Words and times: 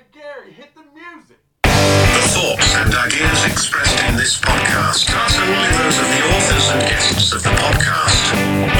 Hey 0.00 0.06
Gary, 0.18 0.52
hit 0.52 0.72
the 0.74 0.80
music. 0.96 1.36
The 1.64 2.24
thoughts 2.32 2.74
and 2.76 2.94
ideas 2.94 3.44
expressed 3.44 4.02
in 4.08 4.16
this 4.16 4.40
podcast 4.40 5.12
are 5.12 5.28
solely 5.28 5.68
those 5.76 5.98
of 6.00 6.08
the 6.08 6.22
authors 6.32 6.70
and 6.72 6.80
guests 6.88 7.32
of 7.34 7.42
the 7.42 7.50
podcast. 7.50 8.32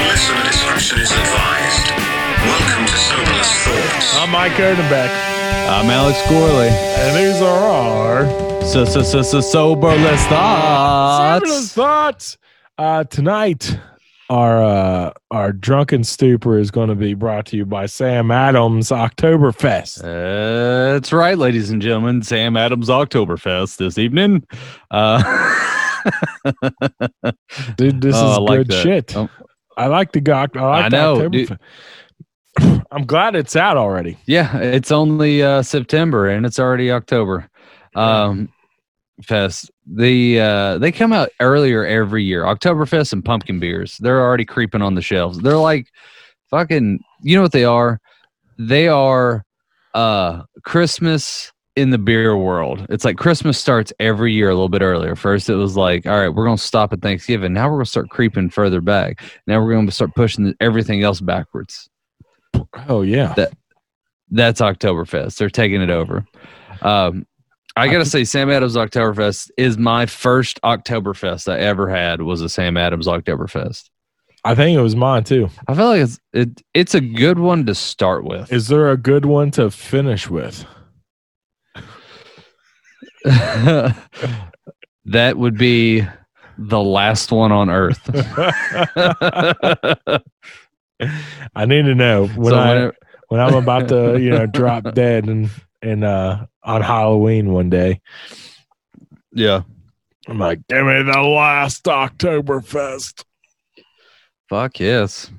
Listener 0.09 0.43
discretion 0.49 0.97
is 0.99 1.11
advised. 1.11 1.91
Welcome 2.41 2.85
to 2.87 2.97
Soberless 2.97 3.51
Thoughts. 3.61 4.17
I'm 4.17 4.31
Mike 4.31 4.53
Erdenbeck, 4.53 5.11
I'm 5.69 5.91
Alex 5.91 6.17
Gorley. 6.27 6.69
and 6.69 7.15
these 7.15 7.39
are 7.39 7.59
our 7.69 8.65
So, 8.65 8.83
so, 8.85 9.03
so, 9.03 9.21
so 9.21 9.41
soberless 9.41 10.25
Fabulous 10.25 11.71
thoughts. 11.71 11.73
thoughts. 11.73 12.37
Uh, 12.79 13.03
tonight, 13.03 13.77
our 14.31 14.63
uh, 14.63 15.11
our 15.29 15.51
drunken 15.51 16.03
stupor 16.05 16.57
is 16.57 16.71
going 16.71 16.87
to 16.87 16.95
be 16.95 17.13
brought 17.13 17.45
to 17.47 17.57
you 17.57 17.65
by 17.65 17.85
Sam 17.85 18.31
Adams 18.31 18.89
Oktoberfest. 18.89 20.01
That's 20.01 21.11
right, 21.11 21.37
ladies 21.37 21.69
and 21.69 21.81
gentlemen. 21.81 22.21
Sam 22.23 22.55
Adams 22.55 22.87
Oktoberfest 22.87 23.75
this 23.77 23.97
evening. 23.97 24.47
Uh, 24.89 25.21
Dude, 27.77 28.01
this 28.01 28.15
Oh, 28.17 28.31
is 28.31 28.37
like 28.39 28.57
good 28.59 28.67
that. 28.69 28.83
shit. 28.83 29.15
Oh. 29.17 29.29
I 29.77 29.87
like 29.87 30.11
the 30.13 30.21
Gok. 30.21 30.55
I 30.57 30.65
like 30.65 30.85
I 30.85 30.89
know. 30.89 31.27
Dude, 31.29 31.57
I'm 32.91 33.05
glad 33.05 33.35
it's 33.35 33.55
out 33.55 33.77
already. 33.77 34.17
yeah, 34.25 34.57
it's 34.57 34.91
only 34.91 35.43
uh, 35.43 35.61
September 35.61 36.27
and 36.29 36.45
it's 36.45 36.59
already 36.59 36.89
October. 36.91 37.49
Um, 37.95 38.49
Fest. 39.25 39.71
The 39.85 40.39
uh, 40.39 40.77
they 40.77 40.91
come 40.91 41.13
out 41.13 41.29
earlier 41.39 41.85
every 41.85 42.23
year. 42.23 42.43
Oktoberfest 42.43 43.13
and 43.13 43.23
pumpkin 43.23 43.59
beers. 43.59 43.97
They're 43.99 44.21
already 44.21 44.45
creeping 44.45 44.81
on 44.81 44.95
the 44.95 45.01
shelves. 45.01 45.39
They're 45.39 45.57
like 45.57 45.87
fucking. 46.49 46.99
You 47.21 47.35
know 47.35 47.41
what 47.41 47.51
they 47.51 47.65
are? 47.65 47.99
They 48.57 48.87
are 48.87 49.43
uh 49.93 50.43
Christmas 50.63 51.51
in 51.75 51.89
the 51.89 51.97
beer 51.97 52.35
world. 52.35 52.85
It's 52.89 53.05
like 53.05 53.17
Christmas 53.17 53.57
starts 53.57 53.93
every 53.99 54.33
year 54.33 54.49
a 54.49 54.53
little 54.53 54.69
bit 54.69 54.81
earlier. 54.81 55.15
First, 55.15 55.49
it 55.49 55.55
was 55.55 55.77
like, 55.77 56.05
all 56.05 56.19
right, 56.19 56.29
we're 56.29 56.45
gonna 56.45 56.57
stop 56.57 56.93
at 56.93 57.01
Thanksgiving. 57.01 57.53
Now 57.53 57.69
we're 57.69 57.77
gonna 57.77 57.85
start 57.85 58.09
creeping 58.09 58.49
further 58.49 58.81
back. 58.81 59.21
Now 59.47 59.61
we're 59.61 59.73
gonna 59.73 59.91
start 59.91 60.13
pushing 60.15 60.53
everything 60.59 61.03
else 61.03 61.21
backwards. 61.21 61.89
Oh 62.87 63.01
yeah. 63.01 63.33
That 63.35 63.53
that's 64.31 64.61
Oktoberfest. 64.61 65.37
They're 65.37 65.49
taking 65.49 65.81
it 65.81 65.89
over. 65.89 66.25
Um, 66.81 67.25
I 67.75 67.87
gotta 67.87 68.05
say, 68.05 68.23
Sam 68.23 68.49
Adams 68.49 68.75
Oktoberfest 68.75 69.51
is 69.57 69.77
my 69.77 70.05
first 70.05 70.61
Oktoberfest 70.61 71.51
I 71.51 71.59
ever 71.59 71.89
had. 71.89 72.21
Was 72.21 72.41
a 72.41 72.49
Sam 72.49 72.77
Adams 72.77 73.07
Oktoberfest. 73.07 73.89
I 74.43 74.55
think 74.55 74.77
it 74.77 74.81
was 74.81 74.95
mine 74.95 75.23
too. 75.23 75.49
I 75.67 75.75
feel 75.75 75.85
like 75.87 76.01
it's 76.01 76.19
it, 76.33 76.61
it's 76.73 76.95
a 76.95 77.01
good 77.01 77.39
one 77.39 77.65
to 77.67 77.75
start 77.75 78.25
with. 78.25 78.51
Is 78.51 78.67
there 78.67 78.89
a 78.91 78.97
good 78.97 79.25
one 79.25 79.51
to 79.51 79.69
finish 79.71 80.29
with? 80.29 80.65
that 83.23 83.95
would 85.37 85.57
be 85.57 86.05
the 86.57 86.81
last 86.81 87.31
one 87.31 87.51
on 87.51 87.69
Earth. 87.69 88.01
I 91.55 91.65
need 91.65 91.83
to 91.83 91.95
know 91.95 92.27
when 92.27 92.51
So 92.51 92.57
I 92.57 92.91
when 93.29 93.39
I'm 93.39 93.53
about 93.53 93.87
to, 93.89 94.19
you 94.19 94.31
know, 94.31 94.45
drop 94.47 94.93
dead 94.93 95.29
and 95.29 95.49
and 95.81 96.03
uh 96.03 96.45
on 96.63 96.81
Halloween 96.81 97.51
one 97.51 97.69
day. 97.69 98.01
yeah, 99.33 99.61
I'm 100.27 100.39
like, 100.39 100.65
give 100.67 100.85
me 100.85 101.01
the 101.03 101.21
last 101.21 101.83
Oktoberfest. 101.85 103.23
fuck 104.49 104.79
yes, 104.79 105.31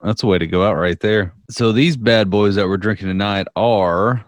that's 0.00 0.22
a 0.22 0.26
way 0.26 0.38
to 0.38 0.46
go 0.46 0.64
out 0.64 0.76
right 0.76 0.98
there. 1.00 1.34
So 1.50 1.72
these 1.72 1.96
bad 1.96 2.30
boys 2.30 2.54
that 2.56 2.68
we're 2.68 2.76
drinking 2.76 3.08
tonight 3.08 3.46
are. 3.56 4.24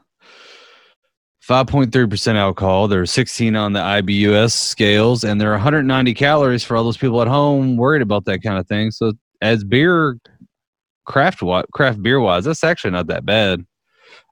5.3% 1.49 2.35
alcohol. 2.35 2.89
They're 2.89 3.07
16 3.07 3.55
on 3.55 3.73
the 3.73 3.79
IBUs 3.79 4.51
scales, 4.51 5.23
and 5.23 5.41
they're 5.41 5.53
190 5.53 6.13
calories 6.15 6.65
for 6.65 6.77
all 6.77 6.83
those 6.83 6.97
people 6.97 7.23
at 7.23 7.29
home 7.29 7.77
worried 7.77 8.03
about 8.03 8.25
that 8.25 8.43
kind 8.43 8.59
of 8.59 8.67
thing. 8.67 8.91
So, 8.91 9.13
as 9.41 9.63
beer, 9.63 10.19
craft 11.05 11.43
craft 11.73 12.03
beer 12.03 12.19
wise, 12.19 12.47
that's 12.47 12.65
actually 12.65 12.91
not 12.91 13.07
that 13.07 13.25
bad. 13.25 13.65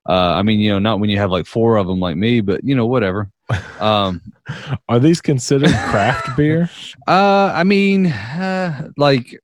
Uh, 0.08 0.34
I 0.34 0.42
mean, 0.42 0.60
you 0.60 0.70
know, 0.70 0.78
not 0.78 1.00
when 1.00 1.10
you 1.10 1.18
have 1.18 1.30
like 1.30 1.46
four 1.46 1.76
of 1.76 1.86
them 1.86 2.00
like 2.00 2.16
me, 2.16 2.40
but 2.40 2.62
you 2.64 2.74
know, 2.74 2.86
whatever. 2.86 3.30
Um, 3.80 4.22
Are 4.88 4.98
these 4.98 5.20
considered 5.20 5.68
craft 5.90 6.34
beer? 6.38 6.70
uh, 7.06 7.52
I 7.54 7.64
mean, 7.64 8.06
uh, 8.06 8.88
like 8.96 9.38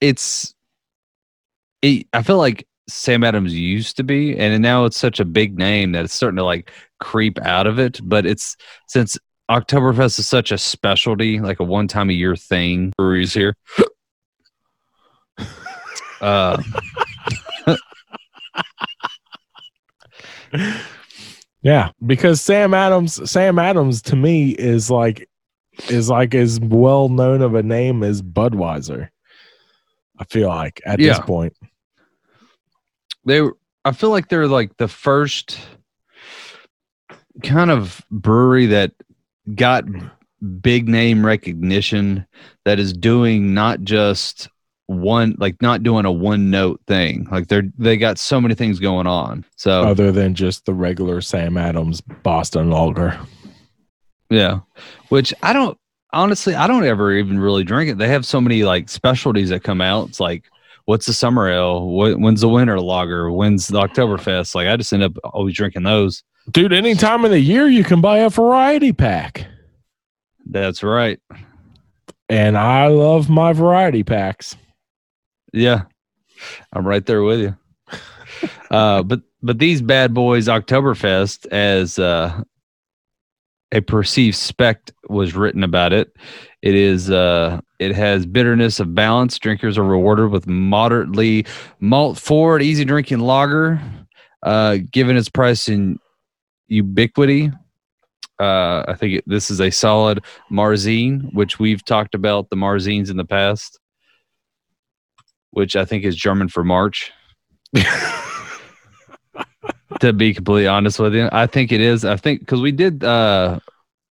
it's. 0.00 0.54
It, 1.82 2.06
I 2.12 2.22
feel 2.22 2.36
like 2.36 2.68
Sam 2.88 3.24
Adams 3.24 3.52
used 3.54 3.96
to 3.96 4.04
be, 4.04 4.38
and 4.38 4.62
now 4.62 4.84
it's 4.84 4.96
such 4.96 5.18
a 5.18 5.24
big 5.24 5.58
name 5.58 5.92
that 5.92 6.04
it's 6.04 6.14
starting 6.14 6.36
to 6.36 6.44
like 6.44 6.70
creep 7.00 7.40
out 7.40 7.66
of 7.66 7.80
it. 7.80 7.98
But 8.04 8.26
it's 8.26 8.56
since 8.86 9.18
Oktoberfest 9.50 10.18
is 10.20 10.28
such 10.28 10.52
a 10.52 10.58
specialty, 10.58 11.40
like 11.40 11.58
a 11.58 11.64
one 11.64 11.88
time 11.88 12.10
a 12.10 12.12
year 12.12 12.36
thing. 12.36 12.92
Breweries 12.96 13.34
here. 13.34 13.56
uh, 16.20 16.62
Yeah, 21.62 21.90
because 22.04 22.40
Sam 22.40 22.74
Adams, 22.74 23.28
Sam 23.28 23.58
Adams 23.58 24.00
to 24.02 24.14
me 24.14 24.50
is 24.50 24.88
like 24.88 25.28
is 25.88 26.08
like 26.08 26.32
as 26.32 26.60
well 26.60 27.08
known 27.08 27.42
of 27.42 27.56
a 27.56 27.62
name 27.62 28.04
as 28.04 28.22
Budweiser. 28.22 29.08
I 30.16 30.24
feel 30.24 30.46
like 30.48 30.80
at 30.86 31.00
this 31.16 31.18
point. 31.26 31.54
they 33.24 33.40
were- 33.40 33.56
I 33.84 33.90
feel 33.92 34.10
like 34.10 34.28
they're 34.28 34.46
like 34.46 34.76
the 34.76 34.86
first 34.86 35.58
kind 37.42 37.70
of 37.70 38.00
brewery 38.12 38.66
that 38.66 38.92
got 39.54 39.84
big 40.60 40.88
name 40.88 41.24
recognition 41.26 42.26
that 42.64 42.78
is 42.78 42.92
doing 42.92 43.54
not 43.54 43.80
just 43.82 44.48
one 44.86 45.34
like 45.38 45.60
not 45.60 45.82
doing 45.82 46.04
a 46.04 46.12
one 46.12 46.50
note 46.50 46.80
thing. 46.86 47.26
Like 47.30 47.48
they're 47.48 47.64
they 47.76 47.96
got 47.96 48.18
so 48.18 48.40
many 48.40 48.54
things 48.54 48.78
going 48.78 49.06
on. 49.06 49.44
So 49.56 49.82
Other 49.82 50.12
than 50.12 50.34
just 50.34 50.64
the 50.64 50.74
regular 50.74 51.20
Sam 51.20 51.56
Adams 51.56 52.00
Boston 52.00 52.70
Lager. 52.70 53.18
yeah. 54.30 54.60
Which 55.08 55.34
i 55.42 55.52
don't 55.52 55.76
honestly 56.12 56.54
i 56.54 56.66
don't 56.66 56.84
ever 56.84 57.12
even 57.12 57.38
really 57.38 57.64
drink 57.64 57.90
it. 57.90 57.98
They 57.98 58.08
have 58.08 58.24
so 58.24 58.40
many 58.40 58.62
like 58.62 58.88
specialties 58.88 59.48
that 59.50 59.64
come 59.64 59.80
out. 59.80 60.08
It's 60.08 60.20
like 60.20 60.44
what's 60.84 61.06
the 61.06 61.12
summer 61.12 61.48
ale? 61.48 61.88
When's 61.88 62.40
the 62.42 62.48
winter 62.48 62.80
lager? 62.80 63.30
When's 63.32 63.66
the 63.66 63.80
oktoberfest? 63.80 64.54
Like 64.54 64.68
i 64.68 64.76
just 64.76 64.92
end 64.92 65.02
up 65.02 65.16
always 65.24 65.54
drinking 65.56 65.82
those. 65.82 66.22
Dude, 66.52 66.72
any 66.72 66.94
time 66.94 67.24
of 67.24 67.32
the 67.32 67.40
year 67.40 67.66
you 67.66 67.82
can 67.82 68.00
buy 68.00 68.18
a 68.18 68.30
variety 68.30 68.92
pack. 68.92 69.46
That's 70.48 70.84
right. 70.84 71.18
And 72.28 72.56
I 72.56 72.86
love 72.86 73.28
my 73.28 73.52
variety 73.52 74.04
packs. 74.04 74.56
Yeah. 75.56 75.84
I'm 76.74 76.86
right 76.86 77.04
there 77.06 77.22
with 77.22 77.40
you. 77.40 77.56
uh 78.70 79.02
but 79.02 79.22
but 79.42 79.58
these 79.58 79.80
bad 79.80 80.12
boys 80.12 80.48
Oktoberfest 80.48 81.46
as 81.46 81.98
uh 81.98 82.42
a 83.72 83.80
perceived 83.80 84.36
spec 84.36 84.90
was 85.08 85.34
written 85.34 85.64
about 85.64 85.92
it. 85.94 86.14
It 86.60 86.74
is 86.74 87.10
uh 87.10 87.60
it 87.78 87.94
has 87.94 88.26
bitterness 88.26 88.80
of 88.80 88.94
balance. 88.94 89.38
Drinkers 89.38 89.78
are 89.78 89.82
rewarded 89.82 90.30
with 90.30 90.46
moderately 90.46 91.46
malt 91.80 92.18
forward, 92.18 92.62
easy 92.62 92.84
drinking 92.84 93.20
lager. 93.20 93.80
Uh 94.42 94.76
given 94.92 95.16
its 95.16 95.30
price 95.30 95.68
in 95.70 95.98
ubiquity. 96.68 97.50
Uh 98.38 98.84
I 98.86 98.94
think 98.94 99.14
it, 99.14 99.24
this 99.26 99.50
is 99.50 99.58
a 99.62 99.70
solid 99.70 100.22
Marzine, 100.52 101.32
which 101.32 101.58
we've 101.58 101.82
talked 101.82 102.14
about 102.14 102.50
the 102.50 102.56
Marzines 102.56 103.10
in 103.10 103.16
the 103.16 103.24
past. 103.24 103.80
Which 105.50 105.76
I 105.76 105.84
think 105.84 106.04
is 106.04 106.16
German 106.16 106.48
for 106.48 106.64
March. 106.64 107.12
to 110.00 110.12
be 110.12 110.34
completely 110.34 110.66
honest 110.66 110.98
with 110.98 111.14
you. 111.14 111.28
I 111.32 111.46
think 111.46 111.72
it 111.72 111.80
is. 111.80 112.04
I 112.04 112.16
think 112.16 112.40
because 112.40 112.60
we 112.60 112.72
did 112.72 113.02
uh 113.04 113.60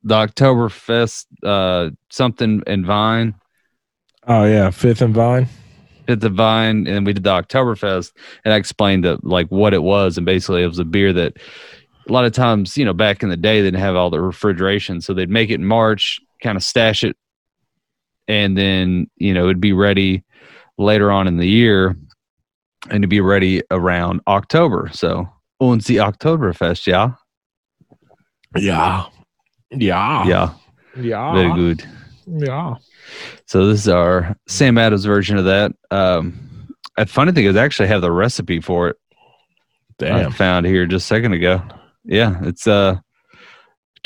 the 0.03 0.15
Oktoberfest 0.15 1.27
uh 1.43 1.91
something 2.11 2.63
in 2.67 2.85
Vine 2.87 3.35
Oh 4.29 4.45
yeah, 4.45 4.71
Fifth 4.71 5.03
and 5.03 5.15
Vine. 5.15 5.49
at 6.09 6.21
the 6.21 6.29
Vine, 6.29 6.87
and 6.89 7.07
we 7.07 7.13
did 7.13 7.23
the 7.23 7.31
Oktoberfest, 7.31 8.13
and 8.45 8.53
I 8.53 8.57
explained 8.57 9.05
that 9.05 9.25
like 9.25 9.49
what 9.49 9.73
it 9.73 9.83
was, 9.83 10.17
and 10.17 10.27
basically 10.27 10.63
it 10.63 10.67
was 10.69 10.81
a 10.81 10.85
beer 10.85 11.13
that 11.13 11.37
a 12.09 12.13
lot 12.13 12.25
of 12.25 12.33
times, 12.33 12.77
you 12.77 12.85
know, 12.85 12.93
back 12.93 13.23
in 13.23 13.29
the 13.29 13.37
day, 13.37 13.61
they 13.61 13.69
didn't 13.69 13.81
have 13.81 13.97
all 13.97 14.11
the 14.11 14.21
refrigeration, 14.21 15.01
so 15.01 15.13
they'd 15.15 15.31
make 15.31 15.51
it 15.51 15.55
in 15.55 15.65
March, 15.65 16.21
kind 16.43 16.57
of 16.57 16.65
stash 16.65 17.05
it, 17.05 17.17
and 18.27 18.57
then 18.59 19.09
you 19.17 19.33
know 19.33 19.45
it'd 19.45 19.61
be 19.61 19.73
ready 19.73 20.25
later 20.79 21.11
on 21.11 21.27
in 21.27 21.37
the 21.37 21.49
year, 21.49 21.97
and 22.91 23.03
to 23.03 23.09
be 23.09 23.21
ready 23.21 23.63
around 23.71 24.21
October. 24.27 24.89
So, 24.93 25.29
und 25.61 25.81
the 25.83 25.97
Oktoberfest, 25.97 26.87
yeah, 26.87 27.13
Yeah. 28.57 29.07
Yeah. 29.71 30.27
yeah, 30.27 30.51
Yeah. 30.97 31.35
very 31.35 31.53
good. 31.55 31.85
Yeah. 32.27 32.75
So 33.47 33.67
this 33.67 33.81
is 33.81 33.89
our 33.89 34.37
Sam 34.49 34.79
Adams 34.79 35.05
version 35.05 35.37
of 35.39 35.45
that. 35.45 35.73
Um, 35.91 36.69
a 36.97 37.07
funny 37.07 37.33
thing 37.33 37.45
is, 37.45 37.57
I 37.57 37.65
actually 37.65 37.89
have 37.89 38.01
the 38.03 38.11
recipe 38.13 38.61
for 38.61 38.89
it. 38.89 38.97
I 40.01 40.05
Damn. 40.23 40.33
found 40.33 40.67
here 40.67 40.87
just 40.87 41.05
a 41.05 41.09
second 41.09 41.33
ago. 41.33 41.63
Yeah, 42.05 42.39
it's 42.43 42.67
a 42.67 43.03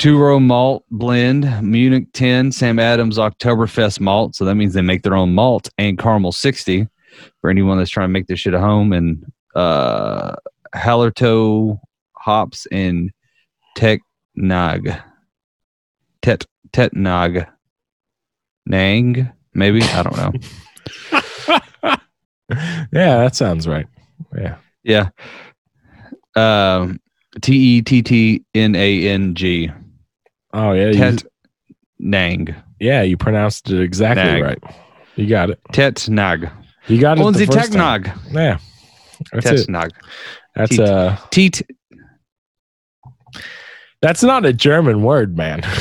two 0.01 0.17
row 0.17 0.39
malt 0.39 0.83
blend, 0.89 1.61
Munich 1.61 2.07
10, 2.13 2.51
Sam 2.51 2.79
Adams 2.79 3.19
Oktoberfest 3.19 3.99
malt. 3.99 4.35
So 4.35 4.45
that 4.45 4.55
means 4.55 4.73
they 4.73 4.81
make 4.81 5.03
their 5.03 5.13
own 5.13 5.35
malt 5.35 5.69
and 5.77 5.95
caramel 5.95 6.31
60 6.31 6.87
for 7.39 7.51
anyone 7.51 7.77
that's 7.77 7.91
trying 7.91 8.05
to 8.05 8.11
make 8.11 8.25
this 8.25 8.39
shit 8.39 8.55
at 8.55 8.61
home. 8.61 8.93
And 8.93 9.31
uh, 9.53 10.37
Hallertau 10.73 11.79
hops 12.13 12.65
and 12.71 13.11
Teknag. 13.77 15.03
Tet 16.23 16.45
Tetnag. 16.73 17.47
Nang, 18.65 19.31
maybe? 19.53 19.83
I 19.83 20.01
don't 20.01 20.17
know. 20.17 20.31
yeah, 22.91 23.17
that 23.19 23.35
sounds 23.35 23.67
right. 23.67 23.85
Yeah. 24.35 24.55
Yeah. 24.83 25.09
Um, 26.35 26.99
T 27.39 27.53
E 27.53 27.81
T 27.83 28.01
T 28.01 28.43
N 28.55 28.73
A 28.73 29.07
N 29.07 29.35
G. 29.35 29.71
Oh 30.53 30.71
yeah. 30.73 30.87
You, 30.87 30.93
Tet 30.93 31.23
Nang. 31.99 32.55
yeah, 32.79 33.01
you 33.03 33.17
pronounced 33.17 33.69
it 33.69 33.81
exactly 33.81 34.23
Nag. 34.23 34.43
right. 34.43 34.63
You 35.15 35.27
got 35.27 35.49
it. 35.49 35.59
Tet 35.71 36.07
Nag. 36.09 36.49
You 36.87 36.99
got 36.99 37.17
it. 37.19 37.21
Onzi 37.21 37.49
Tet 37.49 37.71
Nag. 37.71 38.11
Yeah. 38.31 38.57
That's 39.31 39.45
Tet. 39.49 39.69
Nag. 39.69 39.91
That's 40.55 40.71
Teat. 40.71 40.79
uh 40.81 41.17
Teat. 41.31 41.61
that's 44.01 44.23
not 44.23 44.45
a 44.45 44.53
German 44.53 45.03
word, 45.03 45.37
man. 45.37 45.61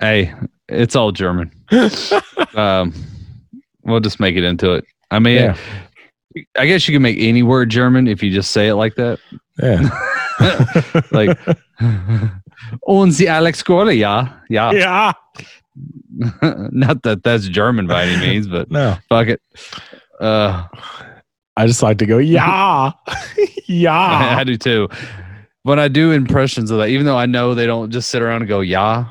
Hey, 0.00 0.34
it's 0.68 0.96
all 0.96 1.12
German. 1.12 1.52
um, 2.56 2.92
we'll 3.84 4.00
just 4.00 4.18
make 4.18 4.34
it 4.36 4.42
into 4.42 4.72
it. 4.72 4.84
I 5.12 5.20
mean, 5.20 5.36
Yeah. 5.36 5.56
I 6.58 6.66
guess 6.66 6.88
you 6.88 6.94
can 6.94 7.02
make 7.02 7.18
any 7.20 7.42
word 7.44 7.70
German 7.70 8.08
if 8.08 8.20
you 8.22 8.32
just 8.32 8.50
say 8.50 8.66
it 8.68 8.74
like 8.74 8.96
that. 8.96 9.20
yeah. 9.62 9.88
Like, 11.12 11.38
und 12.86 13.12
sie 13.12 13.28
Alex 13.28 13.62
Corley, 13.62 13.96
yeah, 13.96 14.28
yeah. 14.48 14.72
yeah. 14.72 15.12
Not 16.70 17.02
that 17.02 17.22
that's 17.22 17.48
German 17.48 17.86
by 17.86 18.04
any 18.04 18.20
means, 18.20 18.46
but 18.46 18.70
No. 18.70 18.96
fuck 19.08 19.28
it. 19.28 19.40
Uh, 20.20 20.66
I 21.56 21.66
just 21.66 21.82
like 21.82 21.98
to 21.98 22.06
go, 22.06 22.18
yeah. 22.18 22.92
yeah. 23.66 24.36
I 24.38 24.44
do 24.44 24.56
too. 24.56 24.88
When 25.64 25.78
I 25.78 25.88
do 25.88 26.10
impressions 26.12 26.70
of 26.70 26.78
that, 26.78 26.88
even 26.88 27.06
though 27.06 27.16
I 27.18 27.26
know 27.26 27.54
they 27.54 27.66
don't 27.66 27.90
just 27.90 28.10
sit 28.10 28.22
around 28.22 28.42
and 28.42 28.48
go, 28.48 28.60
yeah, 28.60 29.06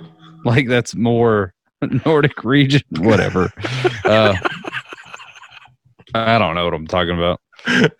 like 0.46 0.68
that's 0.68 0.96
more 0.96 1.54
Nordic 2.06 2.44
region, 2.44 2.82
whatever. 3.00 3.52
uh, 4.06 4.36
I 6.14 6.38
don't 6.38 6.56
know 6.56 6.66
what 6.66 6.74
I'm 6.74 6.88
talking 6.88 7.16
about. 7.18 7.42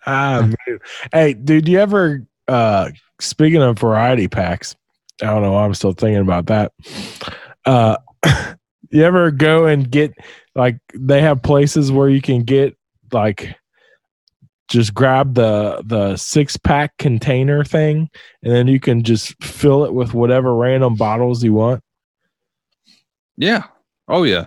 Ah. 0.06 0.48
Hey, 1.12 1.34
dude, 1.34 1.68
you 1.68 1.78
ever 1.78 2.22
uh 2.48 2.90
speaking 3.22 3.62
of 3.62 3.78
variety 3.78 4.28
packs, 4.28 4.76
I 5.22 5.26
don't 5.26 5.42
know 5.42 5.52
why 5.52 5.64
I'm 5.64 5.74
still 5.74 5.92
thinking 5.92 6.22
about 6.22 6.46
that. 6.46 6.72
Uh 7.64 7.96
you 8.90 9.02
ever 9.02 9.30
go 9.30 9.66
and 9.66 9.90
get 9.90 10.12
like 10.54 10.78
they 10.94 11.20
have 11.20 11.42
places 11.42 11.90
where 11.90 12.08
you 12.08 12.20
can 12.20 12.42
get 12.42 12.76
like 13.12 13.56
just 14.68 14.94
grab 14.94 15.34
the 15.34 15.82
the 15.84 16.16
six 16.16 16.56
pack 16.56 16.96
container 16.98 17.64
thing 17.64 18.08
and 18.42 18.52
then 18.52 18.66
you 18.66 18.80
can 18.80 19.02
just 19.02 19.34
fill 19.42 19.84
it 19.84 19.92
with 19.92 20.14
whatever 20.14 20.54
random 20.54 20.94
bottles 20.94 21.44
you 21.44 21.52
want. 21.52 21.82
Yeah. 23.36 23.64
Oh, 24.08 24.24
yeah. 24.24 24.46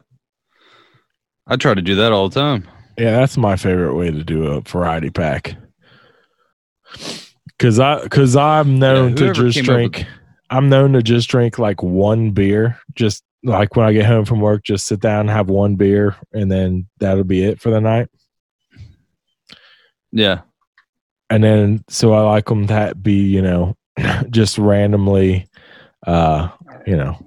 I 1.48 1.56
try 1.58 1.74
to 1.74 1.82
do 1.82 1.96
that 1.96 2.12
all 2.12 2.30
the 2.30 2.40
time. 2.40 2.68
Yeah, 2.98 3.12
that's 3.12 3.38
my 3.38 3.56
favorite 3.56 3.96
way 3.96 4.10
to 4.10 4.24
do 4.24 4.48
a 4.48 4.62
variety 4.62 5.10
pack. 5.10 5.56
Cause 7.58 7.80
I 7.80 8.06
cause 8.10 8.36
I'm 8.36 8.80
known 8.80 9.12
Yeah, 9.12 9.16
to 9.16 9.34
just 9.34 9.58
up 9.58 9.62
with- 9.62 9.66
drink 9.66 10.06
I'm 10.50 10.70
known 10.70 10.94
to 10.94 11.02
just 11.02 11.30
drink 11.30 11.58
like 11.58 11.82
one 11.82 12.32
beer. 12.32 12.80
Just 12.94 13.24
like 13.44 13.76
when 13.76 13.86
I 13.88 13.94
get 13.94 14.06
home 14.06 14.26
from 14.26 14.42
work, 14.42 14.64
just 14.64 14.86
sit 14.88 15.00
down, 15.00 15.22
and 15.22 15.30
have 15.30 15.50
one 15.50 15.76
beer, 15.76 16.16
and 16.34 16.52
then 16.52 16.88
that'll 17.00 17.24
be 17.24 17.44
it 17.44 17.60
for 17.60 17.70
the 17.72 17.82
night. 17.82 18.10
Yeah. 20.12 20.42
And 21.30 21.44
then 21.44 21.84
so 21.90 22.14
I 22.14 22.22
like 22.22 22.46
them 22.46 22.68
to 22.68 22.94
be, 23.02 23.24
you 23.24 23.42
know, 23.42 23.76
just 24.30 24.58
randomly 24.58 25.48
uh, 26.06 26.50
you 26.86 26.96
know, 26.96 27.18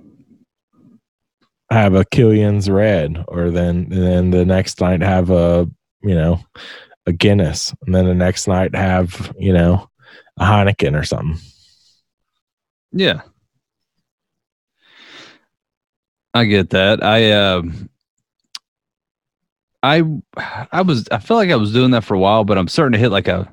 have 1.71 1.95
a 1.95 2.05
Killian's 2.05 2.71
red, 2.71 3.25
or 3.27 3.51
then 3.51 3.89
and 3.91 3.93
then 3.93 4.31
the 4.31 4.45
next 4.45 4.81
night 4.81 5.03
have 5.03 5.31
a 5.31 5.69
you 6.03 6.15
know 6.15 6.41
a 7.07 7.13
Guinness, 7.13 7.75
and 7.85 7.95
then 7.95 8.07
the 8.07 8.15
next 8.15 8.47
night 8.47 8.75
have 8.77 9.33
you 9.39 9.53
know 9.53 9.88
a 10.39 10.45
Heineken 10.45 10.99
or 10.99 11.05
something. 11.05 11.39
Yeah. 12.93 13.23
I 16.35 16.45
get 16.45 16.71
that. 16.71 17.03
I 17.03 17.33
um 17.33 17.89
I 19.83 20.03
I 20.73 20.83
was 20.83 21.09
I 21.11 21.19
feel 21.19 21.37
like 21.37 21.51
I 21.51 21.57
was 21.57 21.73
doing 21.73 21.91
that 21.93 22.05
for 22.05 22.15
a 22.15 22.19
while, 22.19 22.45
but 22.45 22.59
I'm 22.59 22.69
starting 22.69 22.93
to 22.93 22.99
hit 22.99 23.11
like 23.11 23.29
a 23.29 23.53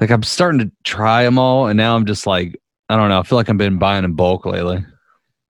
like 0.00 0.10
I'm 0.10 0.22
starting 0.22 0.60
to 0.60 0.70
try 0.84 1.24
them 1.24 1.38
all 1.38 1.66
and 1.66 1.76
now 1.76 1.96
I'm 1.96 2.06
just 2.06 2.26
like 2.26 2.60
I 2.88 2.96
don't 2.96 3.08
know, 3.08 3.20
I 3.20 3.22
feel 3.22 3.36
like 3.36 3.48
I've 3.48 3.58
been 3.58 3.78
buying 3.78 4.04
in 4.04 4.14
bulk 4.14 4.46
lately. 4.46 4.84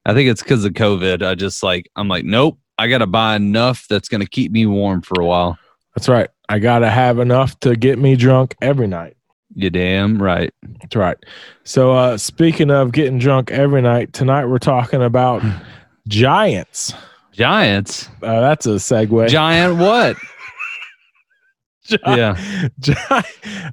I 0.05 0.15
think 0.15 0.31
it's 0.31 0.43
cuz 0.43 0.65
of 0.65 0.73
COVID. 0.73 1.23
I 1.27 1.35
just 1.35 1.63
like 1.63 1.91
I'm 1.97 2.09
like 2.09 2.25
nope, 2.25 2.59
I 2.79 2.89
got 2.89 2.99
to 2.99 3.07
buy 3.07 3.37
enough 3.37 3.87
that's 3.89 4.09
to 4.09 4.27
keep 4.27 4.53
me 4.53 4.67
warm 4.67 5.03
for 5.03 5.21
a 5.21 5.27
while. 5.27 5.59
That's 5.95 6.09
right. 6.09 6.29
I 6.49 6.59
gotta 6.59 6.91
have 6.91 7.19
enough 7.19 7.59
to 7.61 7.75
get 7.75 7.99
me 7.99 8.15
drunk 8.15 8.55
every 8.61 8.87
night. 8.87 9.17
You 9.59 9.71
damn 9.71 10.23
right. 10.23 10.53
That's 10.83 10.95
right. 10.97 11.17
So 11.65 11.93
uh 11.95 12.19
speaking 12.19 12.71
of 12.71 12.93
getting 12.93 13.19
drunk 13.19 13.51
every 13.51 13.81
night, 13.81 14.13
tonight 14.13 14.45
we're 14.45 14.59
talking 14.59 15.03
about 15.03 15.43
giants. 16.09 16.93
Giants. 17.33 18.09
Uh, 18.23 18.41
that's 18.41 18.67
a 18.67 18.71
segue. 18.77 19.29
Giant 19.29 19.79
what? 19.79 20.17
Gi- 21.87 21.99
yeah. 22.07 22.69
Gi- 22.81 22.95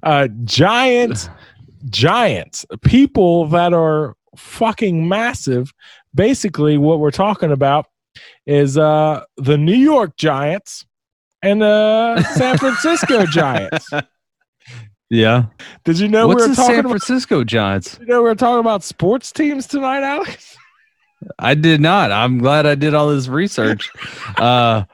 uh, 0.04 0.28
giants, 0.46 1.30
giants, 1.90 2.66
people 2.82 3.48
that 3.48 3.74
are 3.74 4.16
fucking 4.38 5.08
massive. 5.08 5.74
Basically, 6.16 6.78
what 6.78 7.00
we're 7.00 7.12
talking 7.12 7.52
about 7.52 7.88
is 8.46 8.78
uh, 8.78 9.24
the 9.38 9.58
New 9.58 9.76
York 9.76 10.16
Giants 10.18 10.86
and 11.42 11.62
the 11.62 12.22
San 12.36 12.58
Francisco 12.58 13.26
Giants. 13.32 13.90
Yeah. 15.14 15.46
Did 15.84 16.00
you 16.00 16.08
know 16.08 16.28
What's 16.28 16.42
we 16.44 16.50
were 16.50 16.56
talking 16.56 16.72
San 16.72 16.80
about? 16.80 16.90
Francisco 16.90 17.44
Giants? 17.44 18.00
You 18.00 18.08
know 18.08 18.24
we 18.24 18.30
were 18.30 18.36
talking 18.36 18.60
about 18.60 18.84
sports 18.84 19.32
teams 19.32 19.68
tonight, 19.68 20.02
Alex. 20.02 20.58
I 21.38 21.54
did 21.54 21.82
not. 21.82 22.12
I'm 22.12 22.40
glad 22.40 22.66
I 22.66 22.74
did 22.74 22.96
all 22.96 23.10
this 23.10 23.28
research. 23.28 23.92
uh, 24.38 24.86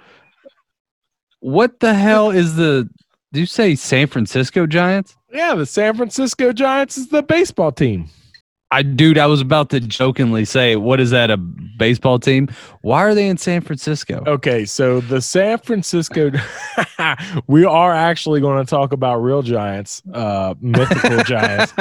what 1.40 1.80
the 1.80 1.94
hell 1.94 2.32
is 2.32 2.58
the? 2.58 2.90
Do 3.32 3.40
you 3.40 3.46
say 3.46 3.76
San 3.76 4.08
Francisco 4.08 4.68
Giants? 4.68 5.16
Yeah, 5.32 5.56
the 5.56 5.66
San 5.66 5.96
Francisco 5.96 6.52
Giants 6.52 6.98
is 6.98 7.08
the 7.08 7.24
baseball 7.24 7.72
team. 7.72 8.10
I, 8.72 8.84
dude, 8.84 9.18
I 9.18 9.26
was 9.26 9.42
about 9.42 9.72
to 9.72 9.80
jokingly 9.80 10.46
say, 10.46 10.76
"What 10.76 11.00
is 11.00 11.10
that? 11.10 11.32
A 11.32 11.38
baseball 11.38 12.20
team? 12.20 12.50
Why 12.82 13.00
are 13.02 13.16
they 13.16 13.28
in 13.28 13.38
San 13.38 13.62
Francisco?" 13.62 14.24
Okay, 14.28 14.64
so 14.66 15.00
the 15.02 15.22
San 15.22 15.58
Francisco, 15.58 16.32
we 17.48 17.66
are 17.66 17.94
actually 17.94 18.42
going 18.42 18.64
to 18.64 18.70
talk 18.70 18.92
about 18.94 19.18
real 19.24 19.42
giants, 19.42 20.04
uh, 20.14 20.54
mythical 20.62 21.24
giants, 21.24 21.74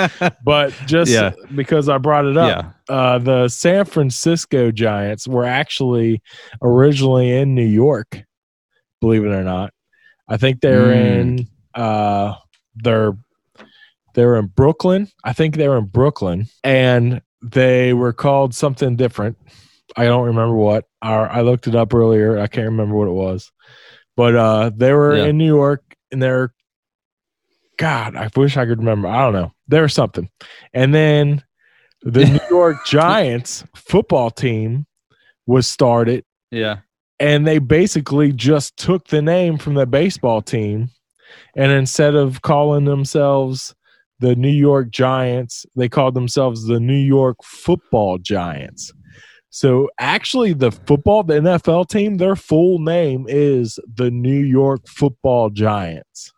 but 0.45 0.73
just 0.87 1.11
Yeah. 1.11 1.33
because 1.55 1.91
I 1.91 1.99
brought 1.99 2.25
it 2.25 2.39
up, 2.39 2.75
yeah. 2.89 2.95
uh, 2.95 3.19
the 3.19 3.49
San 3.49 3.85
Francisco 3.85 4.71
Giants 4.71 5.29
were 5.29 5.45
actually 5.45 6.23
originally 6.63 7.31
in 7.37 7.55
New 7.55 7.67
York, 7.67 8.23
believe 9.03 9.25
it 9.25 9.29
or 9.29 9.45
not. 9.45 9.75
I 10.27 10.39
think 10.39 10.61
they're 10.63 10.87
Mm. 10.87 11.21
in, 11.21 11.49
uh, 11.75 12.35
they're 14.19 14.33
they're 14.33 14.37
in 14.37 14.47
Brooklyn. 14.47 15.09
I 15.25 15.33
think 15.33 15.57
they 15.57 15.69
were 15.69 15.79
in 15.79 15.87
Brooklyn, 15.87 16.47
and 16.65 17.23
they 17.43 17.93
were 17.95 18.13
called 18.13 18.55
something 18.55 18.97
different. 18.97 19.39
I 19.97 20.05
don't 20.05 20.27
remember 20.27 20.55
what. 20.55 20.85
I, 21.01 21.15
I 21.15 21.41
looked 21.43 21.67
it 21.67 21.75
up 21.75 21.95
earlier. 21.95 22.39
I 22.39 22.47
can't 22.47 22.67
remember 22.69 22.95
what 22.97 23.09
it 23.09 23.13
was, 23.13 23.51
but 24.17 24.35
uh, 24.35 24.71
they 24.77 24.93
were 24.93 25.17
Yeah. 25.17 25.25
in 25.27 25.39
New 25.39 25.47
York, 25.47 25.83
and 26.13 26.23
they're 26.23 26.53
God. 27.79 28.17
I 28.17 28.29
wish 28.37 28.57
I 28.57 28.67
could 28.67 28.79
remember. 28.79 29.09
I 29.09 29.23
don't 29.23 29.33
know. 29.33 29.53
There 29.69 29.83
was 29.83 29.95
something, 29.95 30.29
and 30.75 30.95
then 30.95 31.43
the 32.03 32.25
New 32.51 32.57
York 32.57 32.85
Giants 32.87 33.65
football 33.75 34.31
team 34.31 34.87
was 35.47 35.67
started, 35.69 36.25
Yeah. 36.51 36.79
and 37.21 37.47
they 37.47 37.59
basically 37.59 38.33
just 38.33 38.77
took 38.77 39.09
the 39.09 39.23
name 39.23 39.59
from 39.59 39.75
the 39.75 39.87
baseball 39.87 40.43
team, 40.43 40.91
and 41.57 41.73
instead 41.73 42.15
of 42.15 42.43
calling 42.43 42.85
themselves 42.85 43.75
the 44.21 44.35
New 44.35 44.49
York 44.49 44.91
Giants, 44.91 45.65
they 45.77 45.89
called 45.89 46.15
themselves 46.15 46.67
the 46.67 46.81
New 46.81 46.93
York 46.95 47.37
Football 47.43 48.19
Giants. 48.19 48.93
So 49.51 49.89
actually, 49.99 50.53
the 50.53 50.71
football, 50.71 51.23
the 51.23 51.35
NFL 51.35 51.89
team, 51.89 52.19
their 52.19 52.37
full 52.37 52.79
name 52.79 53.27
is 53.29 53.79
the 53.95 54.11
New 54.11 54.41
York 54.41 54.87
Football 54.87 55.51
Giants. 55.51 56.33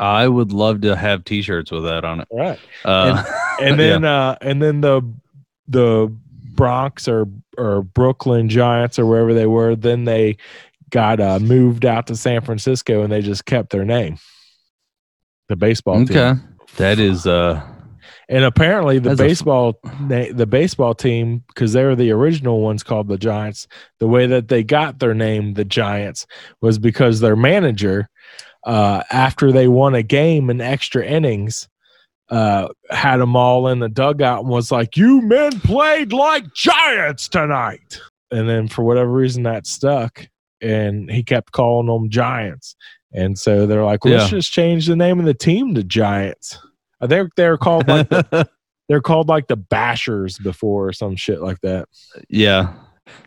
I 0.00 0.26
would 0.26 0.52
love 0.52 0.80
to 0.80 0.96
have 0.96 1.24
T-shirts 1.24 1.70
with 1.70 1.84
that 1.84 2.04
on 2.04 2.20
it. 2.20 2.28
Right. 2.32 2.58
Uh, 2.84 3.22
And 3.60 3.78
then 3.80 4.04
uh 4.04 4.36
and 4.40 4.60
then 4.60 4.80
the 4.80 5.02
the 5.68 6.12
Bronx 6.54 7.06
or 7.06 7.28
or 7.56 7.82
Brooklyn 7.82 8.48
Giants 8.48 8.98
or 8.98 9.06
wherever 9.06 9.32
they 9.34 9.46
were, 9.46 9.76
then 9.76 10.04
they 10.04 10.38
got 10.90 11.20
uh 11.20 11.38
moved 11.38 11.84
out 11.84 12.06
to 12.08 12.16
San 12.16 12.40
Francisco 12.40 13.02
and 13.02 13.12
they 13.12 13.22
just 13.22 13.44
kept 13.44 13.70
their 13.70 13.84
name. 13.84 14.16
The 15.52 15.56
baseball 15.56 15.96
team. 16.06 16.16
that 16.78 16.98
is 16.98 17.26
uh, 17.26 17.60
And 18.30 18.42
apparently 18.42 18.98
the 18.98 19.10
a 19.10 19.16
baseball 19.16 19.78
na- 20.00 20.32
the 20.32 20.46
baseball 20.46 20.94
team 20.94 21.44
because 21.48 21.74
they 21.74 21.84
were 21.84 21.94
the 21.94 22.10
original 22.10 22.62
ones 22.62 22.82
called 22.82 23.08
the 23.08 23.18
Giants. 23.18 23.68
The 24.00 24.08
way 24.08 24.26
that 24.26 24.48
they 24.48 24.64
got 24.64 24.98
their 24.98 25.12
name, 25.12 25.52
the 25.52 25.66
Giants, 25.66 26.26
was 26.62 26.78
because 26.78 27.20
their 27.20 27.36
manager, 27.36 28.08
uh, 28.64 29.02
after 29.10 29.52
they 29.52 29.68
won 29.68 29.94
a 29.94 30.02
game 30.02 30.48
in 30.48 30.62
extra 30.62 31.04
innings, 31.04 31.68
uh, 32.30 32.68
had 32.88 33.18
them 33.18 33.36
all 33.36 33.68
in 33.68 33.80
the 33.80 33.90
dugout 33.90 34.40
and 34.40 34.48
was 34.48 34.72
like, 34.72 34.96
"You 34.96 35.20
men 35.20 35.60
played 35.60 36.14
like 36.14 36.44
giants 36.54 37.28
tonight." 37.28 38.00
And 38.30 38.48
then 38.48 38.68
for 38.68 38.82
whatever 38.84 39.10
reason 39.12 39.42
that 39.42 39.66
stuck, 39.66 40.26
and 40.62 41.10
he 41.10 41.22
kept 41.22 41.52
calling 41.52 41.88
them 41.88 42.08
Giants. 42.08 42.74
And 43.14 43.38
so 43.38 43.66
they're 43.66 43.84
like, 43.84 44.04
"Let's 44.04 44.24
Yeah. 44.24 44.38
just 44.38 44.52
change 44.52 44.86
the 44.86 44.96
name 44.96 45.18
of 45.20 45.26
the 45.26 45.34
team 45.34 45.74
to 45.74 45.82
Giants." 45.84 46.58
Uh, 47.00 47.04
I 47.04 47.06
think 47.08 47.34
they're 47.36 47.58
called 47.58 47.86
like 47.88 48.08
the 48.08 48.48
they're 48.88 49.00
called 49.02 49.28
like 49.28 49.48
the 49.48 49.56
Bashers 49.56 50.42
before 50.42 50.88
or 50.88 50.92
some 50.92 51.16
shit 51.16 51.40
like 51.42 51.60
that. 51.62 51.88
yeah, 52.28 52.72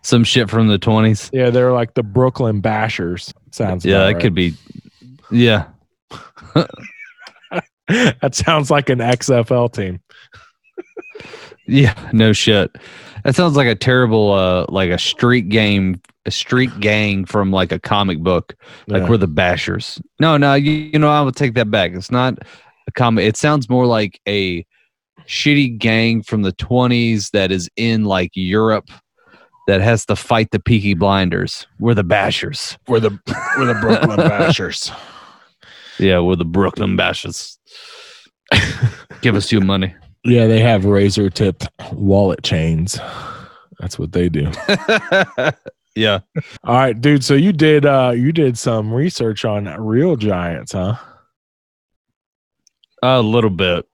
some 0.02 0.24
shit 0.24 0.50
from 0.50 0.68
the 0.68 0.78
twenties. 0.78 1.30
Yeah, 1.34 1.50
they're 1.50 1.72
like 1.74 1.94
the 1.94 2.04
Brooklyn 2.04 2.62
Bashers. 2.62 3.32
Sounds 3.52 3.86
Yeah, 3.86 4.00
that 4.00 4.14
right. 4.14 4.22
could 4.22 4.34
be. 4.34 4.54
Yeah, 5.32 5.68
that 7.88 8.34
sounds 8.36 8.72
like 8.72 8.90
an 8.90 9.00
XFL 9.00 9.72
team. 9.72 10.00
yeah, 11.68 11.94
no 12.14 12.34
shit. 12.34 12.76
That 13.26 13.36
sounds 13.36 13.58
like 13.58 13.68
a 13.68 13.76
terrible, 13.76 14.32
uh, 14.32 14.66
like 14.70 14.92
a 14.92 14.98
street 15.00 15.50
game, 15.50 16.00
a 16.26 16.32
street 16.32 16.80
gang 16.80 17.26
from 17.26 17.52
like 17.52 17.72
a 17.74 17.80
comic 17.80 18.20
book. 18.20 18.56
Like 18.88 19.02
Yeah. 19.02 19.10
we're 19.10 19.18
the 19.18 19.28
Bashers. 19.28 20.00
No, 20.20 20.38
no, 20.38 20.54
you, 20.54 20.72
you 20.72 21.00
know, 21.00 21.10
I 21.10 21.22
would 21.22 21.36
take 21.36 21.56
that 21.56 21.70
back. 21.70 21.92
It's 21.94 22.12
not 22.12 22.38
a 22.88 22.92
comic. 22.94 23.26
It 23.26 23.36
sounds 23.36 23.68
more 23.70 23.88
like 23.88 24.22
a 24.28 24.64
shitty 25.28 25.78
gang 25.80 26.22
from 26.22 26.44
the 26.44 26.52
twenties 26.54 27.32
that 27.32 27.52
is 27.52 27.68
in 27.76 28.06
like 28.06 28.30
Europe 28.36 28.90
that 29.68 29.82
has 29.82 30.06
to 30.06 30.16
fight 30.16 30.52
the 30.52 30.60
Peaky 30.60 30.94
Blinders. 30.94 31.66
We're 31.80 31.96
the 31.96 32.04
Bashers. 32.04 32.78
we're 32.88 33.00
the 33.00 33.18
we're 33.58 33.66
the 33.66 33.80
Brooklyn 33.82 34.20
Bashers. 34.30 34.96
Yeah, 35.98 36.20
we're 36.20 36.36
the 36.36 36.46
Brooklyn 36.46 36.96
Bashers. 36.96 37.58
Give 39.22 39.36
us 39.36 39.52
your 39.52 39.62
money. 39.64 39.96
Yeah, 40.26 40.48
they 40.48 40.60
have 40.60 40.86
razor 40.86 41.30
tipped 41.30 41.68
wallet 41.92 42.44
chains. 42.44 43.00
That's 43.80 44.00
what 44.00 44.12
they 44.12 44.28
do. 44.30 44.52
yeah. 45.96 46.20
All 46.64 46.76
right, 46.76 47.00
dude. 47.00 47.24
So 47.24 47.34
you 47.36 47.54
did 47.54 47.86
uh 47.86 48.14
you 48.16 48.32
did 48.32 48.58
some 48.58 48.94
research 48.94 49.46
on 49.46 49.66
real 49.66 50.16
giants, 50.16 50.72
huh? 50.72 50.96
A 53.04 53.22
little 53.22 53.50
bit. 53.52 53.86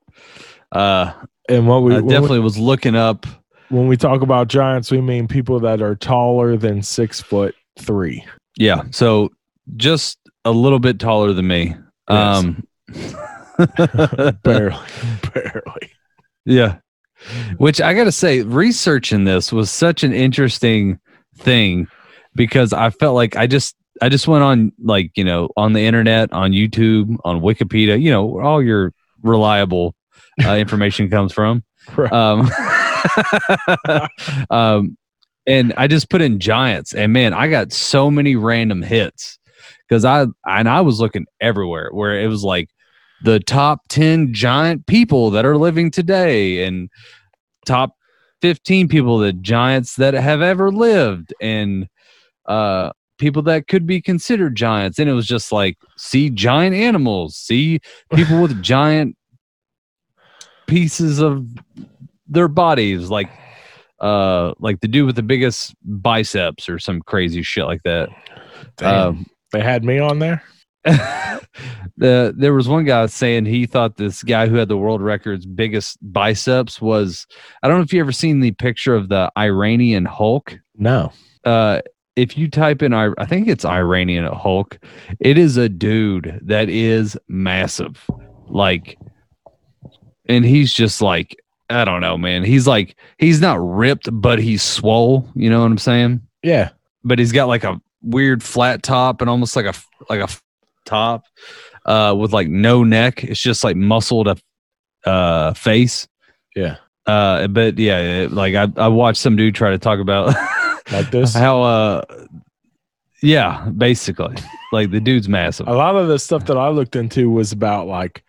Uh, 0.71 1.11
And 1.49 1.67
what 1.67 1.83
we 1.83 1.93
I 1.93 1.95
when 1.97 2.05
we- 2.05 2.11
definitely 2.13 2.39
was 2.39 2.57
looking 2.57 2.95
up. 2.95 3.25
when 3.69 3.87
we 3.87 3.97
talk 3.97 4.21
about 4.21 4.47
giants, 4.47 4.89
we 4.91 5.01
mean 5.01 5.27
people 5.27 5.59
that 5.61 5.81
are 5.81 5.95
taller 5.95 6.55
than 6.55 6.81
six 6.81 7.19
foot 7.21 7.55
three. 7.79 8.23
Yeah. 8.57 8.83
So 8.91 9.29
just 9.75 10.17
a 10.45 10.51
little 10.51 10.79
bit 10.79 10.97
taller 10.99 11.33
than 11.33 11.47
me. 11.47 11.75
Yes. 12.09 12.43
Um, 12.43 12.63
barely, 14.43 14.77
barely. 15.33 15.91
Yeah. 16.45 16.77
Which 17.57 17.79
I 17.79 17.93
got 17.93 18.05
to 18.05 18.11
say, 18.11 18.41
researching 18.41 19.25
this 19.25 19.51
was 19.51 19.69
such 19.69 20.03
an 20.03 20.13
interesting 20.13 20.99
thing 21.37 21.87
because 22.33 22.73
I 22.73 22.89
felt 22.89 23.15
like 23.15 23.35
I 23.35 23.45
just, 23.47 23.75
I 24.01 24.09
just 24.09 24.27
went 24.27 24.43
on 24.43 24.71
like, 24.83 25.11
you 25.15 25.23
know, 25.23 25.49
on 25.55 25.73
the 25.73 25.81
internet, 25.81 26.33
on 26.33 26.51
YouTube, 26.51 27.17
on 27.23 27.41
Wikipedia, 27.41 28.01
you 28.01 28.09
know, 28.09 28.25
where 28.25 28.43
all 28.43 28.61
your 28.61 28.93
reliable 29.21 29.93
uh, 30.43 30.55
information 30.55 31.09
comes 31.09 31.31
from. 31.31 31.63
Right. 31.95 32.11
Um, 32.11 32.49
um, 34.49 34.97
and 35.47 35.73
I 35.75 35.87
just 35.87 36.09
put 36.09 36.21
in 36.21 36.39
giants, 36.39 36.93
and 36.93 37.13
man, 37.13 37.33
I 37.33 37.47
got 37.47 37.71
so 37.71 38.11
many 38.11 38.35
random 38.35 38.81
hits 38.81 39.39
because 39.87 40.05
I 40.05 40.27
and 40.45 40.69
I 40.69 40.81
was 40.81 40.99
looking 40.99 41.25
everywhere 41.39 41.89
where 41.91 42.19
it 42.19 42.27
was 42.27 42.43
like 42.43 42.69
the 43.23 43.39
top 43.39 43.81
ten 43.89 44.33
giant 44.33 44.85
people 44.87 45.29
that 45.31 45.45
are 45.45 45.57
living 45.57 45.91
today, 45.91 46.63
and 46.65 46.89
top 47.65 47.95
fifteen 48.41 48.87
people 48.87 49.17
the 49.17 49.33
giants 49.33 49.95
that 49.95 50.13
have 50.13 50.41
ever 50.41 50.71
lived, 50.71 51.33
and 51.41 51.87
uh, 52.45 52.91
people 53.17 53.41
that 53.43 53.67
could 53.67 53.85
be 53.85 54.01
considered 54.01 54.55
giants. 54.55 54.99
And 54.99 55.09
it 55.09 55.13
was 55.13 55.27
just 55.27 55.51
like 55.51 55.77
see 55.97 56.29
giant 56.29 56.75
animals, 56.75 57.35
see 57.35 57.79
people 58.13 58.41
with 58.41 58.61
giant 58.61 59.15
pieces 60.67 61.19
of 61.19 61.45
their 62.27 62.47
bodies 62.47 63.09
like 63.09 63.29
uh 63.99 64.53
like 64.59 64.79
the 64.79 64.87
dude 64.87 65.05
with 65.05 65.17
the 65.17 65.21
biggest 65.21 65.75
biceps 65.83 66.69
or 66.69 66.79
some 66.79 67.01
crazy 67.01 67.43
shit 67.43 67.65
like 67.65 67.83
that 67.83 68.07
Damn. 68.77 69.07
um 69.07 69.25
they 69.51 69.61
had 69.61 69.83
me 69.83 69.99
on 69.99 70.19
there. 70.19 70.43
the 71.97 72.33
there 72.35 72.53
was 72.53 72.67
one 72.67 72.85
guy 72.85 73.05
saying 73.05 73.45
he 73.45 73.65
thought 73.65 73.97
this 73.97 74.23
guy 74.23 74.47
who 74.47 74.55
had 74.55 74.67
the 74.67 74.77
world 74.77 75.01
record's 75.01 75.45
biggest 75.45 75.97
biceps 76.01 76.81
was 76.81 77.27
i 77.61 77.67
don't 77.67 77.77
know 77.77 77.83
if 77.83 77.93
you 77.93 77.99
ever 77.99 78.11
seen 78.11 78.39
the 78.39 78.51
picture 78.53 78.95
of 78.95 79.09
the 79.09 79.31
iranian 79.37 80.05
hulk 80.05 80.55
No. 80.75 81.11
uh 81.43 81.81
if 82.17 82.37
you 82.37 82.49
type 82.49 82.81
in 82.81 82.93
I, 82.93 83.11
I 83.17 83.25
think 83.25 83.47
it's 83.47 83.63
Iranian 83.63 84.25
Hulk, 84.25 84.77
it 85.21 85.37
is 85.37 85.55
a 85.55 85.69
dude 85.69 86.41
that 86.43 86.67
is 86.67 87.17
massive. 87.29 88.05
Like 88.49 88.97
and 90.27 90.43
he's 90.43 90.73
just 90.73 91.01
like 91.01 91.37
I 91.69 91.85
don't 91.85 92.01
know, 92.01 92.17
man. 92.17 92.43
He's 92.43 92.67
like 92.67 92.97
he's 93.17 93.39
not 93.39 93.65
ripped, 93.65 94.09
but 94.11 94.39
he's 94.39 94.61
swole, 94.61 95.27
you 95.35 95.49
know 95.49 95.61
what 95.61 95.67
I'm 95.67 95.77
saying? 95.77 96.21
Yeah. 96.43 96.71
But 97.05 97.17
he's 97.17 97.31
got 97.31 97.47
like 97.47 97.63
a 97.63 97.79
weird 98.01 98.43
flat 98.43 98.83
top 98.83 99.21
and 99.21 99.29
almost 99.29 99.55
like 99.55 99.65
a 99.65 99.73
like 100.09 100.19
a 100.19 100.27
top 100.85 101.23
uh 101.85 102.15
with 102.17 102.33
like 102.33 102.47
no 102.47 102.83
neck. 102.83 103.23
It's 103.23 103.41
just 103.41 103.63
like 103.63 103.75
muscled 103.75 104.27
up 104.27 104.39
uh 105.05 105.53
face. 105.53 106.07
Yeah. 106.55 106.77
Uh 107.05 107.47
but 107.47 107.77
yeah, 107.79 107.99
it- 107.99 108.31
like 108.31 108.55
I 108.55 108.67
I 108.77 108.87
watched 108.87 109.21
some 109.21 109.35
dude 109.35 109.55
try 109.55 109.71
to 109.71 109.77
talk 109.79 109.99
about 109.99 110.35
Like 110.91 111.11
this. 111.11 111.33
how 111.33 111.61
uh 111.61 112.01
yeah 113.23 113.65
basically 113.77 114.35
like 114.73 114.89
the 114.91 114.99
dude's 114.99 115.29
massive 115.29 115.67
a 115.67 115.73
lot 115.73 115.95
of 115.95 116.07
the 116.07 116.17
stuff 116.17 116.45
that 116.45 116.57
I 116.57 116.69
looked 116.69 116.95
into 116.95 117.29
was 117.29 117.51
about 117.51 117.87
like 117.87 118.23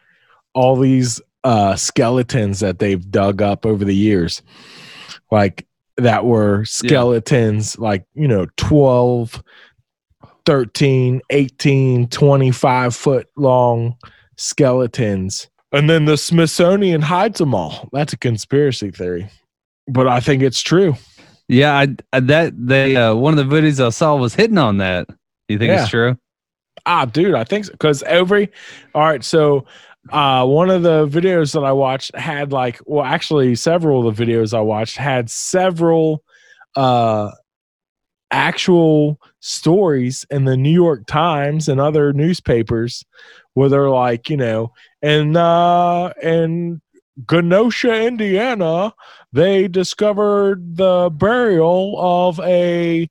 all 0.54 0.76
these 0.76 1.20
uh 1.44 1.74
skeletons 1.76 2.60
that 2.60 2.78
they've 2.78 3.10
dug 3.10 3.40
up 3.42 3.64
over 3.66 3.84
the 3.84 3.94
years. 3.96 4.42
Like 5.30 5.66
that 5.96 6.24
were 6.24 6.64
skeletons 6.64 7.78
like, 7.78 8.04
you 8.14 8.28
know, 8.28 8.46
12 8.58 9.42
13, 10.46 11.20
18, 11.30 12.08
25 12.08 12.94
foot 12.96 13.28
long 13.36 13.96
skeletons. 14.36 15.48
And 15.72 15.88
then 15.88 16.04
the 16.04 16.16
Smithsonian 16.16 17.00
hides 17.00 17.38
them 17.38 17.54
all. 17.54 17.88
That's 17.92 18.12
a 18.12 18.18
conspiracy 18.18 18.90
theory. 18.90 19.28
But 19.88 20.06
I 20.06 20.20
think 20.20 20.42
it's 20.42 20.60
true. 20.62 20.94
yeah 21.48 21.74
I, 21.76 21.88
I 22.12 22.20
that 22.20 22.52
they 22.56 22.94
uh 22.96 23.14
one 23.14 23.36
of 23.36 23.48
the 23.48 23.56
videos 23.56 23.84
i 23.84 23.88
saw 23.90 24.14
was 24.14 24.34
hitting 24.34 24.58
on 24.58 24.78
that 24.78 25.08
Do 25.08 25.14
you 25.48 25.58
think 25.58 25.70
Yeah. 25.70 25.80
it's 25.82 25.90
true 25.90 26.16
Ah, 26.86 27.04
dude, 27.04 27.34
I 27.34 27.44
think 27.44 27.66
so. 27.66 27.72
Because 27.72 28.02
every, 28.04 28.50
all 28.94 29.02
right, 29.02 29.22
so 29.22 29.66
uh, 30.10 30.44
one 30.44 30.68
of 30.68 30.82
the 30.82 31.06
videos 31.06 31.52
that 31.52 31.62
I 31.62 31.70
watched 31.70 32.12
had 32.16 32.50
like, 32.50 32.80
well, 32.86 33.04
actually, 33.04 33.54
several 33.54 34.08
of 34.08 34.16
the 34.16 34.24
videos 34.26 34.52
I 34.52 34.62
watched 34.62 34.96
had 34.96 35.30
several 35.30 36.24
uh, 36.74 37.30
actual 38.32 39.20
stories 39.40 40.24
in 40.30 40.44
the 40.44 40.56
New 40.56 40.70
York 40.70 41.06
Times 41.06 41.68
and 41.68 41.80
other 41.80 42.12
newspapers 42.12 43.04
where 43.54 43.68
they're 43.68 43.90
like, 43.90 44.30
you 44.30 44.36
know, 44.36 44.72
and 45.02 45.36
uh, 45.36 46.12
in 46.22 46.80
Kenosha, 47.28 48.06
Indiana, 48.06 48.94
they 49.32 49.68
discovered 49.68 50.76
the 50.76 51.10
burial 51.12 51.96
of 51.98 52.40
a 52.40 53.08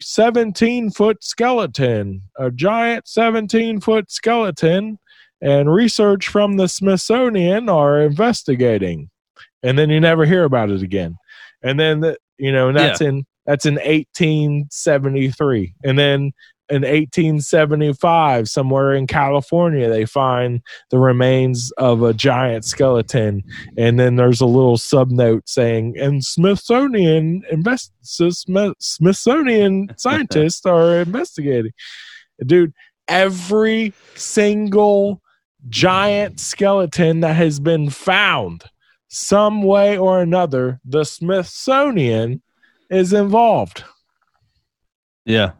17 0.00 0.90
foot 0.90 1.22
skeleton, 1.22 2.22
a 2.36 2.50
giant 2.50 3.06
17 3.06 3.80
foot 3.80 4.10
skeleton, 4.10 4.98
and 5.40 5.72
research 5.72 6.28
from 6.28 6.56
the 6.56 6.68
Smithsonian 6.68 7.68
are 7.68 8.00
investigating. 8.00 9.10
And 9.62 9.78
then 9.78 9.90
you 9.90 10.00
never 10.00 10.24
hear 10.24 10.44
about 10.44 10.70
it 10.70 10.82
again. 10.82 11.16
And 11.62 11.78
then, 11.78 12.00
the, 12.00 12.16
you 12.38 12.50
know, 12.50 12.68
and 12.68 12.76
that's 12.76 13.00
in 13.00 13.24
that's 13.46 13.66
in 13.66 13.74
1873. 13.74 15.74
And 15.84 15.98
then 15.98 16.32
in 16.72 16.82
1875 16.82 18.48
somewhere 18.48 18.94
in 18.94 19.06
California 19.06 19.90
they 19.90 20.06
find 20.06 20.62
the 20.90 20.98
remains 20.98 21.70
of 21.72 22.02
a 22.02 22.14
giant 22.14 22.64
skeleton 22.64 23.42
and 23.76 24.00
then 24.00 24.16
there's 24.16 24.40
a 24.40 24.46
little 24.46 24.78
subnote 24.78 25.42
saying 25.44 25.94
and 25.98 26.24
Smithsonian 26.24 27.42
invest 27.50 27.92
Smith- 28.00 28.74
Smithsonian 28.78 29.88
scientists 29.98 30.64
are 30.64 31.00
investigating 31.00 31.72
dude 32.46 32.72
every 33.06 33.92
single 34.14 35.20
giant 35.68 36.40
skeleton 36.40 37.20
that 37.20 37.36
has 37.36 37.60
been 37.60 37.90
found 37.90 38.64
some 39.08 39.62
way 39.62 39.98
or 39.98 40.22
another 40.22 40.80
the 40.86 41.04
Smithsonian 41.04 42.40
is 42.92 43.12
involved 43.12 43.84
Yeah. 45.24 45.52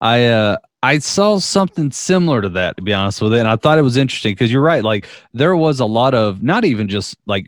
I 0.00 0.26
uh 0.26 0.58
I 0.82 0.98
saw 0.98 1.38
something 1.38 1.90
similar 1.92 2.42
to 2.42 2.50
that 2.50 2.76
to 2.76 2.82
be 2.82 2.92
honest 2.92 3.22
with 3.22 3.32
it. 3.32 3.38
And 3.38 3.48
I 3.48 3.56
thought 3.56 3.78
it 3.78 3.82
was 3.82 3.96
interesting 3.96 4.32
because 4.32 4.52
you're 4.52 4.60
right. 4.60 4.84
Like 4.84 5.08
there 5.32 5.56
was 5.56 5.80
a 5.80 5.86
lot 5.86 6.14
of 6.14 6.42
not 6.42 6.64
even 6.66 6.88
just 6.88 7.16
like 7.26 7.46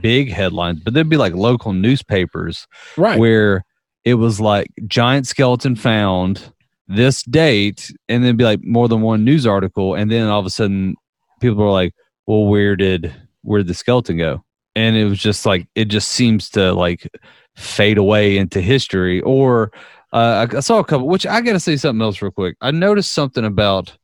big 0.00 0.32
headlines, 0.32 0.80
but 0.80 0.94
there'd 0.94 1.08
be 1.08 1.18
like 1.18 1.34
local 1.34 1.74
newspapers 1.74 2.66
right 2.96 3.18
where 3.18 3.64
it 4.04 4.14
was 4.14 4.40
like 4.40 4.68
giant 4.86 5.26
skeleton 5.26 5.76
found 5.76 6.50
this 6.86 7.22
date 7.24 7.92
and 8.08 8.24
then 8.24 8.36
be 8.36 8.44
like 8.44 8.64
more 8.64 8.88
than 8.88 9.02
one 9.02 9.22
news 9.22 9.46
article 9.46 9.94
and 9.94 10.10
then 10.10 10.26
all 10.26 10.40
of 10.40 10.46
a 10.46 10.50
sudden 10.50 10.94
people 11.40 11.62
were 11.62 11.70
like 11.70 11.92
well 12.26 12.46
where 12.46 12.74
did 12.74 13.14
where 13.42 13.58
did 13.58 13.66
the 13.66 13.74
skeleton 13.74 14.16
go 14.16 14.42
and 14.78 14.96
it 14.96 15.04
was 15.06 15.18
just 15.18 15.44
like 15.44 15.66
it 15.74 15.86
just 15.86 16.08
seems 16.10 16.48
to 16.50 16.72
like 16.72 17.08
fade 17.56 17.98
away 17.98 18.38
into 18.38 18.60
history 18.60 19.20
or 19.22 19.72
uh, 20.12 20.46
I, 20.52 20.56
I 20.56 20.60
saw 20.60 20.78
a 20.78 20.84
couple 20.84 21.08
which 21.08 21.26
i 21.26 21.40
gotta 21.40 21.58
say 21.60 21.76
something 21.76 22.00
else 22.00 22.22
real 22.22 22.30
quick 22.30 22.56
i 22.60 22.70
noticed 22.70 23.12
something 23.12 23.44
about 23.44 23.96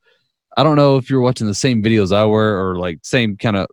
i 0.57 0.64
don't 0.64 0.76
know 0.76 0.97
if 0.97 1.09
you're 1.09 1.21
watching 1.21 1.47
the 1.47 1.54
same 1.54 1.83
videos 1.83 2.12
i 2.14 2.26
were 2.26 2.59
or 2.61 2.76
like 2.76 2.99
same 3.02 3.37
kind 3.37 3.57
of 3.57 3.69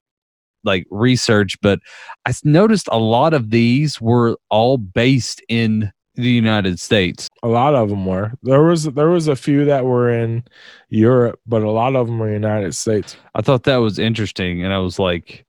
like 0.63 0.85
research 0.91 1.57
but 1.61 1.79
i 2.27 2.31
noticed 2.43 2.87
a 2.91 2.99
lot 2.99 3.33
of 3.33 3.49
these 3.49 3.99
were 3.99 4.37
all 4.49 4.77
based 4.77 5.41
in 5.49 5.91
the 6.15 6.29
united 6.29 6.79
states 6.79 7.27
A 7.41 7.47
lot 7.47 7.73
of 7.73 7.89
them 7.89 8.05
were. 8.05 8.33
There 8.43 8.61
was 8.61 8.83
there 8.83 9.09
was 9.09 9.27
a 9.27 9.35
few 9.35 9.65
that 9.65 9.83
were 9.85 10.11
in 10.11 10.43
Europe, 10.89 11.39
but 11.47 11.63
a 11.63 11.71
lot 11.71 11.95
of 11.95 12.05
them 12.05 12.19
were 12.19 12.31
United 12.31 12.75
States. 12.75 13.15
i 13.33 13.41
thought 13.41 13.63
that 13.63 13.77
was 13.77 13.97
interesting 13.97 14.63
and 14.63 14.71
i 14.73 14.77
was 14.77 14.99
like 14.99 15.45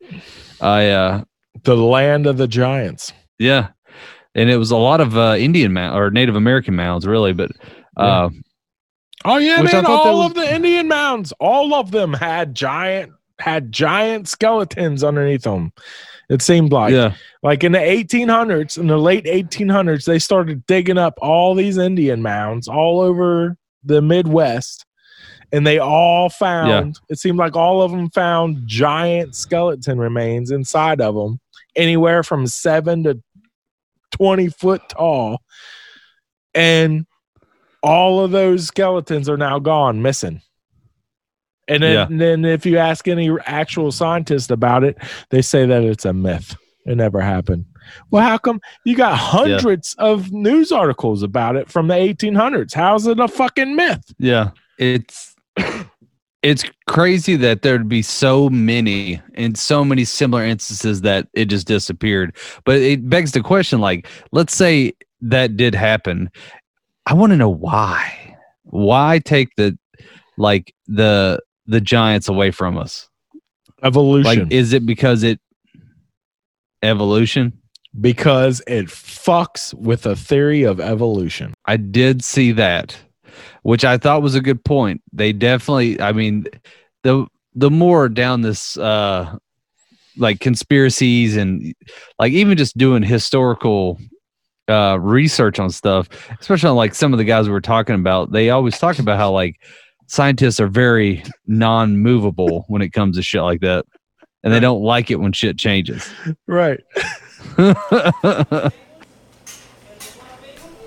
i 0.62 0.88
uh 0.88 1.25
The 1.64 1.76
land 1.76 2.26
of 2.26 2.37
the 2.38 2.49
giants. 2.49 3.12
yeah 3.38 3.68
and 4.35 4.49
it 4.49 4.56
was 4.56 4.71
a 4.71 4.76
lot 4.76 5.00
of 5.00 5.16
uh 5.16 5.37
indian 5.38 5.73
mound 5.73 5.97
or 5.99 6.11
native 6.11 6.37
american 6.37 6.75
mounds 6.75 7.06
really 7.06 7.32
but 7.32 7.50
uh 7.97 8.28
Oh 9.25 9.37
yeah, 9.37 9.62
man! 9.62 9.87
All 9.87 10.18
was- 10.18 10.30
of 10.30 10.35
the 10.35 10.52
Indian 10.52 10.88
mounds, 10.88 11.32
all 11.38 11.75
of 11.75 11.92
them 11.92 12.12
had 12.12 12.56
giant 12.56 13.12
had 13.38 13.71
giant 13.71 14.28
skeletons 14.28 15.04
underneath 15.04 15.42
them. 15.42 15.73
It 16.28 16.42
seemed 16.42 16.73
like, 16.73 16.92
yeah 16.92 17.14
like 17.42 17.62
in 17.62 17.71
the 17.71 17.78
1800s, 17.78 18.78
in 18.78 18.88
the 18.88 18.99
late 18.99 19.25
1800s, 19.26 20.06
they 20.06 20.18
started 20.18 20.66
digging 20.66 20.99
up 20.99 21.14
all 21.23 21.54
these 21.54 21.78
Indian 21.78 22.21
mounds 22.21 22.66
all 22.66 23.00
over 23.00 23.56
the 23.85 24.02
Midwest, 24.02 24.87
and 25.52 25.64
they 25.64 25.78
all 25.78 26.28
found. 26.28 26.99
It 27.09 27.21
seemed 27.21 27.38
like 27.38 27.54
all 27.54 27.80
of 27.80 27.92
them 27.92 28.11
found 28.11 28.66
giant 28.66 29.37
skeleton 29.37 29.99
remains 29.99 30.50
inside 30.50 31.00
of 31.00 31.14
them, 31.14 31.38
anywhere 31.76 32.23
from 32.23 32.47
seven 32.47 33.02
to 33.05 33.21
20 34.12 34.49
foot 34.49 34.83
tall. 34.88 35.41
And 36.55 37.07
all 37.83 38.21
of 38.25 38.31
those 38.31 38.67
skeletons 38.67 39.29
are 39.29 39.37
now 39.37 39.59
gone, 39.59 40.02
missing. 40.02 40.43
And 41.69 41.83
then, 41.83 41.93
Yeah. 41.95 42.07
and 42.07 42.21
then 42.21 42.45
if 42.45 42.67
you 42.67 42.79
ask 42.79 43.09
any 43.09 43.31
actual 43.47 43.93
scientist 43.93 44.50
about 44.50 44.85
it, 44.85 44.97
they 45.31 45.43
say 45.43 45.64
that 45.67 45.83
it's 45.83 46.05
a 46.05 46.12
myth. 46.12 46.57
It 46.85 46.97
never 46.97 47.21
happened. 47.21 47.67
Well, 48.11 48.23
how 48.23 48.39
come 48.39 48.61
you 48.85 48.95
got 48.97 49.17
hundreds 49.17 49.95
of 49.99 50.32
news 50.32 50.71
articles 50.73 51.23
about 51.23 51.56
it 51.56 51.69
from 51.69 51.89
the 51.89 51.95
1800s? 51.95 52.75
How's 52.75 53.06
it 53.06 53.19
a 53.19 53.28
fucking 53.28 53.75
myth? 53.76 54.02
Yeah, 54.19 54.50
it's 54.78 55.35
it's 56.43 56.65
crazy 56.89 57.37
that 57.37 57.63
there'd 57.63 57.89
be 57.89 58.02
so 58.02 58.50
many 58.50 59.21
and 59.35 59.57
so 59.57 59.85
many 59.85 60.05
similar 60.05 60.45
instances 60.45 61.02
that 61.02 61.28
it 61.35 61.47
just 61.47 61.67
disappeared. 61.67 62.37
But 62.65 62.76
it 62.76 63.09
begs 63.09 63.33
the 63.33 63.43
question: 63.43 63.81
like, 63.81 64.09
let's 64.33 64.55
say 64.55 64.93
that 65.21 65.57
did 65.57 65.75
happen. 65.75 66.31
I 67.07 67.15
want 67.15 67.31
to 67.31 67.37
know 67.37 67.49
why. 67.49 68.37
Why 68.65 69.21
take 69.25 69.55
the 69.57 69.78
like 70.37 70.75
the 70.87 71.41
the 71.67 71.81
giants 71.81 72.28
away 72.28 72.50
from 72.50 72.76
us? 72.76 73.09
Evolution. 73.83 74.45
Like, 74.45 74.52
is 74.52 74.73
it 74.73 74.87
because 74.87 75.23
it 75.23 75.41
evolution? 76.83 77.52
because 78.00 78.63
it 78.67 78.87
fucks 78.87 79.75
with 79.75 80.07
a 80.07 80.17
theory 80.17 80.63
of 80.63 80.81
evolution. 80.81 81.55
I 81.67 81.76
did 81.76 82.25
see 82.25 82.52
that, 82.52 82.97
which 83.62 83.84
I 83.84 83.99
thought 83.99 84.23
was 84.23 84.34
a 84.34 84.40
good 84.40 84.64
point. 84.64 85.02
They 85.12 85.32
definitely, 85.32 86.00
I 86.00 86.12
mean, 86.12 86.47
the 87.02 87.26
the 87.54 87.71
more 87.71 88.08
down 88.08 88.42
this 88.42 88.76
uh 88.78 89.36
like 90.16 90.40
conspiracies 90.40 91.36
and 91.36 91.75
like 92.18 92.32
even 92.32 92.56
just 92.56 92.76
doing 92.76 93.02
historical 93.02 93.99
uh 94.68 94.99
research 95.00 95.58
on 95.58 95.71
stuff, 95.71 96.08
especially 96.40 96.71
on 96.71 96.76
like 96.76 96.95
some 96.95 97.12
of 97.12 97.18
the 97.18 97.25
guys 97.25 97.47
we 97.47 97.52
were 97.52 97.60
talking 97.60 97.95
about, 97.95 98.32
they 98.32 98.50
always 98.50 98.78
talk 98.78 98.99
about 98.99 99.18
how 99.18 99.30
like 99.30 99.56
scientists 100.06 100.60
are 100.60 100.68
very 100.68 101.23
non-movable 101.47 102.64
when 102.68 102.82
it 102.82 102.92
comes 102.92 103.16
to 103.16 103.23
shit 103.23 103.42
like 103.42 103.60
that. 103.60 103.84
And 104.45 104.52
they 104.52 104.58
don't 104.58 104.82
like 104.82 105.10
it 105.10 105.21
when 105.21 105.32
shit 105.32 105.56
changes. 105.56 106.10
Right. 106.49 106.80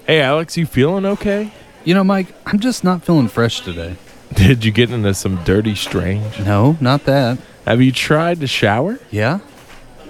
Hey, 0.07 0.21
Alex, 0.21 0.55
you 0.55 0.67
feeling 0.67 1.03
okay? 1.03 1.51
You 1.85 1.93
know, 1.93 2.03
Mike, 2.03 2.33
I'm 2.47 2.59
just 2.59 2.83
not 2.83 3.03
feeling 3.03 3.27
fresh 3.27 3.61
today. 3.61 3.95
Did 4.33 4.65
you 4.65 4.71
get 4.71 4.89
into 4.89 5.13
some 5.13 5.43
dirty 5.43 5.75
strange? 5.75 6.39
No, 6.39 6.77
not 6.81 7.05
that. 7.05 7.37
Have 7.65 7.79
you 7.79 7.91
tried 7.91 8.39
to 8.39 8.47
shower? 8.47 8.97
Yeah? 9.11 9.39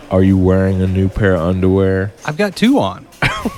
Are 0.10 0.24
you 0.24 0.38
wearing 0.38 0.82
a 0.82 0.88
new 0.88 1.10
pair 1.10 1.36
of 1.36 1.42
underwear? 1.42 2.14
I've 2.24 2.38
got 2.38 2.56
two 2.56 2.80
on. 2.80 3.06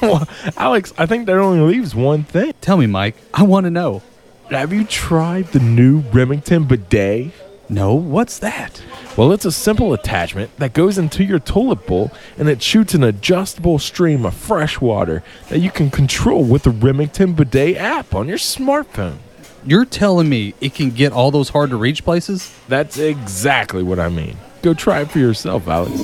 Alex, 0.57 0.93
I 0.97 1.05
think 1.05 1.27
that 1.27 1.37
only 1.37 1.59
leaves 1.59 1.93
one 1.93 2.23
thing. 2.23 2.53
Tell 2.59 2.77
me, 2.77 2.87
Mike. 2.87 3.15
I 3.35 3.43
want 3.43 3.65
to 3.65 3.69
know. 3.69 4.01
Have 4.49 4.73
you 4.73 4.83
tried 4.83 5.47
the 5.49 5.59
new 5.59 5.99
Remington 5.99 6.63
bidet? 6.63 7.31
No, 7.69 7.93
what's 7.93 8.39
that? 8.39 8.81
Well, 9.17 9.33
it's 9.33 9.43
a 9.43 9.51
simple 9.51 9.91
attachment 9.93 10.55
that 10.57 10.73
goes 10.73 10.97
into 10.97 11.23
your 11.23 11.39
toilet 11.39 11.85
bowl 11.85 12.11
and 12.37 12.47
it 12.47 12.61
shoots 12.63 12.93
an 12.93 13.03
adjustable 13.03 13.77
stream 13.77 14.25
of 14.25 14.35
fresh 14.35 14.79
water 14.79 15.21
that 15.49 15.59
you 15.59 15.69
can 15.69 15.91
control 15.91 16.45
with 16.45 16.63
the 16.63 16.69
Remington 16.69 17.33
bidet 17.33 17.75
app 17.75 18.15
on 18.15 18.29
your 18.29 18.37
smartphone. 18.37 19.17
You're 19.65 19.83
telling 19.83 20.29
me 20.29 20.53
it 20.61 20.75
can 20.75 20.91
get 20.91 21.11
all 21.11 21.29
those 21.29 21.49
hard 21.49 21.71
to 21.71 21.75
reach 21.75 22.05
places? 22.05 22.55
That's 22.69 22.97
exactly 22.97 23.83
what 23.83 23.99
I 23.99 24.07
mean. 24.07 24.37
Go 24.61 24.73
try 24.73 25.01
it 25.01 25.11
for 25.11 25.19
yourself, 25.19 25.67
Alex. 25.67 26.01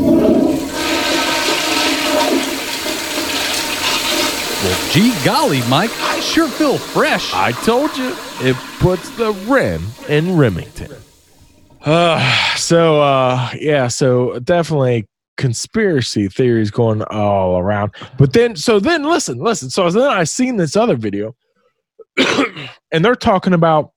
Well, 4.64 4.92
gee 4.92 5.14
golly, 5.24 5.62
Mike, 5.70 5.92
I 6.02 6.20
sure 6.20 6.50
feel 6.50 6.78
fresh. 6.78 7.34
I 7.34 7.54
told 7.54 7.96
you, 7.98 8.14
it 8.42 8.58
puts 8.80 9.10
the 9.18 9.32
rim 9.48 9.88
in 10.10 10.36
Remington. 10.36 10.92
Uh, 11.84 12.56
so, 12.56 13.02
uh, 13.02 13.50
yeah, 13.60 13.88
so 13.88 14.40
definitely 14.40 15.08
conspiracy 15.38 16.28
theories 16.28 16.72
going 16.72 17.02
all 17.04 17.58
around. 17.58 17.92
But 18.18 18.34
then, 18.34 18.56
so 18.56 18.80
then 18.80 19.04
listen, 19.04 19.40
listen. 19.40 19.70
So 19.70 19.90
then 19.90 20.10
I 20.10 20.24
seen 20.24 20.58
this 20.58 20.76
other 20.76 20.96
video 20.96 21.36
and 22.92 23.04
they're 23.04 23.16
talking 23.16 23.54
about 23.54 23.92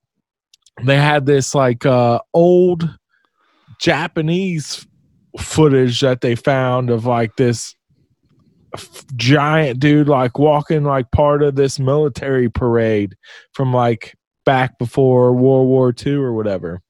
they 0.83 0.97
had 0.97 1.25
this 1.25 1.55
like 1.55 1.85
uh 1.85 2.19
old 2.33 2.89
Japanese 3.79 4.85
footage 5.39 6.01
that 6.01 6.21
they 6.21 6.35
found 6.35 6.89
of 6.89 7.05
like 7.05 7.35
this 7.35 7.75
giant 9.15 9.79
dude 9.79 10.07
like 10.07 10.37
walking 10.37 10.83
like 10.83 11.09
part 11.11 11.41
of 11.41 11.55
this 11.55 11.79
military 11.79 12.49
parade 12.49 13.15
from 13.53 13.73
like 13.73 14.15
back 14.45 14.77
before 14.77 15.33
World 15.33 15.67
War 15.67 15.93
II 16.05 16.13
or 16.13 16.33
whatever. 16.33 16.81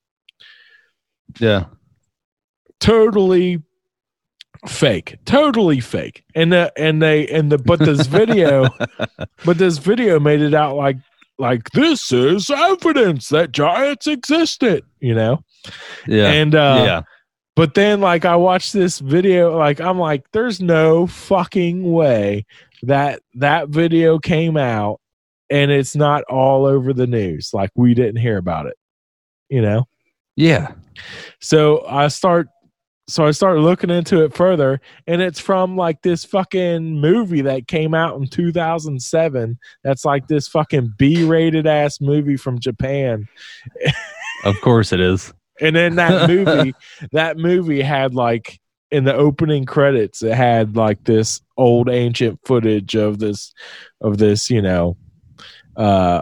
Yeah. 1.39 1.65
Totally 2.79 3.61
fake. 4.67 5.17
Totally 5.25 5.79
fake. 5.79 6.23
And 6.35 6.51
the 6.51 6.71
and 6.77 7.01
they 7.01 7.27
and 7.27 7.51
the 7.51 7.57
but 7.57 7.79
this 7.79 8.07
video 8.07 8.67
but 9.45 9.57
this 9.57 9.77
video 9.77 10.19
made 10.19 10.41
it 10.41 10.53
out 10.53 10.75
like 10.75 10.97
like 11.39 11.69
this 11.71 12.11
is 12.11 12.49
evidence 12.49 13.29
that 13.29 13.51
giants 13.51 14.07
existed, 14.07 14.83
you 14.99 15.15
know? 15.15 15.43
Yeah. 16.05 16.31
And 16.31 16.55
uh 16.55 16.83
yeah. 16.85 17.01
But 17.55 17.73
then, 17.73 18.01
like, 18.01 18.23
I 18.23 18.35
watched 18.35 18.71
this 18.71 18.99
video, 18.99 19.57
like, 19.57 19.81
I'm 19.81 19.97
like, 19.97 20.29
there's 20.31 20.61
no 20.61 21.07
fucking 21.07 21.91
way 21.91 22.45
that 22.83 23.23
that 23.33 23.69
video 23.69 24.19
came 24.19 24.57
out 24.57 24.99
and 25.49 25.71
it's 25.71 25.95
not 25.95 26.23
all 26.25 26.65
over 26.65 26.93
the 26.93 27.07
news. 27.07 27.51
Like 27.53 27.71
we 27.75 27.93
didn't 27.93 28.21
hear 28.21 28.37
about 28.37 28.67
it, 28.67 28.77
you 29.49 29.61
know? 29.61 29.85
Yeah. 30.35 30.73
So 31.39 31.85
I 31.87 32.07
start 32.07 32.49
so 33.09 33.25
I 33.25 33.31
started 33.31 33.61
looking 33.61 33.89
into 33.89 34.23
it 34.25 34.35
further, 34.35 34.81
and 35.07 35.21
it's 35.21 35.39
from 35.39 35.77
like 35.77 36.01
this 36.01 36.25
fucking 36.25 36.99
movie 36.99 37.41
that 37.41 37.67
came 37.67 37.93
out 37.93 38.19
in 38.19 38.27
2007. 38.27 39.57
That's 39.83 40.03
like 40.03 40.27
this 40.27 40.49
fucking 40.49 40.93
B 40.97 41.23
rated 41.23 41.67
ass 41.67 42.01
movie 42.01 42.35
from 42.35 42.59
Japan. 42.59 43.27
Of 44.43 44.59
course 44.61 44.91
it 44.91 44.99
is. 44.99 45.33
And 45.59 45.75
then 45.75 45.95
that 45.95 46.29
movie, 46.29 46.75
that 47.13 47.37
movie 47.37 47.81
had 47.81 48.13
like 48.13 48.59
in 48.91 49.05
the 49.05 49.15
opening 49.15 49.65
credits, 49.65 50.21
it 50.21 50.35
had 50.35 50.75
like 50.75 51.03
this 51.03 51.41
old 51.57 51.89
ancient 51.89 52.39
footage 52.45 52.95
of 52.95 53.17
this, 53.17 53.55
of 53.99 54.19
this, 54.19 54.51
you 54.51 54.61
know, 54.61 54.97
uh, 55.75 56.21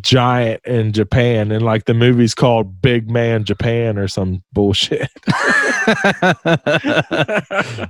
giant 0.00 0.60
in 0.66 0.92
Japan, 0.92 1.52
and 1.52 1.64
like 1.64 1.84
the 1.84 1.94
movie's 1.94 2.34
called 2.34 2.80
Big 2.82 3.10
Man 3.10 3.44
Japan 3.44 3.96
or 3.98 4.08
some 4.08 4.42
bullshit. 4.52 5.08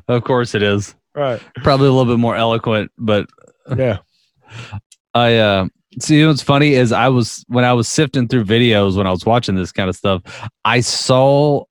of 0.09 0.25
course 0.25 0.55
it 0.55 0.63
is. 0.63 0.95
right. 1.15 1.41
Probably 1.63 1.89
a 1.89 1.93
little 1.93 2.13
bit 2.13 2.21
more 2.21 2.37
eloquent, 2.37 2.91
but 2.99 3.27
Yeah. 3.77 3.99
I 5.15 5.37
uh 5.37 5.67
see 6.01 6.27
what's 6.27 6.43
funny 6.43 6.75
is 6.75 6.91
I 6.91 7.09
was 7.09 7.45
when 7.49 7.65
I 7.65 7.73
was 7.73 7.89
sifting 7.89 8.27
through 8.29 8.45
videos 8.45 8.97
when 8.97 9.07
I 9.07 9.11
was 9.13 9.25
watching 9.25 9.55
this 9.55 9.71
kind 9.73 9.89
of 9.89 9.95
stuff, 9.97 10.23
I 10.65 10.81
saw 10.81 11.65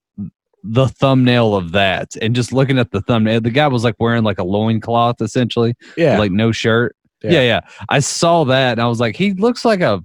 the 0.63 0.87
thumbnail 0.87 1.55
of 1.55 1.73
that 1.73 2.15
and 2.21 2.33
just 2.33 2.53
looking 2.53 2.79
at 2.79 2.91
the 2.91 3.01
thumbnail, 3.01 3.41
the 3.41 3.51
guy 3.51 3.67
was 3.67 3.83
like 3.83 3.95
wearing 3.99 4.23
like 4.23 4.39
a 4.39 4.43
loincloth 4.45 5.21
essentially, 5.21 5.75
Yeah. 5.97 6.17
like 6.17 6.31
no 6.31 6.51
shirt. 6.53 6.95
Yeah. 7.21 7.31
Yeah. 7.31 7.41
yeah, 7.41 7.59
I 7.89 7.99
saw 7.99 8.45
that 8.45 8.73
and 8.73 8.81
I 8.81 8.87
was 8.87 8.99
like, 9.01 9.15
he 9.17 9.33
looks 9.33 9.65
like 9.65 9.81
a 9.81 10.01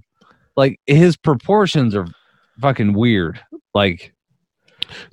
like 0.59 0.79
his 0.85 1.17
proportions 1.17 1.95
are 1.95 2.05
fucking 2.61 2.93
weird. 2.93 3.39
Like 3.73 4.13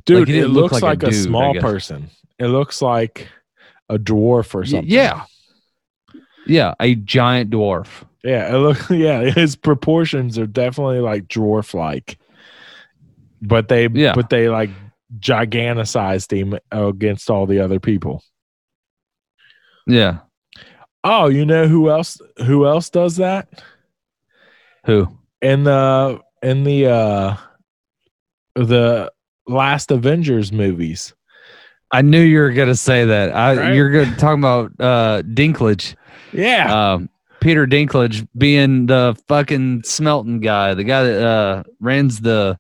Dude, 0.05 0.21
Like, 0.21 0.29
it 0.29 0.33
didn't 0.33 0.53
look 0.53 0.73
looks 0.73 0.83
like 0.83 0.83
like, 0.83 1.03
a 1.05 1.11
dude, 1.11 1.23
small 1.25 1.55
person. 1.55 2.11
It 2.39 2.47
looks 2.49 2.83
like 2.83 3.29
a 3.89 3.99
dwarf 3.99 4.55
or 4.55 4.65
something. 4.65 4.89
yeah. 4.91 5.25
Yeah, 6.47 6.75
a 6.81 6.95
giant 6.95 7.51
dwarf. 7.51 8.05
Yeah, 8.25 8.55
it 8.55 8.59
look 8.59 8.79
yeah, 8.91 9.23
his 9.31 9.57
proportions 9.57 10.39
are 10.39 10.47
definitely 10.47 11.01
like 11.01 11.27
dwarf 11.29 11.75
like. 11.75 12.19
But 13.43 13.69
they 13.69 13.89
Yeah. 13.89 14.15
but 14.15 14.31
they 14.31 14.49
like 14.49 14.71
giganticized 15.19 16.33
him 16.33 16.55
uh, 16.75 16.87
against 16.89 17.31
all 17.31 17.47
the 17.47 17.61
other 17.61 17.79
people. 17.81 18.23
Yeah. 19.87 20.19
Oh, 21.05 21.29
you 21.29 21.45
know 21.47 21.69
who 21.69 21.91
else 21.91 22.21
who 22.39 22.67
else 22.67 22.91
does 22.91 23.17
that? 23.17 23.63
Who? 24.87 25.09
In 25.47 25.63
the 25.65 26.21
in 26.43 26.65
the 26.65 26.87
uh 26.87 27.37
the 28.55 29.13
last 29.47 29.91
Avengers 29.91 30.51
movies. 30.53 31.15
I 31.93 32.03
knew 32.03 32.21
you 32.21 32.41
were 32.41 32.51
gonna 32.53 32.75
say 32.75 33.05
that. 33.05 33.35
I 33.35 33.55
Right? 33.57 33.75
you're 33.75 33.91
gonna 33.91 34.17
talk 34.17 34.37
about 34.37 34.73
uh 34.81 35.23
Dinklage. 35.23 35.95
Yeah. 36.33 36.93
Um 36.95 37.09
Peter 37.41 37.67
Dinklage 37.67 38.27
being 38.37 38.87
the 38.87 39.17
fucking 39.29 39.85
smelting 39.85 40.41
guy, 40.41 40.75
the 40.75 40.85
guy 40.85 41.05
that 41.05 41.23
uh 41.25 41.63
runs 41.81 42.21
the 42.21 42.59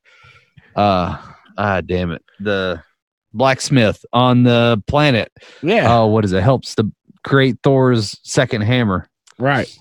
uh 0.77 1.16
ah 1.59 1.81
damn 1.85 2.12
it, 2.12 2.22
the 2.38 2.81
blacksmith 3.33 4.05
on 4.12 4.44
the 4.44 4.81
planet. 4.87 5.33
yeah. 5.62 5.92
Oh, 5.92 6.07
what 6.07 6.25
is 6.25 6.33
it? 6.33 6.42
Helps 6.42 6.75
to 6.77 6.92
create 7.25 7.57
Thor's 7.64 8.16
second 8.22 8.61
hammer. 8.62 9.09
right. 9.38 9.77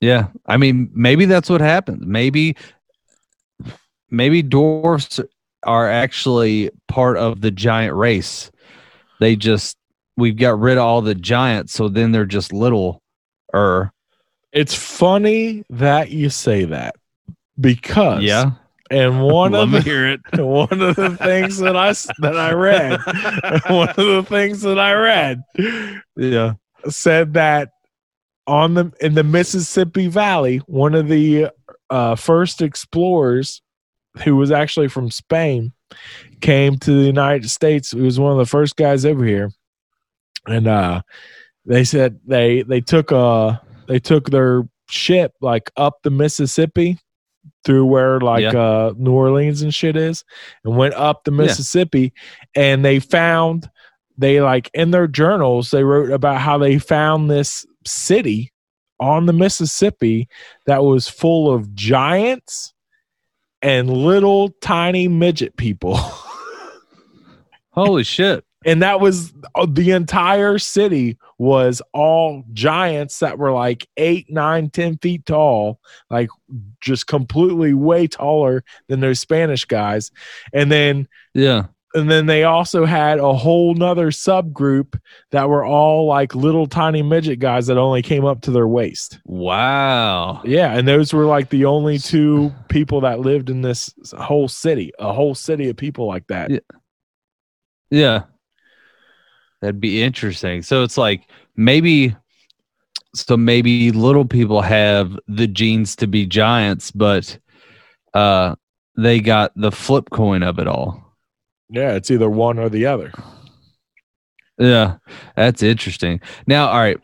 Yeah. 0.00 0.28
I 0.46 0.56
mean, 0.56 0.90
maybe 0.94 1.24
that's 1.24 1.50
what 1.50 1.60
happens. 1.60 2.04
Maybe 2.06 2.56
maybe 4.10 4.42
dwarfs 4.42 5.20
are 5.64 5.90
actually 5.90 6.70
part 6.86 7.16
of 7.16 7.40
the 7.40 7.50
giant 7.50 7.94
race. 7.94 8.50
They 9.20 9.36
just 9.36 9.76
we've 10.16 10.36
got 10.36 10.58
rid 10.58 10.78
of 10.78 10.84
all 10.84 11.02
the 11.02 11.14
giants, 11.14 11.72
so 11.72 11.88
then 11.88 12.12
they're 12.12 12.26
just 12.26 12.52
little 12.52 13.02
er. 13.54 13.92
It's 14.52 14.74
funny 14.74 15.64
that 15.70 16.10
you 16.10 16.30
say 16.30 16.64
that 16.66 16.94
because 17.60 18.22
Yeah. 18.22 18.52
and 18.90 19.22
one 19.22 19.52
Love 19.52 19.68
of 19.68 19.72
the 19.72 19.80
hear 19.82 20.06
it. 20.08 20.20
one 20.38 20.80
of 20.80 20.96
the 20.96 21.16
things 21.16 21.58
that 21.58 21.76
I 21.76 21.88
s- 21.88 22.08
that 22.20 22.36
I 22.38 22.52
read, 22.52 22.98
one 23.68 23.88
of 23.90 23.96
the 23.96 24.24
things 24.28 24.62
that 24.62 24.78
I 24.78 24.92
read 24.94 25.42
Yeah. 26.16 26.54
said 26.88 27.34
that 27.34 27.70
on 28.48 28.74
the 28.74 28.92
in 29.00 29.14
the 29.14 29.22
Mississippi 29.22 30.08
Valley, 30.08 30.58
one 30.66 30.94
of 30.94 31.06
the 31.08 31.48
uh, 31.90 32.14
first 32.16 32.60
explorers, 32.62 33.62
who 34.24 34.34
was 34.36 34.50
actually 34.50 34.88
from 34.88 35.10
Spain, 35.10 35.72
came 36.40 36.76
to 36.78 36.90
the 36.90 37.06
United 37.06 37.48
States. 37.50 37.92
He 37.92 38.00
was 38.00 38.18
one 38.18 38.32
of 38.32 38.38
the 38.38 38.46
first 38.46 38.76
guys 38.76 39.04
over 39.04 39.24
here, 39.24 39.50
and 40.46 40.66
uh, 40.66 41.02
they 41.66 41.84
said 41.84 42.18
they 42.26 42.62
they 42.62 42.80
took 42.80 43.12
uh 43.12 43.58
they 43.86 43.98
took 44.00 44.30
their 44.30 44.68
ship 44.90 45.32
like 45.40 45.70
up 45.76 45.98
the 46.02 46.10
Mississippi 46.10 46.98
through 47.64 47.84
where 47.84 48.20
like 48.20 48.42
Yeah. 48.42 48.58
uh 48.58 48.92
New 48.96 49.12
Orleans 49.12 49.62
and 49.62 49.72
shit 49.74 49.96
is 49.96 50.24
and 50.64 50.76
went 50.76 50.94
up 50.94 51.24
the 51.24 51.30
Mississippi 51.30 52.12
and 52.54 52.84
they 52.84 52.98
found 52.98 53.68
they 54.16 54.40
like 54.40 54.70
in 54.74 54.90
their 54.90 55.06
journals 55.06 55.70
they 55.70 55.84
wrote 55.84 56.10
about 56.10 56.40
how 56.40 56.56
they 56.58 56.78
found 56.78 57.30
this 57.30 57.66
city 57.88 58.52
on 59.00 59.26
the 59.26 59.32
Mississippi 59.32 60.28
that 60.66 60.82
was 60.84 61.08
full 61.08 61.52
of 61.52 61.74
giants 61.74 62.72
and 63.62 63.90
little 63.90 64.50
tiny 64.60 65.08
midget 65.08 65.56
people. 65.56 65.96
Holy 67.70 68.02
shit. 68.02 68.44
and 68.64 68.82
that 68.82 69.00
was 69.00 69.32
uh, 69.54 69.66
the 69.68 69.92
entire 69.92 70.58
city 70.58 71.16
was 71.38 71.80
all 71.92 72.42
giants 72.52 73.20
that 73.20 73.38
were 73.38 73.52
like 73.52 73.86
eight 73.96 74.26
nine 74.28 74.68
ten 74.68 74.98
feet 74.98 75.24
tall 75.24 75.78
like 76.10 76.28
just 76.80 77.06
completely 77.06 77.72
way 77.74 78.08
taller 78.08 78.64
than 78.88 78.98
those 78.98 79.20
spanish 79.20 79.64
guys 79.64 80.10
and 80.52 80.72
then 80.72 81.06
Yeah. 81.34 81.66
And 81.94 82.10
then 82.10 82.26
they 82.26 82.44
also 82.44 82.84
had 82.84 83.18
a 83.18 83.32
whole 83.32 83.74
nother 83.74 84.10
subgroup 84.10 84.98
that 85.30 85.48
were 85.48 85.64
all 85.64 86.06
like 86.06 86.34
little 86.34 86.66
tiny 86.66 87.02
midget 87.02 87.38
guys 87.38 87.66
that 87.66 87.78
only 87.78 88.02
came 88.02 88.24
up 88.24 88.40
to 88.42 88.50
their 88.50 88.68
waist 88.68 89.18
Wow. 89.24 90.42
yeah 90.44 90.76
and 90.76 90.86
those 90.86 91.12
were 91.12 91.24
like 91.24 91.48
the 91.50 91.64
only 91.64 91.98
two 91.98 92.52
people 92.68 93.00
that 93.02 93.20
lived 93.20 93.48
in 93.50 93.62
this 93.62 93.92
whole 94.18 94.48
city 94.48 94.92
a 94.98 95.12
whole 95.12 95.34
city 95.34 95.68
of 95.68 95.76
people 95.76 96.06
like 96.06 96.26
that 96.28 96.50
Yeah. 96.50 96.58
Yeah. 97.90 98.22
That'd 99.60 99.80
be 99.80 100.02
interesting. 100.02 100.62
So 100.62 100.82
it's 100.84 100.96
like 100.98 101.22
maybe 101.56 102.14
so 103.14 103.36
maybe 103.36 103.90
little 103.90 104.24
people 104.26 104.60
have 104.60 105.18
the 105.26 105.46
genes 105.48 105.96
to 105.96 106.06
be 106.06 106.26
giants, 106.26 106.90
but 106.90 107.38
uh 108.14 108.54
they 108.96 109.20
got 109.20 109.52
the 109.56 109.72
flip 109.72 110.10
coin 110.10 110.42
of 110.42 110.58
it 110.58 110.66
all. 110.68 111.07
Yeah 111.70 111.94
it's 111.94 112.10
either 112.10 112.28
one 112.30 112.58
or 112.58 112.68
the 112.68 112.86
other 112.86 113.12
Yeah, 114.58 114.96
that's 115.36 115.62
interesting. 115.62 116.20
Now, 116.48 116.68
all 116.68 116.80
right. 116.80 116.98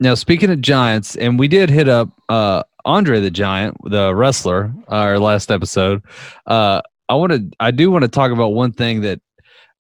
Now, 0.00 0.14
speaking 0.14 0.50
of 0.50 0.60
giants, 0.60 1.16
and 1.16 1.38
we 1.38 1.48
did 1.48 1.70
hit 1.70 1.88
up 1.88 2.10
uh 2.28 2.62
Andre 2.84 3.20
the 3.20 3.30
Giant, 3.30 3.76
the 3.84 4.14
wrestler, 4.14 4.72
our 4.88 5.18
last 5.18 5.50
episode. 5.50 6.02
Uh 6.46 6.82
I 7.08 7.14
want 7.14 7.32
to 7.32 7.50
I 7.58 7.70
do 7.70 7.90
want 7.90 8.02
to 8.02 8.08
talk 8.08 8.32
about 8.32 8.48
one 8.48 8.72
thing 8.72 9.00
that 9.00 9.20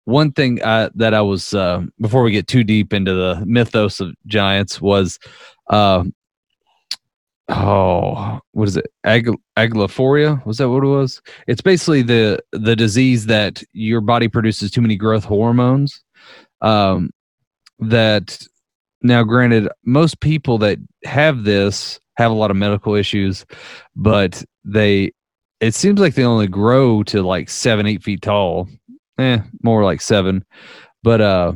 one 0.05 0.31
thing 0.31 0.61
uh, 0.63 0.89
that 0.95 1.13
I 1.13 1.21
was 1.21 1.53
uh, 1.53 1.81
before 1.99 2.23
we 2.23 2.31
get 2.31 2.47
too 2.47 2.63
deep 2.63 2.93
into 2.93 3.13
the 3.13 3.43
mythos 3.45 3.99
of 3.99 4.13
giants 4.25 4.79
was 4.79 5.19
uh 5.69 6.03
oh 7.49 8.39
what 8.51 8.67
is 8.67 8.77
it? 8.77 8.87
Ag- 9.05 9.37
aglephoria 9.57 10.45
was 10.45 10.57
that 10.57 10.69
what 10.69 10.83
it 10.83 10.87
was? 10.87 11.21
It's 11.47 11.61
basically 11.61 12.01
the 12.01 12.39
the 12.51 12.75
disease 12.75 13.25
that 13.27 13.63
your 13.73 14.01
body 14.01 14.27
produces 14.27 14.71
too 14.71 14.81
many 14.81 14.95
growth 14.95 15.23
hormones 15.23 16.03
um 16.61 17.09
that 17.79 18.39
now 19.01 19.23
granted 19.23 19.69
most 19.85 20.19
people 20.21 20.57
that 20.57 20.79
have 21.05 21.43
this 21.43 21.99
have 22.17 22.31
a 22.31 22.35
lot 22.35 22.49
of 22.49 22.57
medical 22.57 22.95
issues 22.95 23.45
but 23.95 24.43
they 24.65 25.11
it 25.59 25.73
seems 25.73 25.99
like 25.99 26.15
they 26.15 26.23
only 26.23 26.47
grow 26.47 27.03
to 27.03 27.21
like 27.21 27.49
seven 27.49 27.85
eight 27.87 28.03
feet 28.03 28.21
tall. 28.21 28.67
Eh 29.19 29.39
more 29.63 29.83
like 29.83 30.01
seven. 30.01 30.43
But 31.03 31.21
uh 31.21 31.53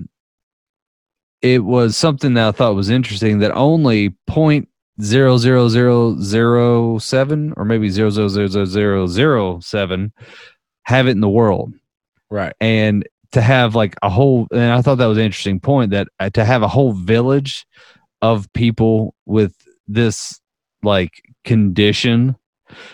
it 1.42 1.64
was 1.64 1.98
something 1.98 2.36
that 2.36 2.48
i 2.48 2.52
thought 2.52 2.76
was 2.76 2.92
interesting 2.92 3.40
that 3.40 3.52
only 3.54 4.12
point 4.28 4.68
zero 5.02 5.38
zero 5.38 5.70
zero 5.70 6.18
zero 6.20 6.98
seven 6.98 7.54
or 7.58 7.66
maybe 7.66 7.90
zero 7.90 8.10
zero 8.10 8.28
zero 8.28 8.48
zero 8.48 8.66
zero 8.66 9.08
zero 9.08 9.60
seven 9.60 10.12
have 10.84 11.08
it 11.08 11.12
in 11.12 11.22
the 11.22 11.30
world. 11.30 11.74
Right. 12.30 12.54
And 12.60 13.08
to 13.32 13.42
have 13.42 13.76
like 13.76 13.96
a 14.02 14.10
whole 14.10 14.46
and 14.52 14.74
i 14.74 14.82
thought 14.82 14.96
that 14.96 15.06
was 15.06 15.18
an 15.18 15.24
interesting 15.24 15.58
point 15.58 15.92
that 15.92 16.10
uh, 16.20 16.30
to 16.32 16.44
have 16.44 16.64
a 16.64 16.68
whole 16.68 16.92
village 16.92 17.66
of 18.22 18.52
people 18.52 19.16
with 19.26 19.56
this 19.88 20.40
like 20.84 21.22
condition, 21.44 22.36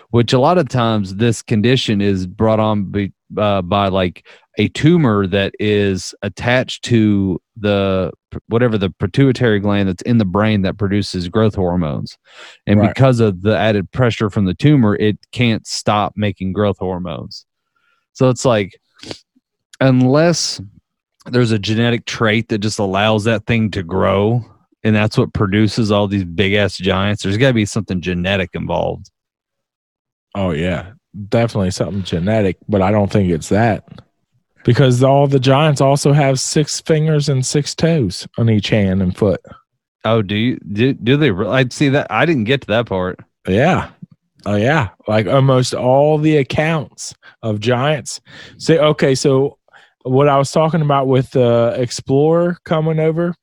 which 0.10 0.34
a 0.34 0.40
lot 0.40 0.58
of 0.58 0.70
times 0.70 1.16
this 1.16 1.42
condition 1.42 2.02
is 2.02 2.28
brought 2.28 2.60
on 2.60 2.86
by, 2.86 3.12
uh, 3.38 3.62
by 3.62 3.88
like 3.88 4.26
a 4.58 4.68
tumor 4.70 5.28
that 5.28 5.54
is 5.60 6.16
attached 6.22 6.84
to 6.86 7.40
the 7.56 8.12
whatever 8.48 8.78
the 8.78 8.90
pituitary 8.90 9.60
gland 9.60 9.90
that's 9.90 10.02
in 10.04 10.18
the 10.18 10.26
brain 10.26 10.62
that 10.62 10.78
produces 10.78 11.28
growth 11.30 11.56
hormones. 11.56 12.18
And 12.66 12.80
Right. 12.80 12.94
because 12.94 13.20
of 13.20 13.42
the 13.42 13.58
added 13.58 13.92
pressure 13.92 14.30
from 14.30 14.46
the 14.46 14.54
tumor, 14.54 14.96
it 14.96 15.18
can't 15.32 15.66
stop 15.68 16.14
making 16.16 16.54
growth 16.54 16.78
hormones. 16.80 17.46
So 18.14 18.30
it's 18.30 18.46
like, 18.46 18.80
unless 19.80 20.62
there's 21.28 21.52
a 21.52 21.60
genetic 21.60 22.06
trait 22.06 22.50
that 22.50 22.60
just 22.60 22.80
allows 22.80 23.26
that 23.26 23.46
thing 23.46 23.70
to 23.72 23.84
grow, 23.84 24.44
and 24.84 24.96
that's 24.96 25.18
what 25.18 25.34
produces 25.34 25.92
all 25.92 26.08
these 26.08 26.24
big 26.24 26.54
ass 26.54 26.78
giants, 26.78 27.24
there's 27.24 27.38
got 27.38 27.50
to 27.50 27.54
be 27.54 27.66
something 27.66 28.02
genetic 28.02 28.52
involved. 28.54 29.12
Oh 30.36 30.52
yeah, 30.52 30.92
definitely 31.30 31.72
something 31.72 32.04
genetic, 32.04 32.58
but 32.68 32.82
I 32.82 32.92
don't 32.92 33.12
think 33.12 33.30
it's 33.32 33.50
that. 33.50 33.84
Because 34.64 35.02
all 35.04 35.28
the 35.28 35.40
giants 35.40 35.80
also 35.82 36.12
have 36.12 36.40
six 36.40 36.82
fingers 36.82 37.30
and 37.30 37.46
six 37.46 37.74
toes 37.74 38.28
on 38.38 38.50
each 38.50 38.70
hand 38.70 39.02
and 39.02 39.16
foot. 39.16 39.40
Oh, 40.04 40.22
do 40.22 40.36
you 40.36 40.60
do, 40.74 40.94
do 40.94 41.16
they? 41.18 41.32
I'd 41.32 41.72
see 41.74 41.90
that. 41.90 42.08
I 42.10 42.26
didn't 42.26 42.44
get 42.46 42.62
to 42.62 42.68
that 42.68 42.86
part. 42.88 43.20
Yeah. 43.48 43.90
Oh 44.46 44.56
yeah. 44.56 44.90
Like 45.08 45.28
almost 45.28 45.74
all 45.74 46.18
the 46.18 46.38
accounts 46.38 47.16
of 47.44 47.60
giants. 47.60 48.20
Say 48.58 48.78
okay, 48.78 49.16
so 49.16 49.58
what 50.04 50.28
I 50.30 50.38
was 50.38 50.52
talking 50.52 50.82
about 50.82 51.08
with 51.08 51.32
the 51.32 51.74
explorer 51.78 52.58
coming 52.66 53.00
over, 53.00 53.36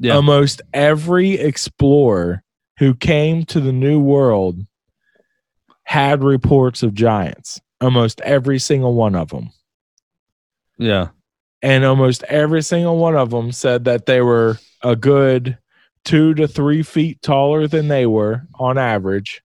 Yeah. 0.00 0.14
almost 0.14 0.62
every 0.72 1.32
explorer 1.34 2.42
who 2.78 2.94
came 2.94 3.44
to 3.46 3.60
the 3.60 3.72
new 3.72 4.00
world 4.00 4.64
had 5.84 6.22
reports 6.22 6.82
of 6.82 6.94
giants. 6.94 7.60
Almost 7.80 8.20
every 8.22 8.58
single 8.58 8.94
one 8.94 9.14
of 9.14 9.28
them. 9.30 9.50
Yeah. 10.78 11.08
and 11.62 11.84
almost 11.84 12.24
every 12.24 12.62
single 12.62 12.96
one 12.96 13.14
of 13.16 13.30
them 13.30 13.52
said 13.52 13.84
that 13.84 14.06
they 14.06 14.20
were 14.20 14.58
a 14.82 14.96
good 14.96 15.58
two 16.04 16.34
to 16.34 16.48
three 16.48 16.82
feet 16.82 17.22
taller 17.22 17.68
than 17.68 17.86
they 17.86 18.04
were 18.06 18.42
on 18.58 18.78
average 18.78 19.42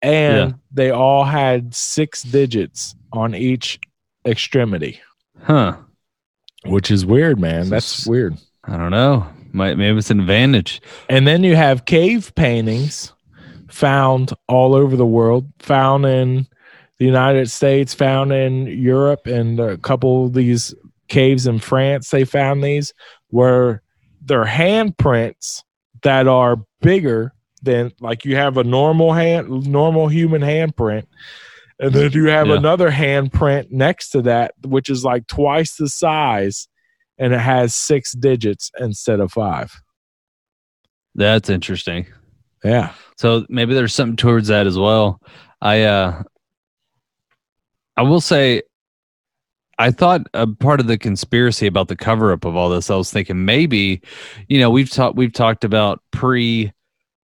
and 0.00 0.50
Yeah. 0.50 0.56
they 0.72 0.90
all 0.90 1.24
had 1.24 1.74
six 1.74 2.24
digits 2.24 2.96
on 3.12 3.36
each 3.36 3.78
extremity 4.26 5.00
Huh. 5.42 5.76
which 6.64 6.90
is 6.90 7.06
weird 7.06 7.38
man 7.38 7.68
that's 7.68 8.04
weird 8.06 8.36
I 8.64 8.76
don't 8.76 8.90
know. 8.90 9.26
Might 9.52 9.76
maybe 9.78 9.98
it's 9.98 10.10
an 10.10 10.18
advantage. 10.20 10.80
and 11.08 11.24
then 11.26 11.44
you 11.44 11.54
have 11.54 11.84
cave 11.84 12.32
paintings 12.34 13.12
found 13.72 14.32
all 14.48 14.74
over 14.74 14.96
the 14.96 15.06
world 15.06 15.46
found 15.58 16.04
in 16.04 16.46
the 16.98 17.04
united 17.06 17.50
states 17.50 17.94
found 17.94 18.32
in 18.32 18.66
europe 18.66 19.26
and 19.26 19.58
a 19.58 19.78
couple 19.78 20.26
of 20.26 20.34
these 20.34 20.74
caves 21.08 21.46
in 21.46 21.58
france 21.58 22.10
they 22.10 22.24
found 22.24 22.62
these 22.62 22.92
where 23.28 23.82
they're 24.24 24.44
handprints 24.44 25.62
that 26.02 26.28
are 26.28 26.56
bigger 26.80 27.32
than 27.62 27.90
like 28.00 28.24
you 28.24 28.36
have 28.36 28.56
a 28.58 28.64
normal 28.64 29.12
hand 29.12 29.48
normal 29.66 30.08
human 30.08 30.42
handprint 30.42 31.04
and 31.80 31.92
then 31.92 32.12
you 32.12 32.26
have 32.26 32.48
Yeah. 32.48 32.56
another 32.56 32.90
handprint 32.90 33.70
next 33.70 34.10
to 34.10 34.22
that 34.22 34.52
which 34.66 34.88
is 34.90 35.02
like 35.04 35.26
twice 35.26 35.76
the 35.76 35.88
size 35.88 36.68
and 37.18 37.32
it 37.32 37.40
has 37.40 37.74
six 37.74 38.12
digits 38.12 38.70
instead 38.78 39.20
of 39.20 39.32
five 39.32 39.72
That's 41.14 41.48
interesting. 41.50 42.06
yeah 42.64 42.92
So 43.22 43.46
maybe 43.48 43.72
there's 43.72 43.94
something 43.94 44.16
towards 44.16 44.48
that 44.48 44.66
as 44.66 44.76
well. 44.76 45.20
I 45.60 45.82
uh 45.82 46.24
I 47.96 48.02
will 48.02 48.20
say 48.20 48.62
I 49.78 49.92
thought 49.92 50.22
a 50.34 50.48
part 50.48 50.80
of 50.80 50.88
the 50.88 50.98
conspiracy 50.98 51.68
about 51.68 51.86
the 51.86 51.94
cover 51.94 52.32
up 52.32 52.44
of 52.44 52.56
all 52.56 52.68
this, 52.68 52.90
I 52.90 52.96
was 52.96 53.12
thinking 53.12 53.44
maybe, 53.44 54.02
you 54.48 54.58
know, 54.58 54.70
we've 54.70 54.90
talked 54.90 55.16
we've 55.16 55.32
talked 55.32 55.62
about 55.62 56.02
pre 56.10 56.72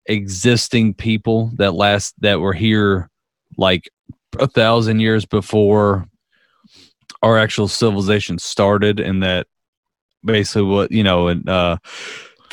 existing 0.08 0.96
people 0.96 1.52
that 1.56 1.74
last 1.74 2.14
that 2.20 2.42
were 2.42 2.52
here 2.52 3.10
like 3.56 3.90
a 4.38 4.48
thousand 4.48 5.00
years 5.00 5.26
before 5.26 6.10
our 7.22 7.38
actual 7.38 7.70
civilization 7.70 8.38
started 8.38 9.00
and 9.00 9.24
that 9.24 9.48
basically 10.26 10.64
what 10.64 10.92
you 10.92 11.06
know 11.06 11.30
and 11.30 11.48
uh 11.48 11.78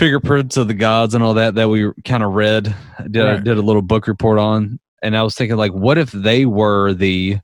fingerprints 0.03 0.57
of 0.57 0.67
the 0.67 0.75
gods 0.75 1.15
and 1.15 1.23
all 1.23 1.35
that 1.35 1.55
that 1.55 1.69
we 1.69 1.91
kind 2.05 2.23
of 2.25 2.33
read 2.33 2.75
did 3.11 3.25
Right. 3.25 3.45
did 3.45 3.57
a 3.57 3.63
little 3.63 3.83
book 3.83 4.07
report 4.09 4.39
on. 4.39 4.81
And 5.03 5.17
i 5.17 5.23
was 5.23 5.35
thinking 5.35 5.57
like 5.57 5.73
what 5.73 5.97
if 5.99 6.11
they 6.11 6.45
were 6.47 6.93
the 6.93 7.39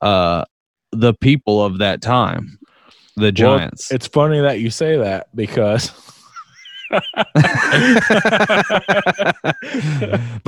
uh 0.00 0.44
the 0.92 1.14
people 1.14 1.64
of 1.64 1.78
that 1.78 2.00
time? 2.00 2.58
The 3.16 3.22
Well, 3.24 3.32
giants. 3.32 3.90
It's 3.90 4.06
funny 4.06 4.40
that 4.40 4.60
you 4.60 4.70
say 4.70 4.96
that 4.96 5.34
because 5.34 5.90
by 6.90 7.04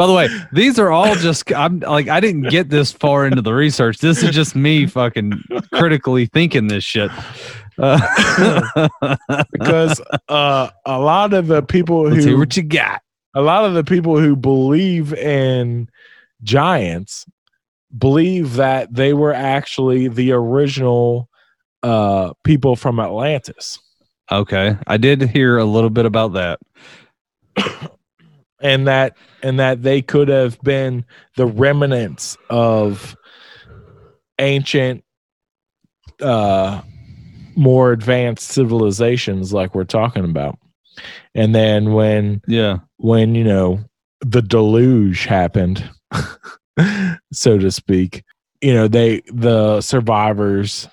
the 0.06 0.14
way 0.16 0.26
these 0.52 0.78
are 0.78 0.90
all 0.90 1.14
just 1.16 1.52
i'm 1.54 1.80
like 1.80 2.08
i 2.08 2.18
didn't 2.18 2.48
get 2.48 2.70
this 2.70 2.92
far 2.92 3.26
into 3.26 3.42
the 3.42 3.52
research. 3.52 3.98
This 3.98 4.22
is 4.22 4.30
just 4.30 4.54
me 4.56 4.86
fucking 4.86 5.42
critically 5.74 6.26
thinking 6.26 6.68
this 6.68 6.84
shit 6.84 7.10
uh, 7.80 8.88
because 9.52 10.00
uh, 10.28 10.70
a 10.86 10.98
lot 10.98 11.32
of 11.32 11.46
the 11.46 11.62
people 11.62 12.10
see 12.10 12.30
who 12.30 12.38
what 12.38 12.56
you 12.56 12.62
got. 12.62 13.02
a 13.34 13.40
lot 13.40 13.64
of 13.64 13.74
the 13.74 13.84
people 13.84 14.18
who 14.18 14.36
believe 14.36 15.14
in 15.14 15.88
giants 16.42 17.26
believe 17.96 18.54
that 18.54 18.92
they 18.94 19.12
were 19.12 19.34
actually 19.34 20.08
the 20.08 20.32
original 20.32 21.28
uh, 21.82 22.32
people 22.44 22.76
from 22.76 23.00
Atlantis, 23.00 23.78
okay. 24.30 24.76
I 24.86 24.96
did 24.96 25.22
hear 25.22 25.58
a 25.58 25.64
little 25.64 25.90
bit 25.90 26.06
about 26.06 26.34
that. 26.34 26.60
And 28.62 28.88
that 28.88 29.16
and 29.42 29.58
that 29.58 29.82
they 29.82 30.02
could 30.02 30.28
have 30.28 30.60
been 30.60 31.06
the 31.34 31.46
remnants 31.46 32.36
of 32.50 33.16
ancient 34.38 35.02
uh 36.20 36.82
more 37.56 37.92
advanced 37.92 38.48
civilizations 38.48 39.52
like 39.52 39.74
we're 39.74 39.84
talking 39.84 40.24
about. 40.24 40.58
And 41.34 41.54
then 41.54 41.92
when 41.92 42.42
yeah. 42.46 42.78
when 42.98 43.34
you 43.34 43.44
know 43.44 43.80
the 44.20 44.42
deluge 44.42 45.24
happened 45.24 45.88
so 47.32 47.56
to 47.56 47.70
speak 47.70 48.22
you 48.60 48.74
know 48.74 48.86
they 48.86 49.22
the 49.32 49.80
survivors 49.80 50.88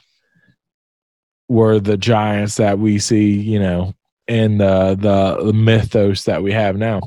were 1.49 1.79
the 1.79 1.97
giants 1.97 2.55
that 2.55 2.79
we 2.79 2.99
see 2.99 3.31
you 3.33 3.59
know 3.59 3.93
in 4.27 4.57
the 4.57 4.95
the, 4.99 5.45
the 5.45 5.53
mythos 5.53 6.25
that 6.25 6.43
we 6.43 6.51
have 6.51 6.77
now. 6.77 7.01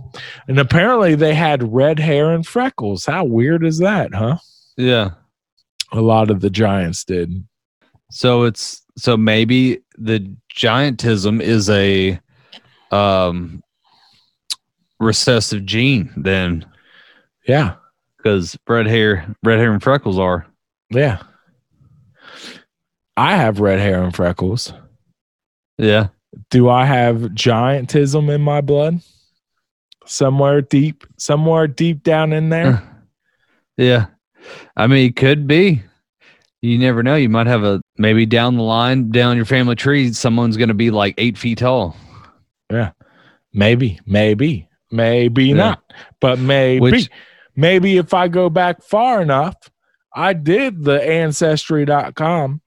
And 0.49 0.59
apparently 0.59 1.15
they 1.15 1.35
had 1.35 1.73
red 1.73 1.99
hair 1.99 2.33
and 2.33 2.47
freckles. 2.47 3.05
How 3.05 3.25
weird 3.25 3.65
is 3.65 3.79
that 3.79 4.15
huh? 4.15 4.39
Yeah. 4.77 5.11
A 5.93 6.01
lot 6.01 6.31
of 6.31 6.41
the 6.41 6.51
giants 6.51 7.05
did. 7.05 7.45
So 8.11 8.45
it's 8.45 8.83
so 9.01 9.17
maybe 9.17 9.81
the 9.97 10.35
giantism 10.55 11.41
is 11.41 11.71
a 11.71 12.21
um 12.91 13.63
recessive 14.99 15.65
gene 15.65 16.13
then. 16.17 16.67
Yeah. 17.47 17.77
Because 18.17 18.59
red 18.69 18.87
hair 18.87 19.35
red 19.43 19.59
hair 19.59 19.73
and 19.73 19.83
freckles 19.83 20.19
are. 20.19 20.47
Yeah. 20.91 21.23
I 23.17 23.37
have 23.37 23.61
red 23.61 23.81
hair 23.81 24.03
and 24.03 24.15
freckles. 24.15 24.73
Yeah. 25.79 26.09
Do 26.51 26.69
I 26.69 26.85
have 26.85 27.17
giantism 27.33 28.33
in 28.33 28.43
my 28.43 28.61
blood? 28.61 29.01
Somewhere 30.07 30.61
deep, 30.61 31.05
somewhere 31.17 31.67
deep 31.67 32.03
down 32.03 32.33
in 32.33 32.51
there. 32.51 32.83
yeah. 33.79 34.07
I 34.77 34.87
mean 34.87 35.09
it 35.09 35.17
could 35.17 35.47
be 35.47 35.83
you 36.63 36.79
never 36.79 37.03
know 37.03 37.17
you 37.17 37.29
might 37.29 37.47
have 37.47 37.65
a 37.65 37.81
maybe 37.97 38.27
down 38.27 38.57
the 38.57 38.63
line 38.63 39.11
down 39.11 39.37
your 39.37 39.45
family 39.47 39.75
tree 39.75 40.13
someone's 40.13 40.57
gonna 40.57 40.75
be 40.75 40.91
like 40.91 41.15
eight 41.19 41.39
feet 41.39 41.59
tall 41.59 41.97
Yeah, 42.71 42.93
maybe, 43.53 43.99
maybe, 44.07 44.69
maybe 44.91 45.47
Yeah. 45.47 45.55
not. 45.55 45.83
But 46.21 46.39
maybe, 46.39 46.81
Which- 46.81 47.11
maybe 47.57 47.97
if 47.97 48.15
I 48.15 48.29
go 48.29 48.49
back 48.51 48.83
far 48.83 49.21
enough, 49.23 49.57
I 50.15 50.33
did 50.35 50.85
the 50.85 51.03
ancestry.com. 51.03 52.61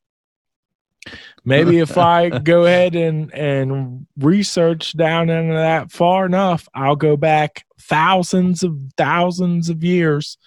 Maybe 1.46 1.80
if 1.80 1.98
I 1.98 2.30
go 2.40 2.66
ahead 2.66 2.96
and 2.96 3.34
and 3.34 4.08
research 4.18 4.96
down 4.98 5.30
into 5.30 5.54
that 5.54 5.92
far 5.92 6.26
enough, 6.26 6.68
I'll 6.74 6.96
go 6.96 7.18
back 7.18 7.66
thousands 7.80 8.64
of 8.64 8.78
thousands 8.98 9.70
of 9.70 9.84
years 9.84 10.38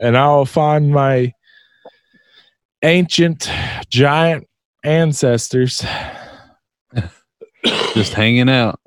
and 0.00 0.16
I'll 0.16 0.44
find 0.44 0.90
my 0.90 1.32
ancient 2.84 3.50
giant 3.88 4.46
ancestors. 4.84 5.84
just 7.94 8.12
hanging 8.12 8.50
out 8.50 8.78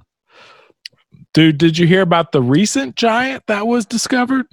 Dude, 1.37 1.59
did 1.59 1.77
you 1.77 1.85
hear 1.85 2.01
about 2.01 2.31
the 2.31 2.41
recent 2.41 2.95
giant 2.95 3.43
that 3.45 3.67
was 3.67 3.85
discovered 3.85 4.47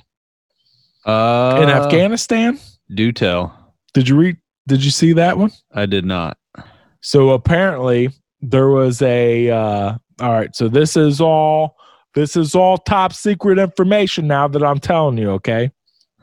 Uh, 1.06 1.60
in 1.62 1.70
Afghanistan? 1.70 2.60
Do 2.94 3.10
tell. 3.10 3.72
Did 3.94 4.06
you 4.06 4.16
read? 4.16 4.36
Did 4.68 4.84
you 4.84 4.90
see 4.90 5.14
that 5.14 5.38
one? 5.38 5.50
I 5.72 5.86
did 5.86 6.04
not. 6.04 6.36
So 7.00 7.30
apparently 7.30 8.10
there 8.42 8.68
was 8.68 9.00
a. 9.00 9.48
Uh, 9.48 9.94
all 10.20 10.32
right, 10.32 10.54
so 10.54 10.68
this 10.68 10.94
is 10.94 11.22
all 11.22 11.76
this 12.14 12.36
is 12.36 12.54
all 12.54 12.76
top 12.76 13.14
secret 13.14 13.58
information 13.58 14.26
now 14.26 14.46
that 14.48 14.62
I'm 14.62 14.78
telling 14.78 15.16
you. 15.16 15.30
Okay, 15.30 15.70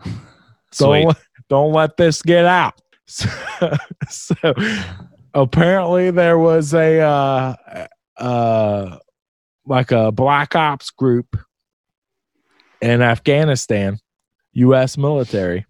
don't 0.78 1.18
don't 1.50 1.74
let 1.74 1.98
this 1.98 2.22
get 2.22 2.46
out. 2.46 2.80
So, 3.12 3.30
so 4.10 4.54
apparently 5.34 6.12
there 6.12 6.40
was 6.40 6.74
a 6.74 7.00
uh, 7.02 7.56
uh, 8.18 8.98
like 9.66 9.92
a 9.92 10.14
black 10.14 10.56
ops 10.56 10.92
group 10.92 11.38
in 12.82 13.02
Afghanistan, 13.02 14.00
U.S. 14.54 14.98
military, 14.98 15.66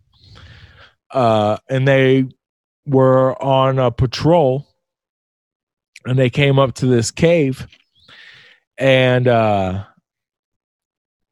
uh, 1.09 1.57
and 1.67 1.87
they 1.87 2.25
were 2.85 3.41
on 3.41 3.79
a 3.79 3.89
patrol, 3.89 4.67
and 6.05 6.19
they 6.19 6.29
came 6.29 6.59
up 6.59 6.75
to 6.75 6.85
this 6.85 7.09
cave, 7.09 7.67
and 8.77 9.27
uh, 9.27 9.83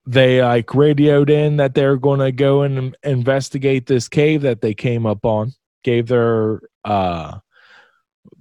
they 0.07 0.41
like 0.41 0.73
radioed 0.73 1.29
in 1.29 1.57
that 1.57 1.75
they're 1.75 1.97
going 1.97 2.19
to 2.19 2.31
go 2.31 2.63
and 2.63 2.97
investigate 3.03 3.85
this 3.85 4.07
cave 4.07 4.41
that 4.41 4.61
they 4.61 4.73
came 4.73 5.05
up 5.05 5.23
on. 5.23 5.53
Gave 5.83 6.07
their 6.07 6.61
uh, 6.83 7.39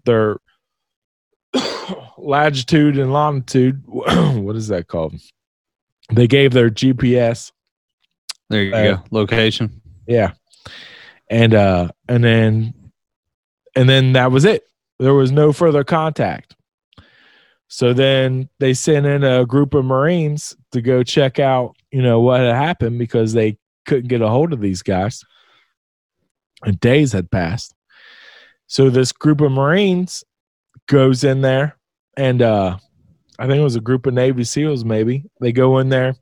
their 0.04 0.38
latitude 2.18 2.98
and 2.98 3.12
longitude. 3.12 3.82
what 3.86 4.56
is 4.56 4.68
that 4.68 4.88
called? 4.88 5.14
They 6.12 6.26
gave 6.26 6.52
their 6.52 6.70
GPS. 6.70 7.52
There 8.50 8.62
you 8.62 8.74
Uh, 8.74 8.96
go. 8.96 9.04
Location. 9.10 9.80
Yeah. 10.06 10.32
And 11.30 11.54
uh 11.54 11.88
and 12.08 12.24
then 12.24 12.74
and 13.76 13.88
then 13.88 14.14
that 14.14 14.32
was 14.32 14.44
it. 14.44 14.64
There 14.98 15.14
was 15.14 15.30
no 15.30 15.52
further 15.52 15.84
contact. 15.84 16.56
So 17.68 17.92
then 17.92 18.48
they 18.58 18.72
sent 18.72 19.04
in 19.04 19.22
a 19.22 19.44
group 19.44 19.74
of 19.74 19.84
Marines 19.84 20.56
to 20.72 20.80
go 20.80 21.02
check 21.02 21.38
out, 21.38 21.76
you 21.92 22.00
know, 22.00 22.20
what 22.20 22.40
had 22.40 22.54
happened 22.54 22.98
because 22.98 23.34
they 23.34 23.58
couldn't 23.84 24.08
get 24.08 24.22
a 24.22 24.28
hold 24.28 24.54
of 24.54 24.60
these 24.60 24.80
guys. 24.80 25.22
Days 26.80 27.12
had 27.12 27.30
passed. 27.30 27.74
So 28.66 28.90
this 28.90 29.12
group 29.12 29.40
of 29.40 29.52
Marines 29.52 30.24
goes 30.86 31.24
in 31.24 31.40
there 31.40 31.76
and 32.16 32.42
uh 32.42 32.76
I 33.38 33.46
think 33.46 33.60
it 33.60 33.64
was 33.64 33.76
a 33.76 33.80
group 33.80 34.06
of 34.06 34.14
Navy 34.14 34.42
SEALs 34.42 34.84
maybe. 34.84 35.24
They 35.40 35.52
go 35.52 35.78
in 35.78 35.88
there 35.88 36.16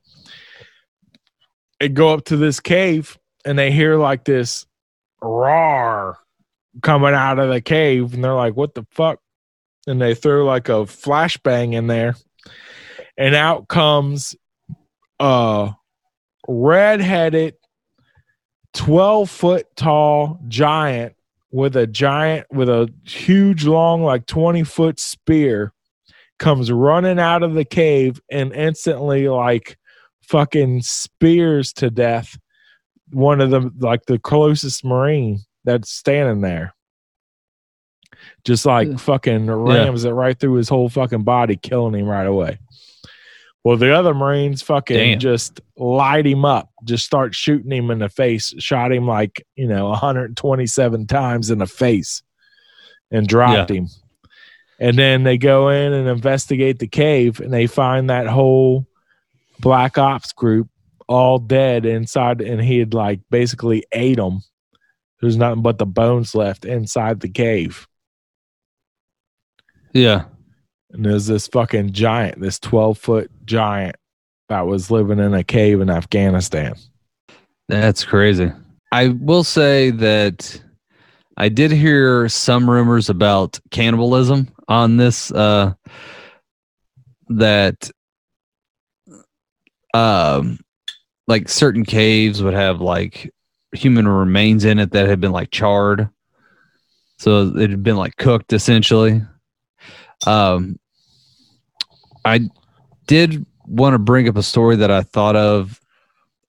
and 1.79 1.95
go 1.95 2.13
up 2.13 2.25
to 2.25 2.37
this 2.37 2.59
cave 2.59 3.17
and 3.45 3.57
they 3.57 3.71
hear 3.71 3.95
like 3.95 4.23
this 4.23 4.65
roar 5.21 6.19
coming 6.81 7.13
out 7.13 7.39
of 7.39 7.49
the 7.49 7.61
cave 7.61 8.13
and 8.13 8.23
they're 8.23 8.33
like 8.33 8.55
what 8.55 8.75
the 8.75 8.85
fuck 8.91 9.19
and 9.87 10.01
they 10.01 10.13
throw 10.13 10.45
like 10.45 10.69
a 10.69 10.83
flashbang 10.85 11.73
in 11.73 11.87
there 11.87 12.15
and 13.17 13.33
out 13.33 13.67
comes 13.67 14.35
a 15.19 15.73
red-headed 16.47 17.55
12 18.77 19.29
foot 19.29 19.67
tall 19.75 20.39
giant 20.47 21.15
with 21.51 21.75
a 21.75 21.87
giant 21.87 22.45
with 22.51 22.69
a 22.69 22.87
huge 23.03 23.65
long 23.65 24.03
like 24.03 24.25
20 24.27 24.63
foot 24.63 24.99
spear 24.99 25.73
comes 26.37 26.71
running 26.71 27.19
out 27.19 27.41
of 27.41 27.55
the 27.55 27.65
cave 27.65 28.21
and 28.29 28.53
instantly 28.53 29.27
like 29.27 29.77
fucking 30.21 30.81
spears 30.81 31.73
to 31.73 31.89
death 31.89 32.37
one 33.11 33.41
of 33.41 33.49
the 33.49 33.71
like 33.79 34.05
the 34.05 34.19
closest 34.19 34.83
marine 34.85 35.39
that's 35.63 35.91
standing 35.91 36.41
there. 36.41 36.73
Just 38.43 38.65
like 38.65 38.99
fucking 38.99 39.47
rams 39.49 40.05
it 40.05 40.11
right 40.11 40.39
through 40.39 40.55
his 40.55 40.69
whole 40.69 40.89
fucking 40.89 41.23
body 41.23 41.55
killing 41.55 41.93
him 41.99 42.07
right 42.07 42.25
away 42.25 42.59
well 43.67 43.75
the 43.75 43.93
other 43.93 44.13
marines 44.13 44.61
fucking 44.61 44.95
Damn. 44.95 45.19
just 45.19 45.59
light 45.75 46.25
him 46.25 46.45
up 46.45 46.69
just 46.85 47.05
start 47.05 47.35
shooting 47.35 47.69
him 47.69 47.91
in 47.91 47.99
the 47.99 48.07
face 48.07 48.53
shot 48.59 48.93
him 48.93 49.05
like 49.05 49.45
you 49.57 49.67
know 49.67 49.89
127 49.89 51.05
times 51.05 51.49
in 51.49 51.57
the 51.57 51.67
face 51.67 52.23
and 53.11 53.27
dropped 53.27 53.69
him 53.69 53.89
and 54.79 54.97
then 54.97 55.23
they 55.23 55.37
go 55.37 55.67
in 55.67 55.91
and 55.91 56.07
investigate 56.07 56.79
the 56.79 56.87
cave 56.87 57.41
and 57.41 57.53
they 57.53 57.67
find 57.67 58.09
that 58.09 58.25
whole 58.27 58.87
black 59.59 59.97
ops 59.97 60.31
group 60.31 60.69
all 61.09 61.37
dead 61.37 61.85
inside 61.85 62.39
and 62.39 62.61
he 62.61 62.79
had 62.79 62.93
like 62.93 63.19
basically 63.29 63.83
ate 63.91 64.15
them 64.15 64.39
there's 65.19 65.35
nothing 65.35 65.61
but 65.61 65.77
the 65.77 65.85
bones 65.85 66.33
left 66.33 66.63
inside 66.63 67.19
the 67.19 67.29
cave 67.29 67.85
Yeah. 69.91 70.25
And 70.91 71.05
there's 71.05 71.27
this 71.27 71.47
fucking 71.47 71.91
giant 71.91 72.39
this 72.39 72.59
12 72.59 72.97
foot 72.97 73.31
giant 73.45 73.95
that 74.49 74.65
was 74.65 74.89
living 74.89 75.19
in 75.19 75.33
a 75.33 75.43
cave 75.43 75.81
in 75.81 75.89
afghanistan 75.89 76.75
That's 77.67 78.05
crazy. 78.05 78.51
I 78.91 79.09
will 79.09 79.43
say 79.43 79.91
that 79.91 80.61
I 81.35 81.49
did 81.49 81.71
hear 81.71 82.29
some 82.29 82.69
rumors 82.69 83.09
about 83.09 83.59
cannibalism 83.71 84.49
on 84.69 84.97
this 84.97 85.31
uh 85.31 85.73
that 87.29 87.91
um 89.93 90.59
like 91.27 91.49
certain 91.49 91.83
caves 91.83 92.41
would 92.41 92.53
have 92.53 92.79
like 92.79 93.29
human 93.73 94.07
remains 94.07 94.63
in 94.63 94.79
it 94.79 94.91
that 94.91 95.09
had 95.09 95.19
been 95.19 95.33
like 95.33 95.51
charred. 95.51 96.09
So 97.19 97.49
it 97.57 97.69
had 97.69 97.83
been 97.83 97.97
like 97.97 98.15
cooked 98.15 98.53
essentially. 98.53 99.21
Um 100.25 100.79
I 102.25 102.41
did 103.07 103.45
want 103.65 103.93
to 103.93 103.99
bring 103.99 104.27
up 104.27 104.37
a 104.37 104.43
story 104.43 104.75
that 104.77 104.91
I 104.91 105.01
thought 105.01 105.35
of 105.35 105.79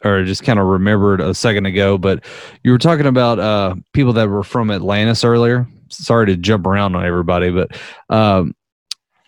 or 0.04 0.24
just 0.24 0.44
kind 0.44 0.58
of 0.58 0.66
remembered 0.66 1.20
a 1.20 1.34
second 1.34 1.66
ago, 1.66 1.98
but 1.98 2.24
you 2.62 2.70
were 2.70 2.78
talking 2.78 3.06
about 3.06 3.38
uh, 3.38 3.74
people 3.92 4.12
that 4.12 4.28
were 4.28 4.44
from 4.44 4.70
Atlantis 4.70 5.24
earlier. 5.24 5.66
Sorry 5.90 6.26
to 6.26 6.36
jump 6.36 6.66
around 6.66 6.94
on 6.94 7.04
everybody, 7.04 7.50
but 7.50 7.76
um, 8.08 8.54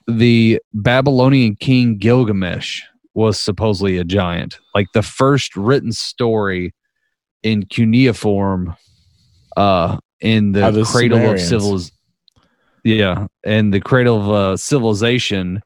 the 0.07 0.61
Babylonian 0.73 1.57
king 1.57 1.99
Gilgamesh 1.99 2.83
was 3.15 3.41
supposedly 3.41 3.99
a 3.99 4.05
giant. 4.05 4.59
Like 4.75 4.87
the 4.95 5.03
first 5.03 5.57
written 5.57 5.93
story 5.93 6.73
in 7.43 7.67
cuneiform 7.67 8.77
uh, 9.57 9.99
in 10.21 10.53
the, 10.53 10.85
cradle 10.85 11.19
of 11.19 11.41
Sumerians. 11.41 11.49
civilization. 11.49 11.97
Yeah, 12.85 13.27
and 13.45 13.73
the 13.75 13.81
cradle 13.81 14.21
of 14.23 14.31
uh, 14.31 14.57
civilization 14.57 15.63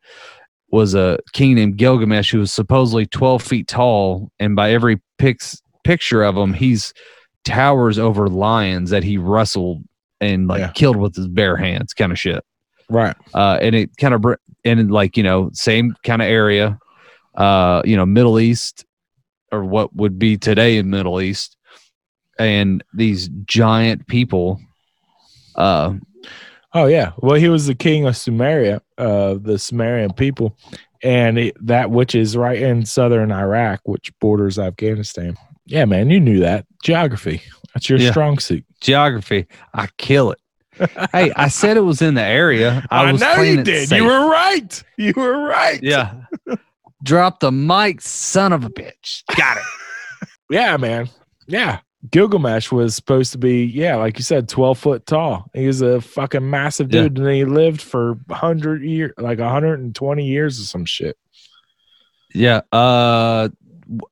was 0.70 0.94
a 0.94 1.18
king 1.33 1.55
named 1.55 1.77
Gilgamesh 1.77 2.33
who 2.33 2.40
was 2.40 2.50
supposedly 2.53 3.07
12 3.07 3.42
feet 3.42 3.68
tall, 3.68 4.31
and 4.40 4.57
by 4.57 4.72
every 4.72 5.00
pics, 5.18 5.62
picture 5.85 6.22
of 6.24 6.37
him, 6.37 6.53
he's 6.53 6.92
towers 7.44 7.98
over 7.98 8.27
lions 8.29 8.90
that 8.90 9.05
he 9.05 9.16
wrestled 9.18 9.85
and 10.20 10.48
like 10.48 10.61
Yeah. 10.61 10.72
killed 10.72 10.96
with 10.96 11.14
his 11.14 11.29
bare 11.29 11.57
hands, 11.57 11.92
kind 11.94 12.11
of 12.11 12.18
shit. 12.18 12.42
right 12.90 13.14
Uh, 13.35 13.59
and 13.62 13.74
it 13.74 13.96
kind 13.98 14.14
of 14.14 14.20
br- 14.20 14.35
and 14.64 14.90
like 14.90 15.16
you 15.16 15.22
know 15.22 15.50
same 15.53 15.94
kind 16.05 16.20
of 16.22 16.27
area, 16.29 16.79
uh, 17.37 17.83
you 17.85 17.96
know 17.96 18.05
Middle 18.07 18.38
East 18.40 18.85
or 19.53 19.62
what 19.64 19.94
would 19.94 20.18
be 20.18 20.37
today 20.37 20.77
in 20.79 20.90
Middle 20.90 21.20
East, 21.20 21.57
and 22.38 22.83
these 22.94 23.29
giant 23.44 24.07
people. 24.09 24.59
Uh, 25.55 25.94
Oh 26.75 26.87
yeah. 26.87 27.13
Well, 27.19 27.37
he 27.37 27.49
was 27.49 27.67
the 27.67 27.75
king 27.75 28.07
of 28.07 28.15
Sumeria, 28.15 28.81
uh, 28.99 29.35
the 29.41 29.59
Sumerian 29.59 30.13
people, 30.13 30.57
and 31.03 31.39
it, 31.39 31.57
that 31.67 31.91
which 31.91 32.15
is 32.15 32.37
right 32.37 32.61
in 32.61 32.85
southern 32.85 33.31
Iraq, 33.33 33.81
which 33.85 34.13
borders 34.21 34.59
Afghanistan. 34.59 35.37
Yeah, 35.66 35.85
man, 35.85 36.11
you 36.11 36.20
knew 36.20 36.41
that 36.41 36.66
geography. 36.83 37.43
That's 37.72 37.89
your 37.89 37.99
Yeah. 37.99 38.11
strong 38.11 38.39
suit. 38.39 38.64
geography, 38.81 39.47
I 39.72 39.89
kill 39.99 40.33
it. 40.33 40.39
hey, 41.12 41.33
I 41.37 41.49
said 41.49 41.77
it 41.77 41.83
was 41.83 42.03
in 42.03 42.14
the 42.14 42.22
area. 42.22 42.85
I, 42.91 43.12
was 43.12 43.20
know 43.20 43.41
you 43.41 43.62
did. 43.62 43.89
safe. 43.89 43.97
You 43.99 44.05
were 44.07 44.29
right. 44.29 44.83
You 44.97 45.12
were 45.16 45.39
right. 45.47 45.81
Yeah. 45.83 46.12
Drop 47.05 47.39
the 47.41 47.53
mic, 47.53 48.01
son 48.01 48.53
of 48.53 48.64
a 48.64 48.70
bitch. 48.70 49.22
Got 49.37 49.59
it. 49.59 49.62
Yeah, 50.51 50.77
man. 50.77 51.09
Yeah. 51.47 51.79
Gilgamesh 52.11 52.70
was 52.70 52.94
supposed 52.94 53.32
to 53.32 53.38
be, 53.38 53.64
yeah, 53.64 53.96
like 53.96 54.18
you 54.18 54.24
said, 54.24 54.48
12 54.48 54.78
foot 54.78 55.07
tall. 55.07 55.50
He 55.55 55.66
was 55.66 55.80
a 55.80 56.00
fucking 56.00 56.48
massive 56.48 56.92
Yeah. 56.92 57.02
dude. 57.05 57.18
And 57.18 57.28
he 57.30 57.44
lived 57.44 57.80
for 57.80 58.14
100 58.26 58.82
years, 58.82 59.12
like 59.18 59.38
120 59.38 60.26
years 60.26 60.61
or 60.61 60.64
some 60.64 60.84
shit. 60.84 61.16
Yeah. 62.34 62.61
Uh, 62.72 63.48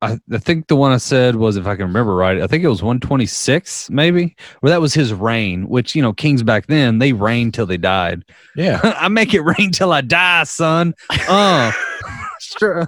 I, 0.01 0.19
I 0.31 0.37
think 0.37 0.67
the 0.67 0.75
one 0.75 0.91
I 0.91 0.97
said 0.97 1.35
was, 1.35 1.55
if 1.57 1.67
I 1.67 1.75
can 1.75 1.85
remember 1.87 2.15
right, 2.15 2.41
I 2.41 2.47
think 2.47 2.63
it 2.63 2.67
was 2.67 2.81
126, 2.81 3.89
maybe. 3.89 4.35
Well, 4.61 4.71
that 4.71 4.81
was 4.81 4.93
his 4.93 5.13
reign, 5.13 5.67
which, 5.67 5.95
you 5.95 6.01
know, 6.01 6.13
kings 6.13 6.41
back 6.43 6.67
then, 6.67 6.99
they 6.99 7.13
reigned 7.13 7.53
till 7.53 7.65
they 7.65 7.77
died. 7.77 8.23
Yeah. 8.55 8.79
I 8.99 9.07
make 9.07 9.33
it 9.33 9.41
rain 9.41 9.71
till 9.71 9.91
I 9.91 10.01
die, 10.01 10.43
son. 10.45 10.93
Uh, 11.27 11.71
sure. 12.39 12.85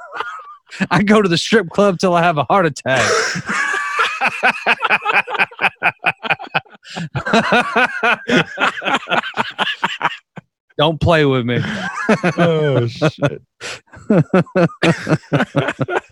I 0.91 1.03
go 1.03 1.21
to 1.21 1.29
the 1.29 1.37
strip 1.37 1.69
club 1.69 1.99
till 1.99 2.13
I 2.15 2.21
have 2.23 2.37
a 2.37 2.43
heart 2.45 2.65
attack. 2.65 3.03
Don't 10.77 10.99
play 10.99 11.23
with 11.25 11.45
me. 11.45 11.59
oh 12.37 12.87
shit. 12.87 13.41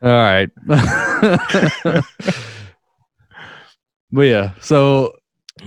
All 0.00 0.10
right. 0.10 0.48
but 4.12 4.22
yeah, 4.22 4.52
so 4.60 5.12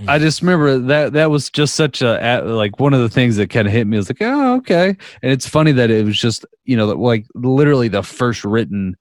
I 0.08 0.18
just 0.18 0.40
remember 0.40 0.78
that 0.78 1.12
that 1.12 1.30
was 1.30 1.50
just 1.50 1.74
such 1.74 2.00
a 2.00 2.42
like 2.44 2.80
one 2.80 2.94
of 2.94 3.00
the 3.00 3.08
things 3.08 3.36
that 3.36 3.50
kind 3.50 3.66
of 3.66 3.74
hit 3.74 3.86
me. 3.86 3.98
Was 3.98 4.08
like, 4.08 4.22
oh, 4.22 4.54
okay. 4.56 4.96
And 5.22 5.32
it's 5.32 5.46
funny 5.46 5.72
that 5.72 5.90
it 5.90 6.06
was 6.06 6.18
just 6.18 6.46
you 6.64 6.76
know 6.76 6.86
like 6.86 7.26
literally 7.34 7.88
the 7.88 8.02
first 8.02 8.44
written, 8.44 8.96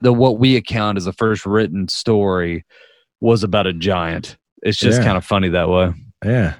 the 0.00 0.12
what 0.12 0.38
we 0.38 0.56
account 0.56 0.98
as 0.98 1.04
the 1.06 1.12
first 1.12 1.46
written 1.46 1.88
story 1.88 2.64
was 3.20 3.42
about 3.42 3.66
a 3.66 3.72
giant. 3.72 4.36
It's 4.62 4.78
just 4.78 5.00
Yeah. 5.00 5.04
kind 5.06 5.16
of 5.16 5.24
funny 5.24 5.48
that 5.50 5.68
way. 5.68 5.92
Yeah. 6.24 6.54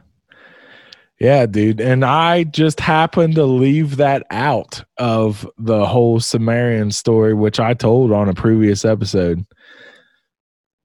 Yeah, 1.19 1.47
dude. 1.47 1.81
And 1.81 2.05
I 2.05 2.45
just 2.45 2.79
happened 2.79 3.37
to 3.37 3.45
leave 3.45 3.97
that 3.97 4.25
out 4.31 4.85
of 4.99 5.49
the 5.57 5.87
whole 5.87 6.21
Sumerian 6.21 6.91
story, 6.91 7.33
which 7.33 7.59
I 7.59 7.73
told 7.73 8.13
on 8.13 8.29
a 8.29 8.35
previous 8.35 8.85
episode. 8.85 9.45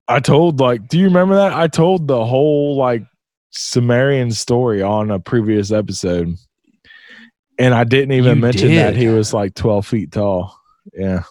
I 0.07 0.19
told, 0.21 0.59
like, 0.59 0.87
do 0.87 0.97
you 0.97 1.05
remember 1.05 1.35
that? 1.35 1.53
I 1.53 1.67
told 1.67 2.07
the 2.07 2.25
whole, 2.25 2.77
like, 2.77 3.03
Sumerian 3.51 4.31
story 4.31 4.81
on 4.81 5.11
a 5.11 5.19
previous 5.19 5.71
episode. 5.71 6.35
And 7.59 7.73
I 7.73 7.83
didn't 7.83 8.13
even 8.13 8.35
You 8.37 8.41
mention 8.41 8.75
that 8.75 8.95
he 8.95 9.09
was 9.09 9.33
like 9.33 9.53
12 9.55 9.85
feet 9.85 10.11
tall. 10.13 10.57
Yeah. 10.93 11.23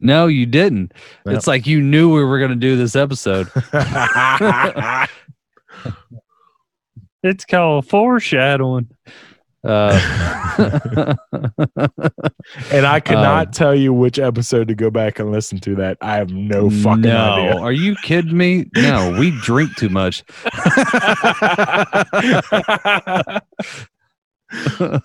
No, 0.00 0.26
you 0.26 0.46
didn't. 0.46 0.92
Yep. 1.24 1.36
It's 1.36 1.46
like 1.46 1.66
you 1.66 1.80
knew 1.80 2.12
we 2.14 2.24
were 2.24 2.38
going 2.38 2.50
to 2.50 2.56
do 2.56 2.76
this 2.76 2.96
episode. 2.96 3.48
It's 7.22 7.44
called 7.44 7.88
foreshadowing. 7.88 8.88
Uh, 9.64 9.98
and 12.70 12.86
I 12.86 13.00
could 13.00 13.16
Um, 13.16 13.50
tell 13.50 13.74
you 13.74 13.92
which 13.92 14.20
episode 14.20 14.68
to 14.68 14.76
go 14.76 14.90
back 14.92 15.18
and 15.18 15.32
listen 15.32 15.58
to 15.60 15.74
that. 15.74 15.98
I 16.00 16.14
have 16.16 16.30
no 16.30 16.70
fucking 16.70 17.00
no. 17.00 17.16
idea. 17.18 17.56
Are 17.60 17.72
you 17.72 17.96
kidding 18.04 18.36
me? 18.36 18.66
No, 18.76 19.16
we 19.18 19.32
drink 19.40 19.74
too 19.74 19.88
much. 19.88 20.22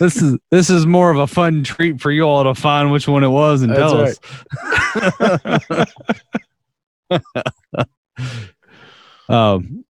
this 0.00 0.16
is 0.22 0.38
this 0.50 0.70
is 0.70 0.86
more 0.86 1.10
of 1.10 1.18
a 1.18 1.26
fun 1.26 1.62
treat 1.64 2.00
for 2.00 2.10
you 2.10 2.22
all 2.22 2.44
to 2.44 2.54
find 2.54 2.90
which 2.90 3.06
one 3.06 3.22
it 3.22 3.28
was 3.28 3.62
and 3.62 3.74
tell 3.74 3.98
That's 3.98 4.18
us. 7.10 7.24
um, 9.28 9.84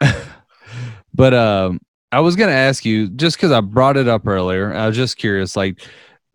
but 1.14 1.34
um, 1.34 1.80
I 2.12 2.20
was 2.20 2.36
gonna 2.36 2.52
ask 2.52 2.84
you 2.84 3.08
just 3.10 3.36
because 3.36 3.52
I 3.52 3.60
brought 3.60 3.96
it 3.96 4.08
up 4.08 4.26
earlier. 4.26 4.72
I 4.74 4.86
was 4.86 4.96
just 4.96 5.16
curious. 5.16 5.56
Like, 5.56 5.82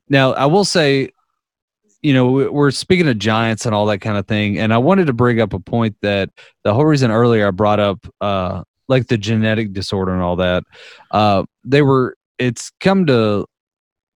now 0.10 0.34
I 0.34 0.46
will 0.46 0.66
say, 0.66 1.10
you 2.02 2.14
know, 2.14 2.32
we- 2.32 2.50
we're 2.50 2.72
speaking 2.72 3.08
of 3.08 3.18
giants 3.18 3.66
and 3.66 3.74
all 3.74 3.86
that 3.88 4.00
kind 4.00 4.18
of 4.18 4.28
thing, 4.28 4.60
and 4.60 4.74
I 4.74 4.78
wanted 4.78 5.08
to 5.08 5.14
bring 5.14 5.42
up 5.42 5.54
a 5.54 5.60
point 5.60 5.96
that 6.02 6.30
the 6.64 6.74
whole 6.74 6.86
reason 6.86 7.12
earlier 7.12 7.48
I 7.48 7.52
brought 7.52 7.80
up, 7.80 8.06
uh, 8.22 8.64
like 8.90 9.08
the 9.08 9.18
genetic 9.18 9.72
disorder 9.72 10.14
and 10.14 10.22
all 10.22 10.36
that, 10.36 10.64
uh, 11.12 11.44
they 11.64 11.82
were. 11.82 12.18
It's 12.38 12.72
come 12.80 13.06
to 13.08 13.46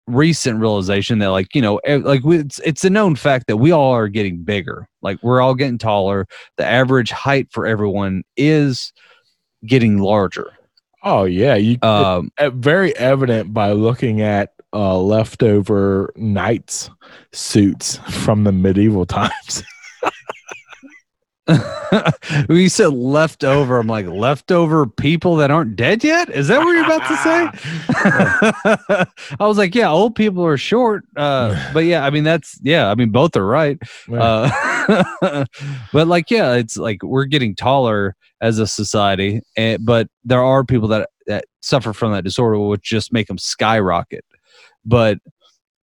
recent 0.07 0.59
realization 0.59 1.19
that 1.19 1.29
like 1.29 1.53
you 1.55 1.61
know 1.61 1.79
like 1.87 2.23
we, 2.23 2.39
it's 2.39 2.59
it's 2.59 2.83
a 2.83 2.89
known 2.89 3.15
fact 3.15 3.47
that 3.47 3.57
we 3.57 3.71
all 3.71 3.93
are 3.93 4.07
getting 4.07 4.43
bigger 4.43 4.89
like 5.01 5.17
we're 5.23 5.39
all 5.39 5.55
getting 5.55 5.77
taller 5.77 6.27
the 6.57 6.65
average 6.65 7.11
height 7.11 7.47
for 7.51 7.65
everyone 7.65 8.23
is 8.35 8.91
getting 9.65 9.99
larger 9.99 10.51
Oh 11.03 11.23
yeah, 11.23 11.55
you 11.55 11.77
um 11.81 12.31
uh, 12.37 12.51
very 12.51 12.95
evident 12.95 13.53
by 13.53 13.71
looking 13.71 14.21
at 14.21 14.53
uh, 14.73 14.97
leftover 14.97 16.13
knights 16.15 16.89
suits 17.33 17.97
from 18.09 18.43
the 18.43 18.51
medieval 18.51 19.05
times. 19.07 19.63
when 22.47 22.57
you 22.57 22.69
said 22.69 22.93
leftover 22.93 23.79
i'm 23.79 23.87
like 23.87 24.05
leftover 24.07 24.87
people 24.87 25.35
that 25.35 25.51
aren't 25.51 25.75
dead 25.75 26.03
yet? 26.03 26.29
Is 26.29 26.47
that 26.47 26.59
what 26.59 26.71
you're 26.71 26.85
about 26.85 27.07
to 27.07 27.17
say? 27.17 29.05
I 29.39 29.47
was 29.47 29.57
like 29.57 29.75
yeah 29.75 29.89
old 29.89 30.15
people 30.15 30.45
are 30.45 30.57
short 30.57 31.03
uh 31.15 31.71
but 31.73 31.85
yeah 31.85 32.05
i 32.05 32.09
mean 32.09 32.23
that's 32.23 32.59
yeah 32.63 32.89
i 32.89 32.95
mean 32.95 33.11
both 33.11 33.35
are 33.35 33.45
right. 33.45 33.77
Uh, 34.11 34.49
but 35.93 36.07
like, 36.07 36.31
yeah, 36.31 36.53
it's 36.53 36.77
like 36.77 37.03
we're 37.03 37.25
getting 37.25 37.55
taller 37.55 38.15
as 38.41 38.59
a 38.59 38.67
society, 38.67 39.41
and, 39.57 39.85
but 39.85 40.07
there 40.23 40.43
are 40.43 40.63
people 40.63 40.87
that 40.89 41.09
that 41.27 41.45
suffer 41.61 41.93
from 41.93 42.11
that 42.13 42.23
disorder, 42.23 42.59
which 42.59 42.83
just 42.83 43.13
make 43.13 43.27
them 43.27 43.37
skyrocket. 43.37 44.25
But 44.85 45.19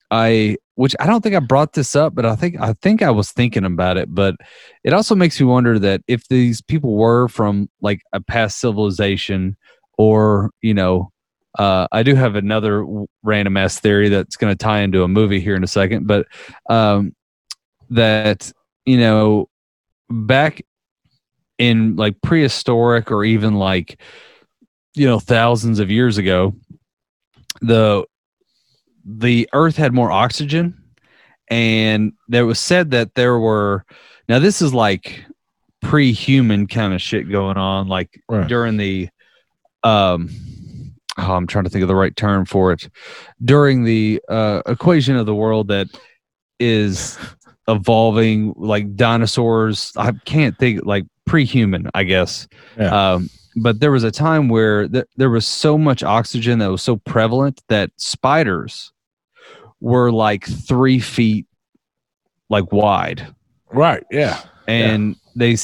I, 0.09 0.57
which 0.77 0.95
I 0.99 1.07
don't 1.07 1.21
think 1.21 1.35
I 1.35 1.39
brought 1.39 1.73
this 1.73 1.95
up, 1.95 2.13
but 2.13 2.23
I 2.23 2.35
think 2.35 2.61
I 2.61 2.73
think 2.73 3.01
I 3.01 3.09
was 3.09 3.31
thinking 3.31 3.65
about 3.65 3.97
it. 3.97 4.13
But 4.13 4.35
it 4.83 4.93
also 4.93 5.15
makes 5.15 5.39
me 5.39 5.47
wonder 5.47 5.79
that 5.79 6.01
if 6.07 6.27
these 6.27 6.61
people 6.61 6.95
were 6.95 7.27
from 7.27 7.67
like 7.81 8.01
a 8.13 8.21
past 8.21 8.59
civilization, 8.59 9.57
or 9.97 10.51
you 10.61 10.73
know. 10.73 11.11
Uh, 11.57 11.87
I 11.91 12.03
do 12.03 12.13
have 12.13 12.35
another 12.35 12.85
random 13.23 13.57
ass 13.57 13.79
theory 13.79 14.09
that's 14.09 14.35
going 14.35 14.51
to 14.51 14.55
tie 14.55 14.81
into 14.81 15.01
a 15.01 15.07
movie 15.07 15.39
here 15.39 15.55
in 15.55 15.63
a 15.63 15.67
second, 15.67 16.05
but 16.05 16.27
um, 16.69 17.15
that 17.89 18.51
you 18.85 18.99
know 18.99 19.49
back 20.07 20.61
in 21.57 21.95
like 21.95 22.21
prehistoric 22.21 23.11
or 23.11 23.23
even 23.23 23.55
like 23.55 23.99
you 24.93 25.07
know 25.07 25.19
thousands 25.19 25.79
of 25.79 25.89
years 25.89 26.19
ago 26.19 26.53
the 27.61 28.05
the 29.09 29.47
earth 29.53 29.77
had 29.77 29.93
more 29.93 30.11
oxygen 30.11 30.77
and 31.49 32.11
there 32.27 32.45
was 32.45 32.59
said 32.59 32.91
that 32.91 33.15
there 33.15 33.39
were 33.39 33.85
now 34.27 34.37
this 34.37 34.61
is 34.61 34.73
like 34.73 35.23
pre-human 35.81 36.67
kind 36.67 36.93
of 36.93 37.01
shit 37.01 37.29
going 37.31 37.55
on 37.57 37.87
like 37.87 38.21
Right. 38.27 38.47
during 38.47 38.75
the 38.77 39.07
um 39.83 40.29
oh, 41.17 41.33
i'm 41.33 41.47
trying 41.47 41.63
to 41.63 41.69
think 41.69 41.83
of 41.83 41.87
the 41.87 41.95
right 41.95 42.15
term 42.15 42.45
for 42.45 42.73
it 42.73 42.89
during 43.45 43.83
the 43.85 44.21
uh 44.27 44.61
equation 44.65 45.15
of 45.15 45.25
the 45.25 45.35
world 45.35 45.69
that 45.69 45.87
is 46.59 47.17
evolving 47.69 48.53
like 48.57 48.95
dinosaurs 48.95 49.93
i 49.97 50.11
can't 50.25 50.57
think 50.57 50.81
like 50.85 51.05
pre-human 51.25 51.89
i 51.93 52.03
guess 52.03 52.47
Yeah. 52.77 53.13
um 53.13 53.29
but 53.59 53.79
there 53.79 53.91
was 53.91 54.03
a 54.03 54.11
time 54.11 54.49
where 54.49 54.87
th- 54.87 55.05
there 55.15 55.29
was 55.29 55.47
so 55.47 55.77
much 55.77 56.03
oxygen 56.03 56.59
that 56.59 56.69
was 56.71 56.81
so 56.83 56.97
prevalent 56.97 57.61
that 57.69 57.91
spiders 57.97 58.91
were 59.79 60.11
like 60.11 60.45
three 60.45 60.99
feet 60.99 61.45
like 62.49 62.71
wide 62.71 63.27
right, 63.71 64.05
yeah. 64.11 64.41
and 64.67 65.15
they 65.35 65.57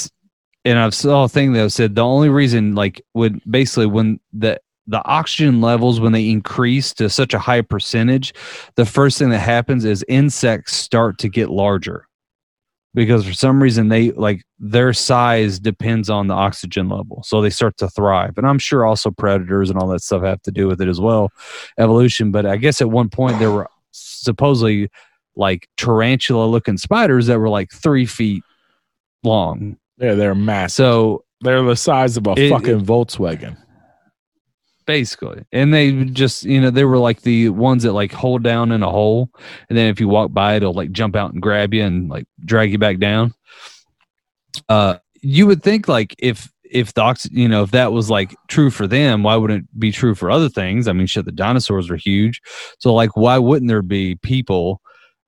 and 0.66 0.80
I 0.80 0.90
saw 0.90 1.26
a 1.26 1.30
thing 1.30 1.54
that 1.54 1.72
said 1.72 1.96
the 1.96 2.04
only 2.04 2.30
reason 2.30 2.76
like 2.76 3.02
would 3.14 3.42
basically 3.50 3.86
when 3.86 4.20
the 4.32 4.60
the 4.88 5.04
oxygen 5.06 5.62
levels 5.62 6.00
when 6.00 6.12
they 6.12 6.30
increase 6.30 6.94
to 6.94 7.10
such 7.10 7.34
a 7.34 7.40
high 7.40 7.62
percentage, 7.62 8.34
the 8.76 8.86
first 8.86 9.18
thing 9.18 9.30
that 9.30 9.40
happens 9.40 9.86
is 9.86 10.04
insects 10.10 10.76
start 10.76 11.18
to 11.20 11.30
get 11.30 11.50
larger 11.50 12.08
because 12.94 13.26
for 13.26 13.34
some 13.34 13.64
reason 13.64 13.88
they 13.88 14.12
like 14.12 14.44
their 14.60 14.94
size 14.94 15.60
depends 15.60 16.10
on 16.10 16.28
the 16.28 16.34
oxygen 16.34 16.90
level, 16.90 17.24
so 17.24 17.42
they 17.42 17.50
start 17.50 17.78
to 17.78 17.90
thrive. 17.90 18.38
And 18.38 18.46
I'm 18.46 18.60
sure 18.60 18.86
also 18.86 19.10
predators 19.10 19.70
and 19.70 19.80
all 19.80 19.88
that 19.90 20.02
stuff 20.02 20.24
have 20.24 20.42
to 20.44 20.52
do 20.52 20.68
with 20.68 20.82
it 20.82 20.88
as 20.88 21.00
well, 21.00 21.32
evolution. 21.78 22.32
But 22.32 22.46
I 22.46 22.58
guess 22.58 22.82
at 22.82 22.90
one 22.90 23.10
point 23.10 23.40
there 23.40 23.52
were 23.52 23.70
supposedly 23.94 24.90
like 25.36 25.68
tarantula 25.78 26.46
looking 26.46 26.78
spiders 26.78 27.28
that 27.28 27.40
were 27.40 27.50
like 27.50 27.72
three 27.72 28.06
feet 28.06 28.44
long. 29.24 29.78
Yeah, 29.98 30.14
they're 30.16 30.36
massive. 30.36 30.76
So 30.76 31.24
They're 31.42 31.62
the 31.64 31.76
size 31.76 32.18
of 32.18 32.28
a 32.28 32.32
It- 32.38 32.50
fucking 32.50 32.86
Volkswagen. 32.86 33.58
basically, 34.86 35.46
and 35.52 35.74
they 35.74 36.04
just, 36.06 36.44
you 36.44 36.60
know, 36.62 36.70
they 36.70 36.84
were 36.86 36.98
like 36.98 37.22
the 37.22 37.50
ones 37.50 37.84
that 37.84 37.94
like 37.94 38.12
hold 38.12 38.44
down 38.44 38.72
in 38.72 38.84
a 38.84 38.90
hole. 38.90 39.30
And 39.70 39.78
then 39.78 39.90
if 39.90 40.00
you 40.00 40.08
walk 40.08 40.34
by, 40.34 40.56
it'll 40.56 40.74
like 40.74 40.92
jump 40.92 41.16
out 41.16 41.32
and 41.34 41.42
grab 41.42 41.74
you 41.74 41.84
and 41.84 42.10
like 42.10 42.26
drag 42.46 42.72
you 42.72 42.78
back 42.78 43.00
down. 43.00 43.34
Uh, 44.70 44.98
you 45.22 45.48
would 45.48 45.64
think 45.64 45.88
like 45.88 46.16
if, 46.20 46.52
if 46.74 46.94
the 46.94 47.02
ox, 47.02 47.28
you 47.32 47.48
know, 47.48 47.64
if 47.64 47.72
that 47.72 47.94
was 47.94 48.10
like 48.10 48.36
true 48.48 48.72
for 48.72 48.88
them, 48.88 49.24
why 49.24 49.36
wouldn't 49.36 49.64
it 49.64 49.80
be 49.80 49.92
true 49.92 50.16
for 50.16 50.32
other 50.32 50.50
things? 50.50 50.88
I 50.88 50.94
mean, 50.94 51.08
shit, 51.08 51.26
the 51.26 51.32
dinosaurs 51.32 51.90
are 51.90 51.96
huge. 51.96 52.42
So 52.80 52.94
like, 52.94 53.16
why 53.16 53.38
wouldn't 53.38 53.70
there 53.70 53.84
be 53.84 54.16
people 54.16 54.82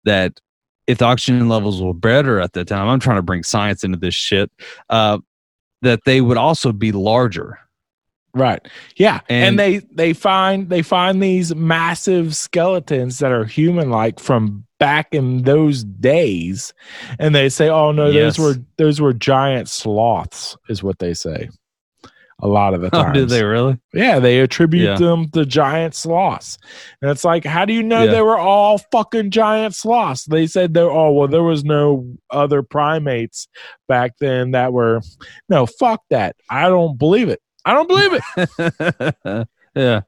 that 0.03 0.39
if 0.87 0.97
the 0.97 1.05
oxygen 1.05 1.47
levels 1.47 1.81
were 1.81 1.93
better 1.93 2.39
at 2.39 2.53
the 2.53 2.65
time, 2.65 2.87
I'm 2.87 2.99
trying 2.99 3.17
to 3.17 3.21
bring 3.21 3.43
science 3.43 3.83
into 3.83 3.97
this 3.97 4.15
shit, 4.15 4.51
uh, 4.89 5.19
that 5.81 6.01
they 6.05 6.19
would 6.21 6.37
also 6.37 6.71
be 6.71 6.91
larger, 6.91 7.59
Right. 8.35 8.59
Yeah. 8.97 9.21
And, 9.29 9.45
And- 9.45 9.59
they 9.59 9.79
they 9.93 10.13
find 10.13 10.69
they 10.69 10.81
find 10.81 11.23
these 11.23 11.55
massive 11.55 12.35
skeletons 12.35 13.19
that 13.19 13.31
are 13.31 13.45
human 13.45 13.89
like 13.89 14.19
from 14.19 14.65
back 14.77 15.07
in 15.13 15.43
those 15.43 15.85
days. 15.85 16.73
And 17.17 17.33
they 17.33 17.47
say, 17.49 17.69
Oh 17.69 17.91
no, 17.93 18.07
Yes. 18.07 18.35
those 18.35 18.55
were 18.57 18.61
those 18.77 19.01
were 19.01 19.13
giant 19.13 19.69
sloths, 19.69 20.57
is 20.69 20.83
what 20.83 20.99
they 20.99 21.13
say. 21.13 21.49
A 22.41 22.49
lot 22.49 22.73
of 22.73 22.81
the 22.81 22.87
Oh, 22.93 23.03
times. 23.03 23.13
did 23.17 23.29
they 23.29 23.45
really? 23.45 23.79
Yeah, 23.93 24.19
they 24.19 24.41
attribute 24.41 24.83
Yeah. 24.83 24.95
them 24.97 25.29
to 25.29 25.45
giant 25.45 25.95
sloths. 25.95 26.57
And 27.01 27.09
it's 27.09 27.23
like, 27.23 27.45
how 27.45 27.63
do 27.63 27.71
you 27.71 27.81
know 27.81 28.03
Yeah. 28.03 28.11
they 28.11 28.21
were 28.21 28.37
all 28.37 28.79
fucking 28.91 29.31
giant 29.31 29.73
sloths? 29.75 30.25
They 30.25 30.45
said 30.45 30.73
they're 30.73 30.91
oh 30.91 31.13
well, 31.13 31.29
there 31.29 31.41
was 31.43 31.63
no 31.63 32.05
other 32.31 32.61
primates 32.63 33.47
back 33.87 34.17
then 34.19 34.51
that 34.51 34.73
were 34.73 34.99
no, 35.47 35.65
fuck 35.65 36.01
that. 36.09 36.35
I 36.49 36.67
don't 36.67 36.99
believe 36.99 37.29
it. 37.29 37.39
I 37.65 37.73
don't 37.73 37.87
believe 37.87 38.11
it. 38.13 39.47
yeah. 39.75 40.01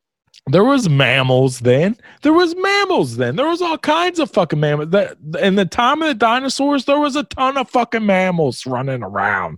There 0.50 0.64
was 0.64 0.88
mammals 0.88 1.60
then. 1.60 1.98
There 2.22 2.32
was 2.32 2.56
mammals 2.56 3.18
then. 3.18 3.36
There 3.36 3.50
was 3.50 3.62
all 3.62 3.78
kinds 3.78 4.20
of 4.20 4.32
fucking 4.32 4.60
mammals. 4.60 4.92
That 4.92 5.18
in 5.42 5.56
the 5.56 5.66
time 5.66 6.02
of 6.02 6.08
the 6.08 6.14
dinosaurs, 6.14 6.86
there 6.86 7.00
was 7.00 7.16
a 7.18 7.24
ton 7.24 7.58
of 7.58 7.70
fucking 7.70 8.06
mammals 8.06 8.66
running 8.66 9.04
around. 9.04 9.58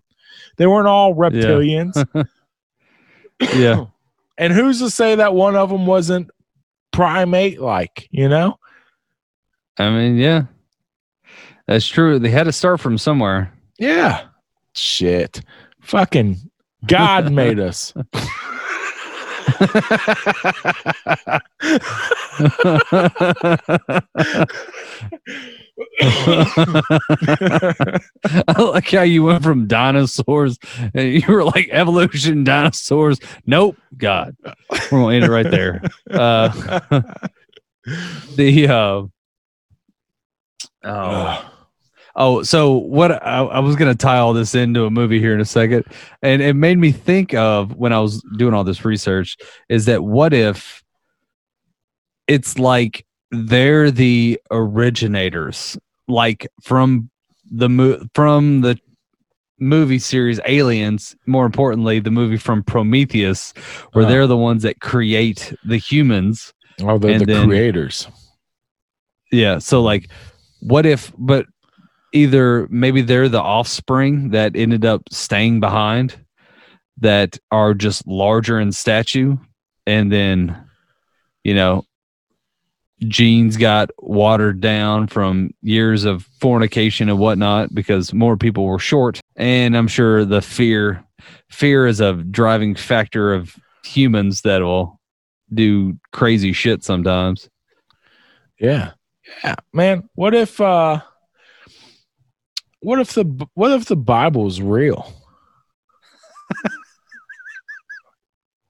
They 0.58 0.66
weren't 0.66 0.88
all 0.88 1.14
reptilians. 1.14 2.06
Yeah. 3.56 3.86
and 4.38 4.54
who's 4.54 4.80
to 4.80 4.89
say 4.89 5.16
that 5.16 5.34
one 5.34 5.56
of 5.56 5.70
them 5.70 5.86
wasn't 5.86 6.30
primate 6.91 7.62
like, 7.62 8.08
you 8.12 8.28
know? 8.28 8.60
I 9.78 9.89
mean, 9.89 10.18
yeah. 10.18 10.43
That's 11.68 11.88
true. 11.88 12.20
They 12.20 12.30
had 12.30 12.43
to 12.45 12.52
start 12.52 12.80
from 12.80 12.97
somewhere. 12.97 13.54
Yeah. 13.78 14.26
Shit. 14.74 15.41
Fucking 15.82 16.38
God 16.86 17.32
made 17.32 17.59
us. 17.59 17.93
I 26.01 27.99
like 28.57 28.91
how 28.91 29.01
you 29.01 29.23
went 29.23 29.43
from 29.43 29.67
dinosaurs 29.67 30.57
and 30.93 31.13
you 31.13 31.23
were 31.27 31.43
like 31.43 31.69
evolution 31.71 32.43
dinosaurs. 32.43 33.19
Nope, 33.45 33.77
God, 33.97 34.36
we're 34.69 34.89
gonna 34.89 35.15
end 35.15 35.25
it 35.25 35.30
right 35.30 35.49
there. 35.49 35.82
Uh, 36.09 36.80
the 38.36 38.67
uh, 38.67 39.03
oh, 40.84 41.49
oh, 42.20 42.43
so 42.43 42.74
what? 42.74 43.11
I, 43.26 43.39
I 43.39 43.59
was 43.59 43.76
gonna 43.76 43.95
tie 43.95 44.20
all 44.20 44.34
this 44.34 44.53
into 44.53 44.86
a 44.86 44.91
movie 44.91 45.20
here 45.20 45.34
in 45.34 45.41
a 45.41 45.45
second, 45.45 45.86
and 46.22 46.41
it 46.41 46.53
made 46.53 46.78
me 46.78 46.91
think 46.91 47.34
of 47.34 47.76
when 47.76 47.91
I 47.93 47.99
was 47.99 48.22
doing 48.38 48.53
all 48.53 48.63
this 48.63 48.86
research. 48.86 49.36
Is 49.70 49.86
that 49.86 50.03
what 50.03 50.34
if 50.34 50.84
it's 52.28 52.59
like 52.59 53.05
they're 53.32 53.89
the 53.89 54.39
originators, 54.51 55.78
like 56.07 56.47
from 56.61 57.09
the 57.51 57.70
mo- 57.70 58.01
from 58.13 58.61
the 58.61 58.78
movie 59.59 59.99
series 59.99 60.39
Aliens, 60.45 61.15
more 61.26 61.45
importantly, 61.45 61.99
the 61.99 62.11
movie 62.11 62.38
from 62.38 62.63
Prometheus, 62.63 63.53
where 63.93 64.03
Uh-huh. 64.03 64.11
they're 64.11 64.28
the 64.28 64.38
ones 64.38 64.63
that 64.63 64.80
create 64.80 65.53
the 65.65 65.78
humans. 65.78 66.53
Oh, 66.82 66.97
they're 66.97 67.20
the 67.20 67.26
then- 67.26 67.47
creators. 67.47 68.07
Yeah. 69.32 69.57
So 69.59 69.82
like, 69.82 70.09
what 70.61 70.86
if? 70.86 71.11
But 71.17 71.45
either 72.14 72.68
maybe 72.70 73.01
they're 73.01 73.30
the 73.30 73.41
offspring 73.41 74.30
that 74.30 74.55
ended 74.55 74.86
up 74.86 75.03
staying 75.12 75.60
behind, 75.60 76.18
that 76.97 77.38
are 77.51 77.74
just 77.74 78.05
larger 78.07 78.60
in 78.60 78.72
stature 78.72 79.38
and 79.88 80.12
then, 80.12 80.66
you 81.43 81.53
know, 81.53 81.86
genes 83.07 83.55
got 83.55 83.89
watered 83.99 84.60
down 84.60 85.07
from 85.07 85.51
years 85.62 86.03
of 86.03 86.28
fornication 86.41 87.10
and 87.10 87.18
whatnot 87.18 87.74
because 87.74 88.14
more 88.14 88.36
people 88.36 88.66
were 88.66 88.80
short, 88.80 89.22
and 89.36 89.78
I'm 89.78 89.88
sure 89.88 90.26
the 90.26 90.41
fear, 90.41 91.03
fear 91.49 91.88
is 91.88 92.01
a 92.01 92.14
driving 92.14 92.76
factor 92.76 93.34
of 93.34 93.55
humans 93.86 94.41
that 94.41 94.62
will 94.62 94.99
do 95.53 95.97
crazy 96.12 96.51
shit 96.53 96.84
sometimes. 96.84 97.49
Yeah. 98.60 98.91
Yeah. 99.43 99.55
Man, 99.74 100.10
what 100.16 100.36
if 100.36 100.60
uh 100.60 101.01
what 102.82 102.99
if 102.99 103.13
the 103.13 103.47
what 103.53 103.71
if 103.71 103.86
the 103.86 103.95
Bible's 103.95 104.61
real? 104.61 105.11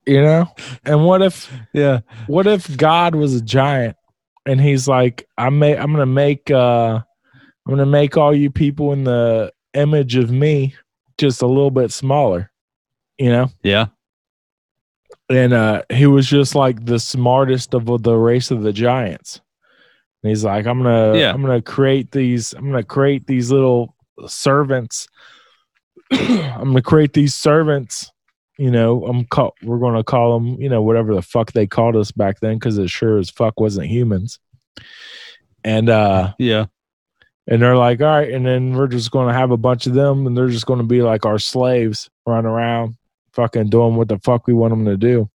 you 0.06 0.22
know? 0.22 0.48
And 0.86 1.06
what 1.06 1.22
if 1.22 1.52
Yeah. 1.74 2.00
what 2.28 2.48
if 2.48 2.76
God 2.78 3.16
was 3.16 3.36
a 3.36 3.42
giant 3.42 3.96
and 4.46 4.60
he's 4.60 4.88
like, 4.88 5.28
I'm 5.38 5.60
ma- 5.60 5.68
I'm 5.68 5.92
gonna 5.92 6.06
make 6.06 6.50
uh 6.52 6.96
I'm 6.96 7.70
gonna 7.72 7.86
make 7.86 8.18
all 8.18 8.34
you 8.34 8.50
people 8.50 8.94
in 8.94 9.04
the 9.04 9.52
image 9.74 10.16
of 10.16 10.32
me 10.32 10.74
just 11.20 11.42
a 11.42 11.48
little 11.48 11.70
bit 11.72 11.92
smaller, 11.92 12.52
you 13.18 13.30
know? 13.30 13.50
Yeah. 13.64 13.88
and 15.30 15.54
uh 15.54 15.84
he 15.92 16.08
was 16.08 16.26
just 16.28 16.56
like 16.56 16.86
the 16.86 17.00
smartest 17.00 17.74
of 17.76 17.86
the 18.02 18.16
race 18.16 18.50
of 18.52 18.64
the 18.64 18.74
giants 18.74 19.42
and 20.24 20.30
he's 20.30 20.44
like 20.44 20.66
i'm 20.66 20.82
gonna 20.82 21.16
Yeah. 21.18 21.32
i'm 21.34 21.42
gonna 21.42 21.62
create 21.62 22.12
these 22.12 22.54
i'm 22.54 22.66
gonna 22.66 22.84
create 22.84 23.28
these 23.28 23.52
little 23.52 23.96
servants 24.28 25.08
i'm 26.12 26.70
gonna 26.70 26.82
create 26.82 27.14
these 27.14 27.34
servants 27.34 28.12
you 28.58 28.72
know 28.72 29.06
i'm 29.06 29.26
call 29.26 29.54
we're 29.64 29.80
gonna 29.80 30.04
call 30.04 30.38
them 30.40 30.60
you 30.62 30.70
know 30.70 30.82
whatever 30.82 31.14
the 31.14 31.22
fuck 31.22 31.52
they 31.52 31.68
called 31.68 31.96
us 31.96 32.12
back 32.12 32.40
then 32.40 32.56
because 32.56 32.78
it 32.78 32.90
sure 32.90 33.18
as 33.18 33.30
fuck 33.30 33.60
wasn't 33.60 33.88
humans 33.88 34.40
and 35.64 35.90
uh 35.90 36.34
Yeah. 36.40 36.66
and 37.48 37.62
they're 37.62 37.78
like 37.78 38.02
all 38.02 38.08
right 38.08 38.32
and 38.32 38.46
then 38.46 38.74
we're 38.74 38.88
just 38.88 39.12
gonna 39.12 39.34
have 39.34 39.52
a 39.52 39.58
bunch 39.58 39.88
of 39.88 39.94
them 39.94 40.26
and 40.28 40.36
they're 40.38 40.50
just 40.50 40.66
gonna 40.66 40.84
be 40.84 41.02
like 41.02 41.26
our 41.26 41.40
slaves 41.40 42.10
running 42.26 42.50
around 42.50 42.96
fucking 43.34 43.70
doing 43.70 43.96
what 43.96 44.08
the 44.08 44.18
fuck 44.20 44.48
we 44.48 44.54
want 44.54 44.72
them 44.72 44.86
to 44.86 44.98
do. 44.98 45.30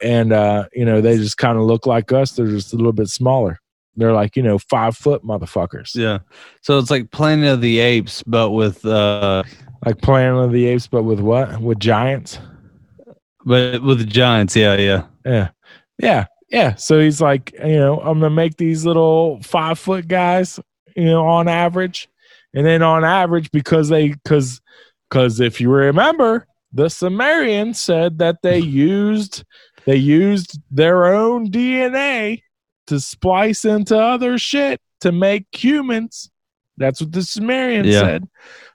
And 0.00 0.32
uh, 0.32 0.68
you 0.72 0.84
know, 0.84 1.00
they 1.00 1.16
just 1.16 1.38
kind 1.38 1.58
of 1.58 1.64
look 1.64 1.86
like 1.86 2.12
us. 2.12 2.32
They're 2.32 2.46
just 2.46 2.72
a 2.72 2.76
little 2.76 2.92
bit 2.92 3.08
smaller. 3.08 3.58
They're 3.98 4.12
like, 4.12 4.36
you 4.36 4.42
know, 4.42 4.58
five 4.58 4.96
foot 4.96 5.24
motherfuckers. 5.24 5.94
Yeah. 5.94 6.20
So 6.62 6.78
it's 6.78 6.90
like 6.90 7.10
Planet 7.10 7.48
of 7.48 7.60
the 7.60 7.80
Apes, 7.80 8.22
but 8.22 8.50
with 8.50 8.84
uh 8.86 9.42
Like 9.84 10.00
Planet 10.00 10.44
of 10.44 10.52
the 10.52 10.66
Apes, 10.66 10.86
but 10.86 11.02
with 11.02 11.20
what? 11.20 11.60
With 11.60 11.78
giants. 11.80 12.38
but 13.44 13.82
with 13.82 13.98
the 13.98 14.04
giants, 14.04 14.54
yeah, 14.56 14.76
yeah. 14.76 15.04
Yeah. 15.26 15.48
Yeah. 16.00 16.26
Yeah. 16.50 16.74
So 16.76 16.98
he's 17.00 17.20
like, 17.20 17.52
you 17.52 17.76
know, 17.76 17.98
I'm 18.00 18.20
gonna 18.20 18.30
make 18.30 18.56
these 18.56 18.86
little 18.86 19.40
five 19.42 19.78
foot 19.78 20.08
guys, 20.08 20.58
you 20.96 21.04
know, 21.06 21.26
on 21.26 21.48
average. 21.48 22.08
And 22.54 22.66
then 22.66 22.82
on 22.82 23.04
average, 23.04 23.50
because 23.50 23.88
they 23.90 24.14
cause 24.24 24.60
cause 25.10 25.38
if 25.40 25.60
you 25.60 25.70
remember, 25.70 26.46
the 26.72 26.88
Sumerians 26.88 27.78
said 27.78 28.18
that 28.18 28.42
they 28.42 28.58
used 28.94 29.44
they 29.84 29.96
used 29.96 30.58
their 30.70 31.06
own 31.06 31.50
DNA 31.50 32.42
to 32.88 33.00
splice 33.00 33.64
into 33.64 33.96
other 33.98 34.36
shit 34.38 34.80
to 35.00 35.12
make 35.12 35.46
humans. 35.52 36.30
That's 36.76 37.00
what 37.00 37.10
the 37.12 37.22
Sumerian 37.22 37.86
Yeah. 37.86 38.00
said. 38.00 38.28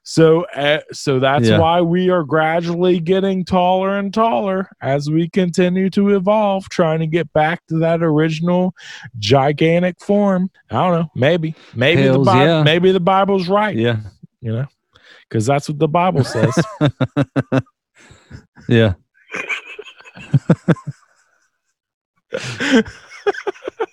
So, 0.04 0.46
uh, 0.56 0.80
so 0.92 1.20
that's 1.20 1.48
Yeah. 1.48 1.58
why 1.60 1.80
we 1.82 2.10
are 2.10 2.24
gradually 2.24 3.00
getting 3.00 3.46
taller 3.46 3.98
and 3.98 4.14
taller 4.14 4.70
as 4.82 5.10
we 5.10 5.30
continue 5.30 5.90
to 5.92 6.10
evolve, 6.10 6.68
trying 6.68 7.00
to 7.00 7.08
get 7.08 7.32
back 7.32 7.66
to 7.70 7.80
that 7.80 8.04
original 8.04 8.76
gigantic 9.20 10.02
form. 10.02 10.50
I 10.70 10.76
don't 10.76 11.00
know. 11.00 11.10
Maybe, 11.16 11.56
maybe 11.74 12.02
the 12.04 12.10
Hells 12.10 12.26
Bible, 12.28 12.46
yeah. 12.46 12.64
maybe 12.64 12.92
the 12.92 13.00
Bible's 13.00 13.48
right. 13.48 13.76
Yeah. 13.76 13.98
You 14.42 14.52
know, 14.52 14.66
because 15.30 15.46
that's 15.46 15.70
what 15.70 15.80
the 15.80 15.88
Bible 15.88 16.24
says. 16.26 16.54
Yeah. 18.70 18.94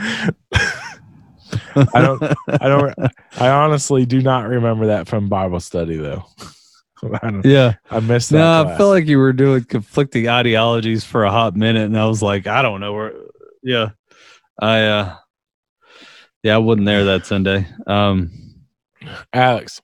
I 1.94 2.00
don't. 2.00 2.22
I 2.48 2.68
don't. 2.68 2.94
I 3.38 3.48
honestly 3.48 4.06
do 4.06 4.20
not 4.22 4.48
remember 4.48 4.86
that 4.88 5.08
from 5.08 5.28
Bible 5.28 5.60
study 5.60 5.96
though. 5.96 6.24
I, 7.22 7.40
Yeah. 7.44 7.74
I 7.90 8.00
missed 8.00 8.30
that. 8.30 8.36
No, 8.38 8.64
I 8.68 8.76
felt 8.76 8.90
like 8.90 9.06
you 9.06 9.18
were 9.18 9.32
doing 9.32 9.64
conflicting 9.64 10.28
ideologies 10.28 11.04
for 11.04 11.24
a 11.24 11.30
hot 11.30 11.56
minute, 11.56 11.84
and 11.86 11.98
I 11.98 12.06
was 12.06 12.22
like, 12.22 12.46
I 12.46 12.62
don't 12.62 12.80
know 12.80 12.92
where. 12.92 13.12
Yeah, 13.62 13.90
I. 14.60 14.82
uh 14.84 15.16
Yeah, 16.42 16.54
I 16.54 16.58
wasn't 16.58 16.86
there 16.86 17.04
that 17.04 17.26
Sunday. 17.26 17.66
Um. 17.86 18.30
Alex, 19.32 19.80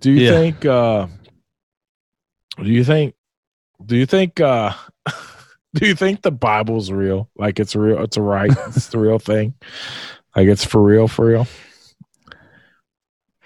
do 0.00 0.10
you 0.12 0.20
Yeah. 0.24 0.30
think 0.30 0.64
uh 0.64 1.06
do 2.58 2.70
you 2.70 2.84
think 2.84 3.14
do 3.84 3.96
you 3.96 4.06
think 4.06 4.40
uh 4.40 4.72
do 5.74 5.86
you 5.86 5.94
think 5.94 6.22
the 6.22 6.30
Bible's 6.30 6.90
real? 6.90 7.28
Like 7.36 7.60
it's 7.60 7.74
real 7.74 8.02
it's 8.02 8.16
a 8.16 8.22
right, 8.22 8.50
it's 8.68 8.88
the 8.88 8.98
real 8.98 9.18
thing. 9.18 9.54
Like 10.36 10.48
it's 10.48 10.64
for 10.64 10.82
real, 10.82 11.08
for 11.08 11.26
real. 11.26 11.46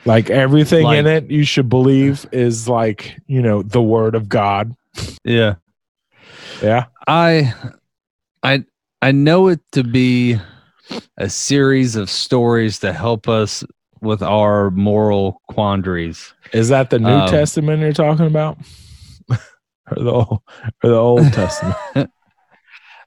Like 0.05 0.31
everything 0.31 0.87
in 0.87 1.07
it 1.07 1.31
you 1.31 1.45
should 1.45 1.69
believe 1.69 2.27
is 2.31 2.69
like, 2.69 3.19
you 3.27 3.43
know, 3.43 3.63
the 3.63 3.83
word 3.83 4.15
of 4.15 4.29
God. 4.29 4.75
Yeah. 5.25 5.57
Yeah. 6.63 6.87
I 7.09 7.53
I 8.43 8.65
I 9.03 9.13
know 9.13 9.49
it 9.49 9.61
to 9.73 9.83
be 9.83 10.39
a 11.19 11.29
series 11.29 11.97
of 11.97 12.09
stories 12.09 12.79
to 12.81 12.93
help 12.93 13.29
us 13.29 13.65
with 14.01 14.23
our 14.23 14.71
moral 14.71 15.41
quandaries. 15.49 16.33
Is 16.53 16.69
that 16.69 16.91
the 16.91 16.99
New 17.01 17.09
Um, 17.09 17.29
Testament 17.29 17.83
you're 17.83 17.93
talking 17.93 18.27
about? 18.27 18.59
or 19.29 19.39
the 19.97 20.13
old, 20.13 20.41
or 20.85 20.91
the 20.91 20.97
Old 20.97 21.33
Testament? 21.33 22.11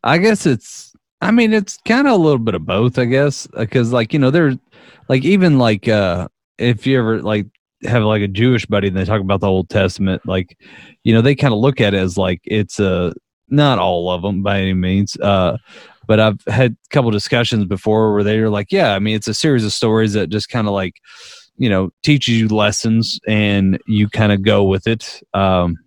I 0.03 0.17
guess 0.17 0.45
it's 0.45 0.93
I 1.21 1.31
mean 1.31 1.53
it's 1.53 1.77
kind 1.85 2.07
of 2.07 2.13
a 2.13 2.23
little 2.23 2.39
bit 2.39 2.55
of 2.55 2.65
both, 2.65 2.97
I 2.97 3.05
guess, 3.05 3.47
because 3.47 3.91
like, 3.91 4.13
you 4.13 4.19
know, 4.19 4.31
there's 4.31 4.55
like 5.07 5.23
even 5.23 5.57
like 5.57 5.87
uh 5.87 6.27
if 6.57 6.85
you 6.87 6.99
ever 6.99 7.21
like 7.21 7.47
have 7.83 8.03
like 8.03 8.21
a 8.21 8.27
Jewish 8.27 8.65
buddy 8.65 8.87
and 8.89 8.97
they 8.97 9.05
talk 9.05 9.21
about 9.21 9.39
the 9.39 9.47
Old 9.47 9.69
Testament, 9.69 10.25
like, 10.25 10.57
you 11.03 11.13
know, 11.13 11.21
they 11.21 11.35
kind 11.35 11.53
of 11.53 11.59
look 11.59 11.81
at 11.81 11.93
it 11.93 11.97
as 11.97 12.17
like 12.17 12.41
it's 12.45 12.79
a 12.79 13.13
not 13.49 13.79
all 13.79 14.11
of 14.11 14.21
them 14.21 14.43
by 14.43 14.59
any 14.59 14.73
means. 14.73 15.17
Uh 15.19 15.57
but 16.07 16.19
I've 16.19 16.39
had 16.47 16.71
a 16.71 16.89
couple 16.89 17.11
discussions 17.11 17.65
before 17.65 18.13
where 18.13 18.23
they 18.23 18.39
were 18.41 18.49
like, 18.49 18.71
yeah, 18.71 18.95
I 18.95 18.99
mean, 18.99 19.15
it's 19.15 19.27
a 19.27 19.33
series 19.33 19.63
of 19.63 19.71
stories 19.71 20.13
that 20.13 20.31
just 20.31 20.49
kind 20.49 20.67
of 20.67 20.73
like, 20.73 20.95
you 21.57 21.69
know, 21.69 21.91
teaches 22.01 22.39
you 22.39 22.47
lessons 22.47 23.19
and 23.27 23.79
you 23.85 24.09
kind 24.09 24.31
of 24.31 24.41
go 24.41 24.63
with 24.63 24.87
it. 24.87 25.21
Um, 25.35 25.77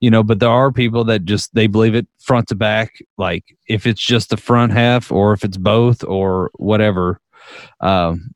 you 0.00 0.10
know, 0.10 0.22
but 0.22 0.40
there 0.40 0.50
are 0.50 0.72
people 0.72 1.04
that 1.04 1.24
just 1.24 1.54
they 1.54 1.66
believe 1.66 1.94
it 1.94 2.06
front 2.20 2.48
to 2.48 2.54
back, 2.54 3.00
like 3.16 3.56
if 3.68 3.86
it's 3.86 4.00
just 4.00 4.30
the 4.30 4.36
front 4.36 4.72
half 4.72 5.10
or 5.10 5.32
if 5.32 5.44
it's 5.44 5.56
both 5.56 6.04
or 6.04 6.50
whatever. 6.54 7.20
Um, 7.80 8.34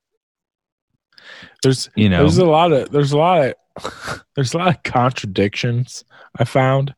There's 1.63 1.91
you 1.95 2.09
know, 2.09 2.19
there's 2.19 2.39
a 2.39 2.47
lot 2.47 2.73
of 2.73 2.91
there's 2.91 3.13
a 3.13 3.19
lot 3.19 3.55
of 3.77 4.25
there's 4.35 4.55
a 4.55 4.59
lot 4.59 4.75
of 4.75 4.83
contradictions 4.83 6.05
I 6.39 6.45
found, 6.45 6.95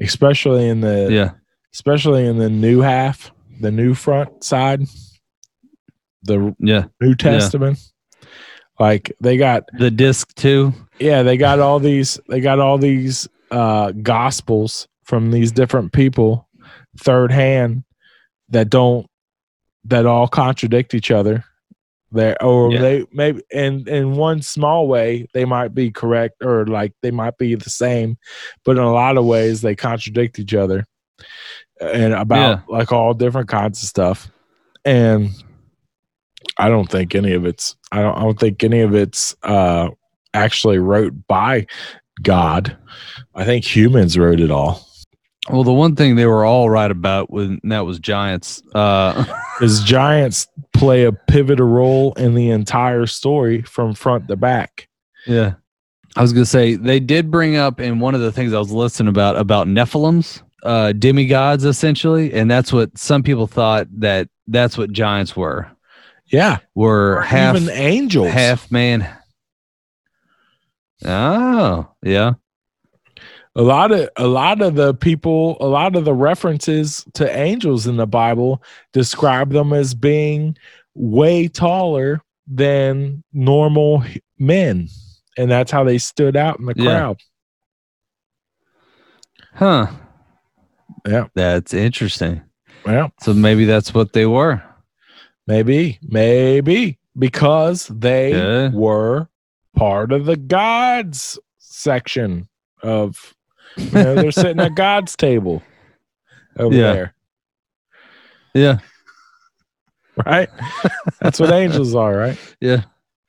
especially 0.00 0.68
in 0.68 0.80
the 0.80 1.08
yeah, 1.10 1.30
especially 1.74 2.26
in 2.26 2.38
the 2.38 2.50
new 2.50 2.80
half, 2.80 3.30
the 3.60 3.70
new 3.70 3.94
front 3.94 4.42
side, 4.42 4.82
the 6.22 6.54
yeah, 6.58 6.86
New 7.00 7.14
Testament. 7.14 7.78
Like 8.80 9.12
they 9.20 9.36
got 9.36 9.64
the 9.78 9.90
disc 9.90 10.34
too. 10.34 10.72
yeah, 10.98 11.22
they 11.22 11.36
got 11.36 11.60
all 11.60 11.78
these 11.78 12.18
they 12.28 12.40
got 12.40 12.58
all 12.58 12.78
these 12.78 13.28
uh 13.52 13.92
gospels 13.92 14.88
from 15.04 15.30
these 15.30 15.52
different 15.52 15.92
people 15.92 16.48
third 16.98 17.30
hand 17.30 17.84
that 18.48 18.68
don't 18.70 19.06
that 19.84 20.06
all 20.06 20.28
contradict 20.28 20.94
each 20.94 21.10
other. 21.10 21.44
There 22.12 22.40
or 22.42 22.72
Yeah. 22.72 22.80
they 22.80 23.06
maybe 23.12 23.42
in 23.50 23.88
in 23.88 24.16
one 24.16 24.42
small 24.42 24.86
way 24.86 25.26
they 25.32 25.44
might 25.46 25.74
be 25.74 25.90
correct 25.90 26.42
or 26.44 26.66
like 26.66 26.92
they 27.02 27.10
might 27.10 27.38
be 27.38 27.54
the 27.54 27.70
same, 27.70 28.18
but 28.64 28.76
in 28.76 28.82
a 28.82 28.92
lot 28.92 29.16
of 29.16 29.24
ways 29.24 29.62
they 29.62 29.74
contradict 29.74 30.38
each 30.38 30.54
other 30.54 30.84
and 31.80 32.12
about 32.12 32.68
like 32.68 32.92
all 32.92 33.14
different 33.14 33.48
kinds 33.48 33.82
of 33.82 33.88
stuff. 33.88 34.30
And 34.84 35.30
I 36.58 36.68
don't 36.68 36.90
think 36.90 37.14
any 37.14 37.32
of 37.32 37.46
it's 37.46 37.76
I 37.90 38.02
don't 38.02 38.16
I 38.16 38.20
don't 38.20 38.38
think 38.38 38.62
any 38.62 38.80
of 38.80 38.94
it's 38.94 39.34
uh 39.42 39.88
actually 40.34 40.78
wrote 40.78 41.14
by 41.26 41.66
God. 42.22 42.76
I 43.34 43.44
think 43.44 43.64
humans 43.64 44.18
wrote 44.18 44.40
it 44.40 44.50
all. 44.50 44.86
Well, 45.50 45.64
the 45.64 45.72
one 45.72 45.96
thing 45.96 46.14
they 46.14 46.26
were 46.26 46.44
all 46.44 46.70
right 46.70 46.90
about 46.90 47.30
when 47.30 47.60
that 47.64 47.84
was 47.86 47.98
giants. 47.98 48.62
Uh, 48.74 49.24
Because 49.58 49.82
giants 49.84 50.48
play 50.72 51.04
a 51.04 51.12
pivotal 51.12 51.66
role 51.68 52.14
in 52.14 52.34
the 52.34 52.50
entire 52.50 53.06
story 53.06 53.62
from 53.62 53.94
front 53.94 54.26
to 54.28 54.34
back. 54.36 54.88
yeah, 55.26 55.54
I 56.16 56.22
was 56.22 56.32
gonna 56.32 56.46
say 56.46 56.74
they 56.74 56.98
did 56.98 57.30
bring 57.30 57.56
up 57.56 57.78
in 57.78 58.00
one 58.00 58.14
of 58.16 58.20
the 58.22 58.32
things 58.32 58.52
I 58.52 58.58
was 58.58 58.72
listening 58.72 59.08
about 59.08 59.36
about 59.36 59.68
Nephilims, 59.68 60.42
uh, 60.64 60.92
demigods 60.92 61.64
essentially, 61.64 62.32
and 62.32 62.50
that's 62.50 62.72
what 62.72 62.96
some 62.98 63.22
people 63.22 63.46
thought 63.46 63.86
that 64.00 64.28
that's 64.48 64.76
what 64.76 64.90
giants 64.90 65.36
were. 65.36 65.70
Yeah. 66.26 66.58
Were 66.74 67.20
half 67.20 67.54
even 67.54 67.70
angels. 67.70 68.30
half 68.30 68.70
man. 68.72 69.06
Oh, 71.04 71.88
yeah. 72.02 72.32
a 73.56 73.62
lot 73.62 73.92
of 73.92 74.08
a 74.16 74.26
lot 74.26 74.62
of 74.62 74.74
the 74.76 74.94
people 74.94 75.56
a 75.60 75.66
lot 75.66 75.94
of 75.96 76.04
the 76.04 76.14
references 76.14 77.04
to 77.14 77.28
angels 77.36 77.86
in 77.86 77.96
the 77.98 78.06
bible 78.06 78.62
describe 78.92 79.50
them 79.50 79.72
as 79.74 79.94
being 79.94 80.56
way 80.94 81.48
taller 81.48 82.20
than 82.46 83.22
normal 83.32 84.02
men 84.38 84.88
and 85.36 85.50
that's 85.50 85.70
how 85.70 85.84
they 85.84 85.98
stood 85.98 86.34
out 86.36 86.58
in 86.60 86.66
the 86.66 86.74
Yeah. 86.76 86.84
crowd 86.84 87.20
Huh. 89.54 89.86
Yeah. 91.06 91.26
That's 91.34 91.74
interesting. 91.74 92.40
Yeah. 92.86 93.08
So 93.20 93.34
maybe 93.34 93.64
that's 93.66 93.92
what 93.92 94.12
they 94.14 94.24
were. 94.26 94.62
maybe 95.46 95.98
maybe 96.02 96.98
because 97.18 97.88
they 97.88 98.30
Yeah. 98.32 98.70
were 98.70 99.28
part 99.82 100.12
of 100.12 100.26
the 100.26 100.36
gods 100.36 101.40
section 101.58 102.48
of 102.84 103.34
you 103.76 103.90
know 103.90 104.14
they're 104.14 104.30
sitting 104.30 104.60
at 104.60 104.76
god's 104.76 105.16
table 105.16 105.60
over 106.56 106.72
Yeah. 106.72 106.92
there 106.92 107.14
Yeah. 108.54 108.78
right 110.24 110.48
that's 111.20 111.40
what 111.40 111.50
angels 111.50 111.96
are 111.96 112.14
right 112.16 112.38
Yeah. 112.60 112.82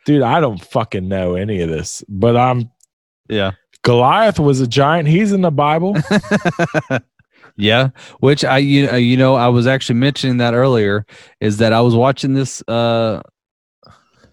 dude 0.06 0.22
i 0.22 0.40
don't 0.40 0.64
fucking 0.64 1.08
know 1.08 1.34
any 1.34 1.60
of 1.62 1.70
this 1.70 2.04
but 2.08 2.38
i'm 2.38 2.70
Yeah. 3.28 3.54
goliath 3.82 4.38
was 4.38 4.62
a 4.62 4.68
giant 4.68 5.08
he's 5.08 5.32
in 5.32 5.42
the 5.42 5.50
bible 5.52 5.96
yeah. 7.56 7.90
Which 8.20 8.44
I 8.44 8.58
you 8.60 8.90
uh, 8.90 8.96
you 8.96 9.16
know 9.18 9.36
I 9.36 9.48
was 9.48 9.68
actually 9.68 10.00
mentioning 10.00 10.38
that 10.38 10.54
earlier 10.54 11.06
is 11.40 11.58
that 11.58 11.72
I 11.74 11.82
was 11.82 11.96
watching 11.96 12.34
this 12.34 12.64
uh 12.68 13.22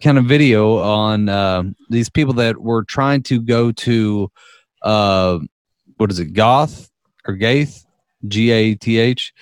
kind 0.02 0.18
of 0.18 0.24
video 0.24 0.78
on 0.78 1.28
uh, 1.28 1.62
these 1.88 2.08
people 2.08 2.34
that 2.34 2.60
were 2.60 2.84
trying 2.84 3.22
to 3.24 3.40
go 3.40 3.72
to 3.72 4.30
uh 4.82 5.38
what 5.98 6.10
is 6.10 6.18
it 6.18 6.32
Goth 6.32 6.90
or 7.26 7.34
Gath 7.34 7.84
G 8.26 8.50
A 8.50 8.74
T 8.74 8.98
H 8.98 9.32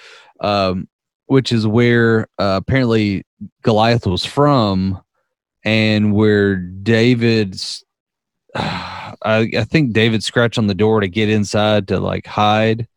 um 0.40 0.88
which 1.26 1.52
is 1.52 1.66
where 1.66 2.22
uh, 2.38 2.58
apparently 2.60 3.24
Goliath 3.62 4.06
was 4.06 4.24
from 4.24 5.00
and 5.64 6.12
where 6.12 6.56
David's 6.56 7.84
I, 8.54 9.50
I 9.56 9.64
think 9.64 9.92
David 9.92 10.22
scratched 10.24 10.58
on 10.58 10.66
the 10.66 10.74
door 10.74 11.00
to 11.00 11.08
get 11.08 11.28
inside 11.28 11.88
to 11.88 12.00
like 12.00 12.26
hide 12.26 12.88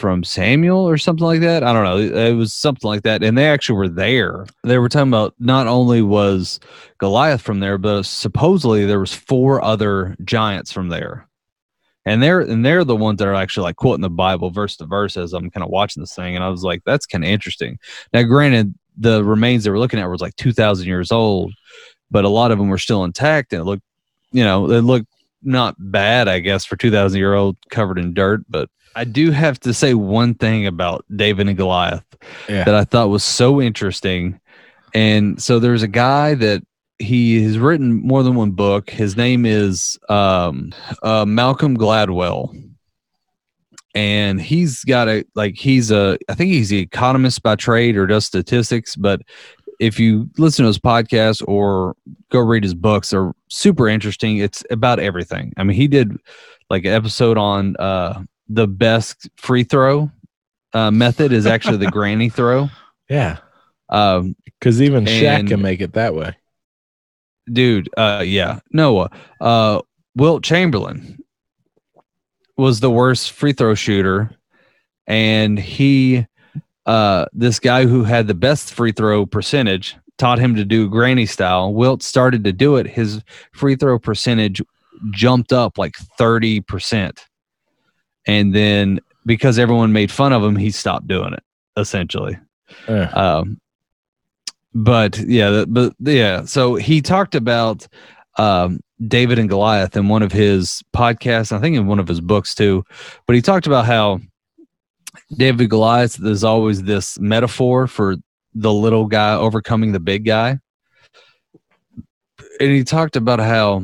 from 0.00 0.24
Samuel 0.24 0.88
or 0.88 0.96
something 0.96 1.26
like 1.26 1.42
that. 1.42 1.62
I 1.62 1.72
don't 1.72 1.84
know. 1.84 1.98
It 1.98 2.32
was 2.32 2.54
something 2.54 2.88
like 2.88 3.02
that. 3.02 3.22
And 3.22 3.36
they 3.36 3.48
actually 3.48 3.76
were 3.76 3.88
there. 3.88 4.46
They 4.64 4.78
were 4.78 4.88
talking 4.88 5.10
about 5.10 5.34
not 5.38 5.66
only 5.66 6.00
was 6.00 6.58
Goliath 6.98 7.42
from 7.42 7.60
there, 7.60 7.78
but 7.78 8.06
supposedly 8.06 8.86
there 8.86 8.98
was 8.98 9.14
four 9.14 9.62
other 9.62 10.16
giants 10.24 10.72
from 10.72 10.88
there. 10.88 11.28
And 12.06 12.22
they're 12.22 12.40
and 12.40 12.64
they're 12.64 12.82
the 12.82 12.96
ones 12.96 13.18
that 13.18 13.28
are 13.28 13.34
actually 13.34 13.64
like 13.64 13.76
quoting 13.76 14.00
the 14.00 14.08
Bible 14.08 14.50
verse 14.50 14.74
to 14.78 14.86
verse 14.86 15.18
as 15.18 15.34
I'm 15.34 15.50
kind 15.50 15.62
of 15.62 15.70
watching 15.70 16.02
this 16.02 16.14
thing. 16.14 16.34
And 16.34 16.42
I 16.42 16.48
was 16.48 16.64
like, 16.64 16.80
that's 16.86 17.04
kind 17.04 17.22
of 17.22 17.28
interesting. 17.28 17.78
Now, 18.14 18.22
granted, 18.22 18.74
the 18.96 19.22
remains 19.22 19.64
they 19.64 19.70
were 19.70 19.78
looking 19.78 20.00
at 20.00 20.08
was 20.08 20.22
like 20.22 20.34
two 20.36 20.52
thousand 20.52 20.86
years 20.86 21.12
old, 21.12 21.52
but 22.10 22.24
a 22.24 22.30
lot 22.30 22.52
of 22.52 22.58
them 22.58 22.68
were 22.68 22.78
still 22.78 23.04
intact 23.04 23.52
and 23.52 23.60
it 23.60 23.64
looked, 23.64 23.84
you 24.32 24.42
know, 24.42 24.70
it 24.70 24.80
looked 24.80 25.08
not 25.42 25.74
bad, 25.78 26.26
I 26.26 26.40
guess, 26.40 26.64
for 26.64 26.76
two 26.76 26.90
thousand 26.90 27.18
year 27.18 27.34
old 27.34 27.58
covered 27.68 27.98
in 27.98 28.14
dirt. 28.14 28.40
But 28.48 28.70
I 28.96 29.04
do 29.04 29.30
have 29.30 29.60
to 29.60 29.72
say 29.74 29.94
one 29.94 30.34
thing 30.34 30.66
about 30.66 31.04
David 31.14 31.48
and 31.48 31.56
Goliath 31.56 32.04
Yeah. 32.48 32.64
that 32.64 32.74
I 32.74 32.84
thought 32.84 33.08
was 33.08 33.24
so 33.24 33.60
interesting. 33.60 34.40
And 34.94 35.40
so 35.40 35.58
there's 35.58 35.82
a 35.82 35.88
guy 35.88 36.34
that 36.34 36.62
he 36.98 37.42
has 37.44 37.58
written 37.58 37.94
more 38.06 38.22
than 38.22 38.34
one 38.34 38.50
book. 38.50 38.90
His 38.90 39.16
name 39.16 39.46
is 39.46 39.98
um, 40.08 40.72
uh, 41.02 41.24
Malcolm 41.24 41.76
Gladwell. 41.78 42.50
And 43.94 44.40
he's 44.40 44.84
got 44.84 45.08
a 45.08 45.24
like 45.34 45.56
he's 45.56 45.90
a 45.90 46.16
I 46.28 46.34
think 46.34 46.52
he's 46.52 46.68
the 46.68 46.78
economist 46.78 47.42
by 47.42 47.56
trade 47.56 47.96
or 47.96 48.06
does 48.06 48.24
statistics, 48.24 48.94
but 48.94 49.20
if 49.80 49.98
you 49.98 50.30
listen 50.38 50.62
to 50.62 50.68
his 50.68 50.78
podcast 50.78 51.42
or 51.48 51.96
go 52.30 52.38
read 52.38 52.62
his 52.62 52.74
books, 52.74 53.10
they're 53.10 53.32
super 53.48 53.88
interesting. 53.88 54.36
It's 54.36 54.62
about 54.70 55.00
everything. 55.00 55.52
I 55.56 55.64
mean, 55.64 55.76
he 55.76 55.88
did 55.88 56.16
like 56.68 56.84
an 56.84 56.92
episode 56.92 57.36
on 57.38 57.74
uh, 57.78 58.22
the 58.52 58.66
best 58.66 59.28
free 59.36 59.62
throw 59.64 60.10
uh, 60.72 60.90
method 60.90 61.32
is 61.32 61.46
actually 61.46 61.76
the 61.78 61.90
granny 61.90 62.28
throw. 62.28 62.68
yeah 63.08 63.38
Um, 63.88 64.34
because 64.44 64.82
even 64.82 65.04
Shaq 65.04 65.38
And- 65.40 65.48
can 65.48 65.62
make 65.62 65.80
it 65.80 65.92
that 65.94 66.14
way 66.14 66.36
dude, 67.50 67.88
uh, 67.96 68.22
yeah, 68.24 68.60
Noah, 68.72 69.10
uh, 69.40 69.80
Wilt 70.14 70.44
Chamberlain 70.44 71.18
was 72.56 72.78
the 72.80 72.90
worst 72.90 73.32
free 73.32 73.52
throw 73.52 73.74
shooter, 73.74 74.30
and 75.08 75.58
he, 75.58 76.26
uh, 76.86 77.26
this 77.32 77.58
guy 77.58 77.86
who 77.86 78.04
had 78.04 78.28
the 78.28 78.34
best 78.34 78.72
free 78.72 78.92
throw 78.92 79.26
percentage 79.26 79.96
taught 80.18 80.38
him 80.38 80.54
to 80.54 80.64
do 80.64 80.88
granny 80.88 81.26
style. 81.26 81.72
Wilt 81.74 82.02
started 82.04 82.44
to 82.44 82.52
do 82.52 82.76
it. 82.76 82.86
His 82.86 83.20
free 83.52 83.74
throw 83.74 83.98
percentage 83.98 84.62
jumped 85.10 85.52
up 85.52 85.76
like 85.78 85.96
thirty 86.18 86.60
percent, 86.60 87.24
and 88.30 88.54
then 88.54 89.00
because 89.26 89.58
everyone 89.58 89.92
made 89.92 90.12
fun 90.12 90.32
of 90.32 90.44
him, 90.44 90.54
he 90.54 90.70
stopped 90.70 91.08
doing 91.08 91.32
it 91.32 91.42
essentially. 91.76 92.38
Yeah. 92.88 93.10
Um, 93.10 93.60
but 94.72 95.18
yeah, 95.18 95.64
but 95.66 95.94
yeah, 95.98 96.44
so 96.44 96.76
he 96.76 97.02
talked 97.02 97.34
about 97.34 97.88
um, 98.38 98.78
David 99.04 99.40
and 99.40 99.48
Goliath 99.48 99.96
in 99.96 100.06
one 100.06 100.22
of 100.22 100.30
his 100.30 100.80
podcasts, 100.94 101.50
I 101.50 101.58
think 101.58 101.76
in 101.76 101.88
one 101.88 101.98
of 101.98 102.06
his 102.06 102.20
books 102.20 102.54
too. 102.54 102.84
But 103.26 103.34
he 103.34 103.42
talked 103.42 103.66
about 103.66 103.84
how 103.84 104.20
David 105.36 105.68
Goliath 105.68 106.14
there's 106.14 106.44
always 106.44 106.84
this 106.84 107.18
metaphor 107.18 107.88
for 107.88 108.14
the 108.54 108.72
little 108.72 109.06
guy 109.06 109.34
overcoming 109.34 109.90
the 109.90 109.98
big 109.98 110.24
guy. 110.24 110.60
And 112.60 112.70
he 112.70 112.84
talked 112.84 113.16
about 113.16 113.40
how 113.40 113.82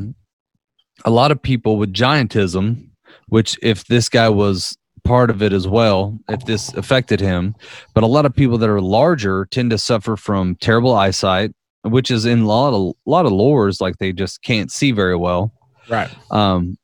a 1.05 1.11
lot 1.11 1.33
of 1.33 1.43
people 1.43 1.79
with 1.79 1.93
giantism, 1.93 2.86
which 3.29 3.59
if 3.63 3.85
this 3.87 4.09
guy 4.09 4.29
was 4.29 4.77
part 5.05 5.31
of 5.31 5.43
it 5.43 5.53
as 5.53 5.69
well, 5.69 6.19
if 6.29 6.45
this 6.47 6.73
affected 6.75 7.21
him, 7.21 7.55
but 7.95 8.03
a 8.03 8.09
lot 8.09 8.27
of 8.27 8.35
people 8.35 8.59
that 8.59 8.69
are 8.69 8.81
larger 8.81 9.47
tend 9.47 9.71
to 9.71 9.79
suffer 9.79 10.17
from 10.17 10.57
terrible 10.57 10.95
eyesight, 10.95 11.53
which 11.83 12.11
is 12.11 12.25
in 12.25 12.41
a 12.41 12.47
lot 12.47 12.75
of 12.75 12.95
a 13.07 13.11
lot 13.11 13.27
of 13.27 13.33
lores 13.33 13.81
like 13.81 13.99
they 13.99 14.13
just 14.13 14.43
can't 14.43 14.73
see 14.73 14.91
very 14.91 15.17
well. 15.17 15.53
Right. 15.89 16.11
Um, 16.33 16.77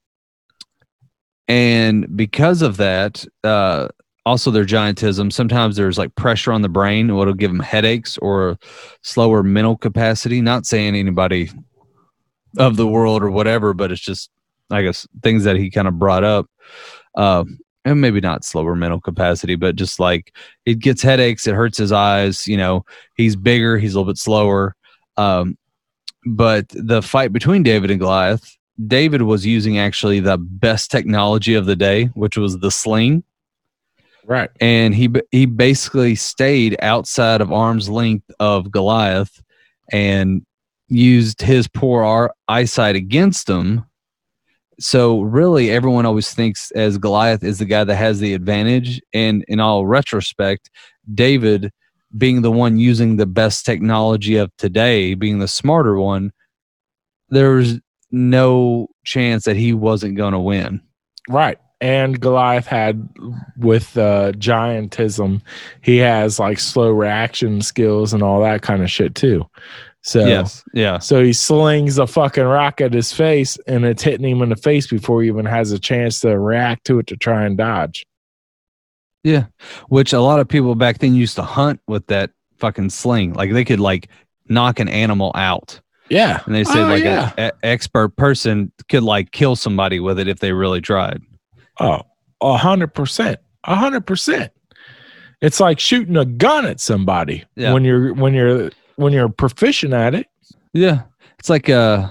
and 1.48 2.16
because 2.16 2.62
of 2.62 2.76
that, 2.76 3.26
uh, 3.42 3.88
also 4.24 4.52
their 4.52 4.64
giantism, 4.64 5.32
sometimes 5.32 5.74
there's 5.74 5.98
like 5.98 6.14
pressure 6.14 6.52
on 6.52 6.62
the 6.62 6.68
brain, 6.68 7.16
what'll 7.16 7.34
give 7.34 7.50
them 7.50 7.58
headaches 7.58 8.16
or 8.18 8.56
slower 9.02 9.42
mental 9.42 9.76
capacity. 9.76 10.40
Not 10.40 10.64
saying 10.64 10.94
anybody 10.94 11.50
of 12.58 12.76
the 12.76 12.86
world 12.86 13.24
or 13.24 13.30
whatever, 13.30 13.74
but 13.74 13.90
it's 13.90 14.00
just, 14.00 14.30
I 14.72 14.82
guess, 14.82 15.06
things 15.22 15.44
that 15.44 15.56
he 15.56 15.70
kind 15.70 15.86
of 15.88 15.98
brought 15.98 16.24
up. 16.24 16.46
Uh, 17.14 17.44
and 17.84 18.00
maybe 18.00 18.20
not 18.20 18.44
slower 18.44 18.76
mental 18.76 19.00
capacity, 19.00 19.56
but 19.56 19.74
just 19.76 19.98
like 19.98 20.34
it 20.66 20.78
gets 20.78 21.02
headaches, 21.02 21.46
it 21.46 21.54
hurts 21.54 21.78
his 21.78 21.90
eyes. 21.92 22.46
You 22.46 22.56
know, 22.56 22.84
he's 23.16 23.34
bigger, 23.36 23.76
he's 23.76 23.94
a 23.94 23.98
little 23.98 24.12
bit 24.12 24.18
slower. 24.18 24.76
Um, 25.16 25.58
but 26.24 26.66
the 26.70 27.02
fight 27.02 27.32
between 27.32 27.64
David 27.64 27.90
and 27.90 27.98
Goliath, 27.98 28.56
David 28.86 29.22
was 29.22 29.44
using 29.44 29.78
actually 29.78 30.20
the 30.20 30.38
best 30.38 30.90
technology 30.90 31.54
of 31.54 31.66
the 31.66 31.76
day, 31.76 32.04
which 32.14 32.36
was 32.38 32.58
the 32.60 32.70
sling, 32.70 33.24
Right. 34.24 34.50
and 34.60 34.94
he 34.94 35.10
he 35.32 35.46
basically 35.46 36.14
stayed 36.14 36.76
outside 36.80 37.40
of 37.40 37.52
arm's 37.52 37.88
length 37.88 38.30
of 38.38 38.70
Goliath 38.70 39.42
and 39.90 40.46
used 40.88 41.42
his 41.42 41.66
poor 41.66 42.32
eyesight 42.48 42.94
against 42.94 43.48
him. 43.50 43.84
So 44.82 45.20
really, 45.20 45.70
everyone 45.70 46.06
always 46.06 46.34
thinks 46.34 46.72
as 46.72 46.98
Goliath 46.98 47.44
is 47.44 47.58
the 47.58 47.64
guy 47.64 47.84
that 47.84 47.94
has 47.94 48.18
the 48.18 48.34
advantage, 48.34 49.00
and 49.14 49.44
in 49.46 49.60
all 49.60 49.86
retrospect, 49.86 50.70
David 51.14 51.70
being 52.18 52.42
the 52.42 52.50
one 52.50 52.78
using 52.78 53.16
the 53.16 53.26
best 53.26 53.64
technology 53.64 54.36
of 54.36 54.50
today, 54.58 55.14
being 55.14 55.38
the 55.38 55.48
smarter 55.48 55.96
one, 55.98 56.32
there's 57.28 57.78
no 58.10 58.88
chance 59.04 59.44
that 59.44 59.56
he 59.56 59.72
wasn't 59.72 60.16
going 60.16 60.32
to 60.32 60.38
win. 60.40 60.80
Right. 61.28 61.58
And 61.80 62.20
Goliath 62.20 62.66
had 62.66 63.08
with 63.56 63.96
uh, 63.96 64.32
giantism, 64.32 65.42
he 65.80 65.96
has 65.98 66.38
like 66.38 66.58
slow 66.58 66.90
reaction 66.90 67.62
skills 67.62 68.12
and 68.12 68.22
all 68.22 68.42
that 68.42 68.62
kind 68.62 68.82
of 68.82 68.90
shit 68.90 69.14
too. 69.14 69.44
So 70.04 70.26
Yes, 70.26 70.64
yeah, 70.74 70.98
so 70.98 71.22
he 71.22 71.32
slings 71.32 71.96
a 71.98 72.06
fucking 72.08 72.42
rock 72.44 72.80
at 72.80 72.92
his 72.92 73.12
face 73.12 73.56
and 73.68 73.84
it's 73.84 74.02
hitting 74.02 74.28
him 74.28 74.42
in 74.42 74.48
the 74.48 74.56
face 74.56 74.88
before 74.88 75.22
he 75.22 75.28
even 75.28 75.44
has 75.46 75.70
a 75.70 75.78
chance 75.78 76.18
to 76.20 76.38
react 76.38 76.84
to 76.86 76.98
it 76.98 77.06
to 77.06 77.16
try 77.16 77.44
and 77.44 77.56
dodge. 77.56 78.04
yeah. 79.22 79.44
Which 79.88 80.12
a 80.12 80.20
lot 80.20 80.40
of 80.40 80.48
people 80.48 80.74
back 80.74 80.98
then 80.98 81.14
used 81.14 81.36
to 81.36 81.42
hunt 81.42 81.80
with 81.86 82.06
that 82.08 82.30
fucking 82.58 82.90
sling. 82.90 83.34
Like 83.34 83.52
they 83.52 83.64
could 83.64 83.78
like 83.80 84.08
knock 84.48 84.80
an 84.80 84.88
animal 84.88 85.30
out, 85.36 85.80
Yeah. 86.08 86.42
and 86.46 86.54
they 86.54 86.64
said 86.64 86.78
Oh, 86.78 86.88
like 86.88 87.04
yeah. 87.04 87.32
an 87.38 87.52
expert 87.62 88.16
person 88.16 88.72
could 88.88 89.04
like 89.04 89.30
kill 89.30 89.54
somebody 89.54 90.00
with 90.00 90.18
it 90.18 90.26
if 90.26 90.40
they 90.40 90.52
really 90.52 90.80
tried. 90.80 91.22
Oh, 91.78 92.02
a 92.40 92.56
hundred 92.56 92.88
percent. 92.94 93.38
A 93.64 93.76
hundred 93.76 94.04
percent. 94.04 94.50
It's 95.40 95.60
like 95.60 95.78
shooting 95.78 96.16
a 96.16 96.24
gun 96.24 96.66
at 96.66 96.80
somebody 96.80 97.44
Yeah. 97.54 97.72
when 97.72 97.84
you're 97.84 98.12
when 98.14 98.34
you're 98.34 98.70
when 98.96 99.12
you're 99.12 99.28
proficient 99.28 99.92
at 99.94 100.14
it. 100.14 100.26
Yeah, 100.72 101.02
it's 101.38 101.50
like 101.50 101.68
uh, 101.68 102.10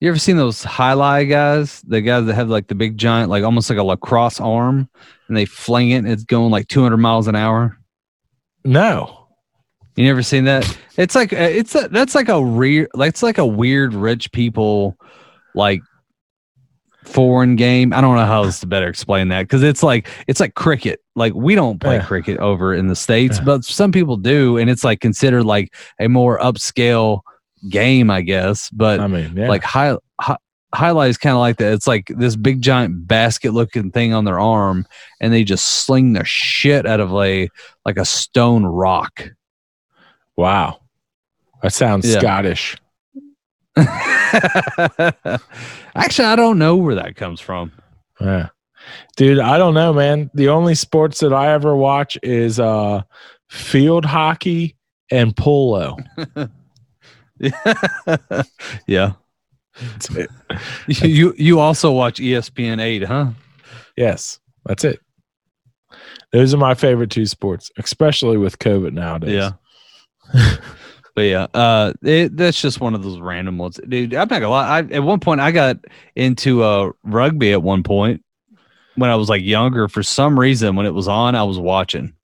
you 0.00 0.08
ever 0.08 0.18
seen 0.18 0.36
those 0.36 0.62
jai 0.62 0.92
alai 0.92 1.28
guys? 1.28 1.82
The 1.82 2.00
guys 2.00 2.26
that 2.26 2.34
have 2.34 2.48
like 2.48 2.68
the 2.68 2.74
big 2.74 2.96
giant, 2.98 3.30
like 3.30 3.44
almost 3.44 3.70
like 3.70 3.78
a 3.78 3.82
lacrosse 3.82 4.40
arm, 4.40 4.88
and 5.28 5.36
they 5.36 5.44
fling 5.44 5.90
it. 5.90 5.98
and 5.98 6.08
It's 6.08 6.24
going 6.24 6.50
like 6.50 6.68
200 6.68 6.96
miles 6.98 7.28
an 7.28 7.36
hour. 7.36 7.78
No. 8.64 9.28
You 9.96 10.04
never 10.04 10.22
seen 10.22 10.44
that? 10.44 10.78
It's 10.96 11.14
like 11.14 11.32
uh, 11.32 11.36
it's 11.36 11.74
a, 11.74 11.88
that's 11.88 12.14
like 12.14 12.28
a 12.28 12.44
real 12.44 12.86
like 12.94 13.08
it's 13.08 13.22
like 13.22 13.38
a 13.38 13.46
weird 13.46 13.94
rich 13.94 14.30
people 14.30 14.96
like 15.54 15.80
foreign 17.08 17.56
game. 17.56 17.92
I 17.92 18.00
don't 18.00 18.14
know 18.16 18.24
how 18.26 18.44
else 18.44 18.60
to 18.60 18.66
better 18.66 18.88
explain 18.88 19.28
that 19.28 19.42
because 19.42 19.62
it's 19.62 19.82
like 19.82 20.08
it's 20.26 20.40
like 20.40 20.54
cricket. 20.54 21.00
Like 21.16 21.34
we 21.34 21.54
don't 21.54 21.80
play 21.80 21.96
Yeah. 21.96 22.04
cricket 22.04 22.38
over 22.38 22.74
in 22.74 22.88
the 22.88 22.96
states, 22.96 23.38
Yeah. 23.38 23.44
but 23.44 23.64
some 23.64 23.92
people 23.92 24.16
do, 24.16 24.56
and 24.58 24.68
it's 24.70 24.84
like 24.84 25.00
considered 25.00 25.44
like 25.44 25.74
a 26.00 26.08
more 26.08 26.38
upscale 26.38 27.20
game, 27.68 28.10
I 28.10 28.22
guess. 28.22 28.70
But 28.70 29.00
I 29.00 29.06
mean, 29.06 29.36
yeah. 29.36 29.48
like 29.48 29.64
high, 29.64 29.96
high 30.20 30.36
jai 30.76 30.90
alai 30.90 31.08
is 31.08 31.18
kind 31.18 31.34
of 31.34 31.40
like 31.40 31.56
that. 31.56 31.72
It's 31.72 31.86
like 31.86 32.06
this 32.16 32.36
big 32.36 32.60
giant 32.62 33.08
basket 33.08 33.52
looking 33.54 33.90
thing 33.90 34.12
on 34.14 34.24
their 34.24 34.38
arm, 34.38 34.86
and 35.20 35.32
they 35.32 35.42
just 35.44 35.64
sling 35.64 36.12
the 36.12 36.24
shit 36.24 36.86
out 36.86 37.00
of 37.00 37.12
a 37.14 37.48
like 37.84 37.96
a 37.96 38.04
stone 38.04 38.64
rock. 38.64 39.28
wow. 40.36 40.80
That 41.62 41.72
sounds. 41.72 42.08
Scottish. 42.12 42.76
Actually, 45.94 46.26
I 46.26 46.36
don't 46.36 46.58
know 46.58 46.76
where 46.76 46.94
that 46.94 47.16
comes 47.16 47.40
from. 47.40 47.72
Yeah. 48.20 48.48
Dude, 49.16 49.38
I 49.38 49.58
don't 49.58 49.74
know, 49.74 49.92
man. 49.92 50.30
The 50.34 50.48
only 50.48 50.74
sports 50.74 51.20
that 51.20 51.32
I 51.32 51.52
ever 51.52 51.76
watch 51.76 52.18
is 52.22 52.58
uh 52.60 53.02
field 53.48 54.04
hockey 54.04 54.76
and 55.10 55.36
polo. 55.36 55.96
yeah. 58.86 59.12
That's. 59.80 60.10
You 60.88 61.34
you 61.36 61.60
also 61.60 61.92
watch 61.92 62.18
ESPN 62.18 62.80
eight, 62.80 63.04
huh? 63.04 63.30
Yes, 63.96 64.40
that's 64.64 64.84
it. 64.84 65.00
Those 66.32 66.52
are 66.52 66.58
my 66.58 66.74
favorite 66.74 67.10
two 67.10 67.26
sports, 67.26 67.70
especially 67.78 68.36
with 68.36 68.58
COVID 68.58 68.92
nowadays. 68.92 69.52
Yeah. 70.34 70.56
But 71.18 71.24
yeah, 71.24 71.46
uh, 71.52 71.92
it, 72.00 72.36
that's 72.36 72.62
just 72.62 72.80
one 72.80 72.94
of 72.94 73.02
those 73.02 73.18
random 73.18 73.58
ones, 73.58 73.80
dude. 73.88 74.14
I'm 74.14 74.28
not 74.28 74.38
gonna 74.38 74.50
lie. 74.50 74.78
I, 74.78 74.78
at 74.82 75.02
one 75.02 75.18
point, 75.18 75.40
I 75.40 75.50
got 75.50 75.78
into 76.14 76.62
uh 76.62 76.92
rugby. 77.02 77.50
At 77.50 77.60
one 77.60 77.82
point, 77.82 78.22
when 78.94 79.10
I 79.10 79.16
was 79.16 79.28
like 79.28 79.42
younger, 79.42 79.88
for 79.88 80.04
some 80.04 80.38
reason, 80.38 80.76
when 80.76 80.86
it 80.86 80.94
was 80.94 81.08
on, 81.08 81.34
I 81.34 81.42
was 81.42 81.58
watching. 81.58 82.14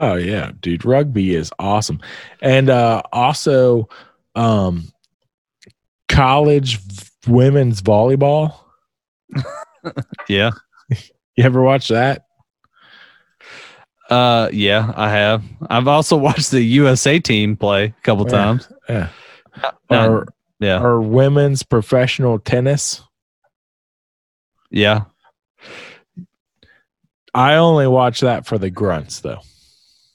Oh 0.00 0.14
yeah, 0.14 0.52
dude, 0.62 0.86
rugby 0.86 1.34
is 1.34 1.52
awesome. 1.58 2.00
And 2.40 2.70
uh 2.70 3.02
also 3.12 3.90
um 4.34 4.84
college 6.08 6.78
women's 7.26 7.82
volleyball. 7.82 8.58
Yeah. 10.26 10.52
You 11.36 11.44
ever 11.44 11.62
watch 11.62 11.88
that? 11.88 12.27
Uh, 14.08 14.48
yeah, 14.52 14.92
I 14.96 15.10
have. 15.10 15.42
I've 15.68 15.88
also 15.88 16.16
watched 16.28 16.50
the 16.50 16.62
USA 16.62 17.18
team 17.18 17.56
play 17.56 17.84
a 17.86 18.02
couple 18.02 18.24
Yeah. 18.26 18.30
times. 18.30 18.68
Yeah. 18.88 19.08
Uh, 19.90 20.08
Or 20.08 20.26
yeah, 20.60 20.80
or 20.82 21.00
women's 21.00 21.62
professional 21.62 22.38
tennis. 22.38 23.02
yeah. 24.70 25.02
I 27.34 27.56
only 27.56 27.86
watch 27.86 28.20
that 28.20 28.46
for 28.46 28.58
the 28.58 28.70
grunts 28.70 29.20
though. 29.20 29.40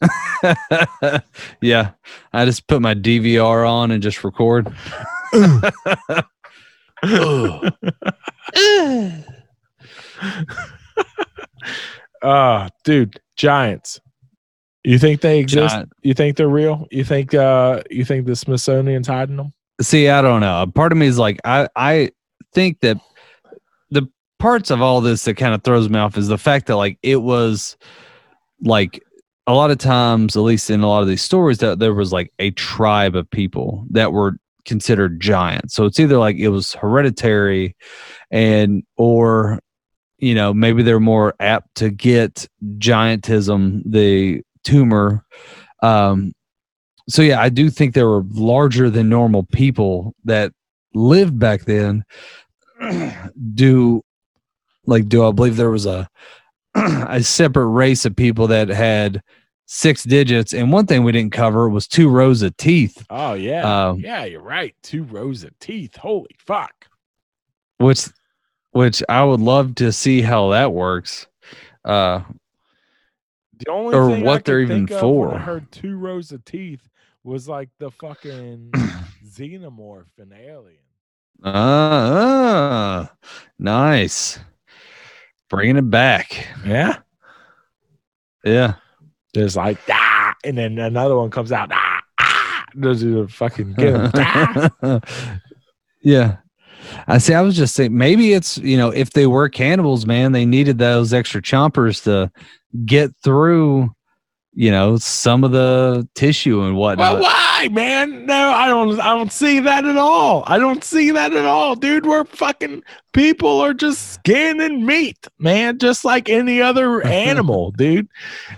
yeah, 1.61 1.91
I 2.33 2.43
just 2.45 2.67
put 2.67 2.81
my 2.81 2.93
DVR 2.95 3.69
on 3.69 3.91
and 3.91 4.03
just 4.03 4.23
record. 4.23 4.73
Uh 12.21 12.69
dude, 12.83 13.19
giants. 13.35 13.99
You 14.83 14.99
think 14.99 15.21
they 15.21 15.39
exist? 15.39 15.73
Giant. 15.73 15.93
You 16.01 16.13
think 16.13 16.37
they're 16.37 16.47
real? 16.47 16.87
You 16.91 17.03
think 17.03 17.33
uh 17.33 17.81
you 17.89 18.05
think 18.05 18.25
the 18.25 18.35
Smithsonian's 18.35 19.07
hiding 19.07 19.37
them? 19.37 19.53
See, 19.81 20.09
I 20.09 20.21
don't 20.21 20.41
know. 20.41 20.65
Part 20.73 20.91
of 20.91 20.97
me 20.97 21.07
is 21.07 21.17
like, 21.17 21.39
I, 21.43 21.67
I 21.75 22.11
think 22.53 22.81
that 22.81 22.97
the 23.89 24.07
parts 24.39 24.69
of 24.69 24.81
all 24.81 25.01
this 25.01 25.25
that 25.25 25.35
kind 25.35 25.53
of 25.53 25.63
throws 25.63 25.89
me 25.89 25.99
off 25.99 26.17
is 26.17 26.27
the 26.27 26.37
fact 26.37 26.67
that 26.67 26.75
like 26.75 26.99
it 27.01 27.17
was 27.17 27.77
like 28.61 29.03
a 29.47 29.53
lot 29.53 29.71
of 29.71 29.77
times, 29.77 30.35
at 30.35 30.41
least 30.41 30.69
in 30.69 30.81
a 30.81 30.87
lot 30.87 31.01
of 31.01 31.07
these 31.07 31.21
stories, 31.21 31.57
that 31.59 31.79
there 31.79 31.93
was 31.93 32.13
like 32.13 32.31
a 32.39 32.51
tribe 32.51 33.15
of 33.15 33.29
people 33.29 33.85
that 33.91 34.13
were 34.13 34.37
considered 34.65 35.19
giants. 35.19 35.73
So 35.73 35.85
it's 35.85 35.99
either 35.99 36.17
like 36.17 36.37
it 36.37 36.49
was 36.49 36.73
hereditary 36.73 37.75
and 38.31 38.83
or 38.95 39.59
you 40.23 40.33
know, 40.33 40.53
maybe 40.53 40.83
they're 40.83 41.01
more 41.01 41.35
apt 41.41 41.75
to 41.75 41.89
get 41.89 42.47
giantism, 42.77 43.81
the 43.85 44.41
tumor. 44.63 45.25
Um, 45.81 46.31
so 47.09 47.21
yeah, 47.21 47.41
I 47.41 47.49
do 47.49 47.69
think 47.69 47.93
there 47.93 48.07
were 48.07 48.23
larger 48.29 48.89
than 48.89 49.09
normal 49.09 49.43
people 49.43 50.15
that 50.23 50.53
lived 50.93 51.37
back 51.37 51.65
then. 51.65 52.05
do 53.53 54.01
like 54.85 55.09
do 55.09 55.25
I 55.25 55.31
believe 55.31 55.57
there 55.57 55.69
was 55.69 55.85
a 55.85 56.09
a 56.75 57.21
separate 57.21 57.67
race 57.67 58.05
of 58.05 58.15
people 58.15 58.47
that 58.47 58.69
had 58.69 59.21
six 59.65 60.03
digits, 60.03 60.53
and 60.53 60.71
one 60.71 60.85
thing 60.85 61.03
we 61.03 61.11
didn't 61.11 61.33
cover 61.33 61.67
was 61.67 61.87
two 61.87 62.09
rows 62.09 62.41
of 62.41 62.55
teeth, 62.55 63.05
Oh 63.09 63.33
yeah, 63.33 63.89
Um, 63.89 63.99
yeah, 63.99 64.23
you're 64.23 64.41
right. 64.41 64.73
Two 64.83 65.03
rows 65.03 65.43
of 65.43 65.57
teeth. 65.59 65.97
Holy 65.97 66.35
fuck! 66.37 66.87
which 67.77 68.07
which 68.73 69.01
I 69.07 69.23
would 69.23 69.39
love 69.39 69.75
to 69.75 69.91
see 69.91 70.21
how 70.21 70.49
that 70.49 70.73
works. 70.73 71.27
Uh, 71.85 72.21
The 73.57 73.71
only 73.71 73.95
Or 73.95 74.09
thing 74.09 74.23
what 74.23 74.43
they're 74.45 74.59
even 74.59 74.87
for. 74.87 75.33
I 75.33 75.39
heard 75.39 75.71
two 75.71 75.97
rows 75.97 76.31
of 76.31 76.43
teeth 76.45 76.87
was 77.23 77.47
like 77.47 77.69
the 77.79 77.89
fucking 77.91 78.71
xenomorph 79.25 80.07
in 80.17 80.33
Alien. 80.33 80.79
ah, 81.43 83.11
nice, 83.59 84.39
bringing 85.49 85.77
it 85.77 85.89
back. 85.89 86.47
Yeah, 86.65 86.97
Yeah, 88.43 88.75
there's 89.33 89.55
like 89.55 89.77
ah, 89.89 90.33
and 90.43 90.57
then 90.57 90.77
another 90.79 91.15
one 91.17 91.29
comes 91.31 91.51
out 91.51 91.69
ah, 91.71 92.01
ah. 92.19 92.65
Those 92.75 93.03
are 93.03 93.23
the 93.23 93.27
fucking 93.27 93.73
get 93.73 94.11
ah. 94.83 94.99
yeah. 96.01 96.37
I 97.07 97.17
see. 97.17 97.33
I 97.33 97.41
was 97.41 97.55
just 97.55 97.75
saying, 97.75 97.95
maybe 97.95 98.33
it's 98.33 98.57
you 98.57 98.77
know, 98.77 98.89
if 98.89 99.11
they 99.11 99.27
were 99.27 99.49
cannibals, 99.49 100.05
man, 100.05 100.31
they 100.31 100.45
needed 100.45 100.77
those 100.77 101.13
extra 101.13 101.41
chompers 101.41 102.03
to 102.03 102.31
get 102.85 103.11
through, 103.23 103.93
you 104.55 104.69
know, 104.71 104.97
some 104.97 105.43
of 105.43 105.51
the 105.51 106.07
tissue 106.13 106.61
and 106.61 106.75
whatnot. 106.75 107.13
Well, 107.15 107.23
why, 107.23 107.69
man? 107.71 108.25
No, 108.27 108.51
I 108.51 108.67
don't. 108.67 108.99
I 108.99 109.15
don't 109.15 109.31
see 109.31 109.59
that 109.61 109.85
at 109.85 109.97
all. 109.97 110.43
I 110.45 110.59
don't 110.59 110.83
see 110.83 111.11
that 111.11 111.33
at 111.33 111.45
all, 111.45 111.75
dude. 111.75 112.05
We're 112.05 112.23
fucking 112.25 112.83
people 113.13 113.61
are 113.61 113.73
just 113.73 114.13
skin 114.13 114.61
and 114.61 114.85
meat, 114.85 115.27
man. 115.39 115.79
Just 115.79 116.05
like 116.05 116.29
any 116.29 116.61
other 116.61 117.03
animal, 117.07 117.71
dude. 117.71 118.07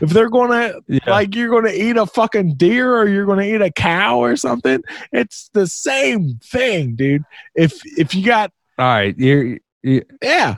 If 0.02 0.10
they're 0.10 0.30
gonna 0.30 0.74
Yeah. 0.88 1.00
like, 1.08 1.34
you're 1.34 1.50
gonna 1.50 1.74
eat 1.74 1.98
a 1.98 2.06
fucking 2.06 2.56
deer 2.56 2.94
or 2.96 3.08
you're 3.08 3.26
gonna 3.26 3.44
eat 3.44 3.62
a 3.62 3.72
cow 3.72 4.18
or 4.20 4.36
something. 4.36 4.82
It's 5.14 5.50
the 5.54 5.66
same 5.68 6.40
thing, 6.44 6.96
dude. 6.96 7.24
If 7.56 7.80
if 7.98 8.14
you 8.14 8.26
got 8.26 8.52
All 8.78 8.86
right, 8.86 9.18
you're, 9.18 9.60
you 9.82 10.04
yeah. 10.22 10.56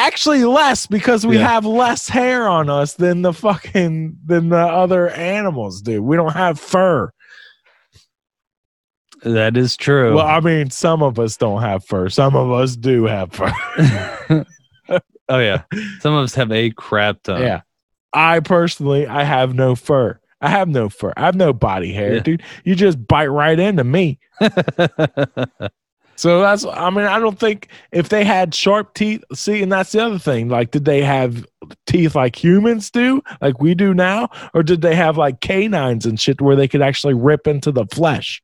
Actually, 0.00 0.44
less 0.44 0.86
because 0.86 1.26
we 1.26 1.38
Yeah. 1.38 1.48
have 1.48 1.64
less 1.66 2.08
hair 2.08 2.48
on 2.48 2.70
us 2.70 2.94
than 2.94 3.22
the 3.22 3.32
fucking 3.32 4.16
than 4.24 4.48
the 4.48 4.56
other 4.56 5.08
animals 5.10 5.82
do. 5.82 6.00
We 6.02 6.16
don't 6.16 6.32
have 6.34 6.58
fur. 6.60 7.10
that 9.24 9.56
is 9.56 9.76
true. 9.76 10.14
Well, 10.14 10.26
I 10.26 10.38
mean, 10.38 10.70
some 10.70 11.02
of 11.02 11.18
us 11.18 11.36
don't 11.36 11.60
have 11.62 11.84
fur. 11.84 12.08
Some 12.08 12.36
of 12.36 12.52
us 12.52 12.76
do 12.76 13.06
have 13.06 13.32
fur. 13.32 13.52
oh 15.28 15.38
yeah, 15.38 15.62
some 15.98 16.14
of 16.14 16.22
us 16.24 16.34
have 16.36 16.52
a 16.52 16.70
crap 16.70 17.22
ton. 17.24 17.42
yeah. 17.42 17.62
I 18.12 18.38
personally, 18.40 19.06
I 19.08 19.24
have 19.24 19.54
no 19.54 19.74
fur. 19.74 20.20
I 20.40 20.48
have 20.50 20.68
no 20.68 20.88
fur. 20.88 21.12
I 21.16 21.22
have 21.22 21.34
no 21.34 21.52
body 21.52 21.92
hair, 21.92 22.14
Yeah. 22.14 22.20
dude. 22.20 22.42
You 22.64 22.76
just 22.76 23.04
bite 23.08 23.26
right 23.26 23.58
into 23.58 23.82
me. 23.82 24.20
So 26.18 26.40
that's, 26.40 26.64
I 26.64 26.90
mean, 26.90 27.04
I 27.04 27.20
don't 27.20 27.38
think 27.38 27.68
if 27.92 28.08
they 28.08 28.24
had 28.24 28.52
sharp 28.52 28.94
teeth, 28.94 29.22
see, 29.32 29.62
and 29.62 29.70
that's 29.70 29.92
the 29.92 30.04
other 30.04 30.18
thing. 30.18 30.48
Like, 30.48 30.72
did 30.72 30.84
they 30.84 31.00
have 31.00 31.46
teeth 31.86 32.16
like 32.16 32.34
humans 32.34 32.90
do, 32.90 33.22
like 33.40 33.60
we 33.60 33.72
do 33.72 33.94
now? 33.94 34.28
Or 34.52 34.64
did 34.64 34.82
they 34.82 34.96
have 34.96 35.16
like 35.16 35.40
canines 35.40 36.04
and 36.04 36.18
shit 36.18 36.40
where 36.40 36.56
they 36.56 36.66
could 36.66 36.82
actually 36.82 37.14
rip 37.14 37.46
into 37.46 37.70
the 37.70 37.86
flesh? 37.92 38.42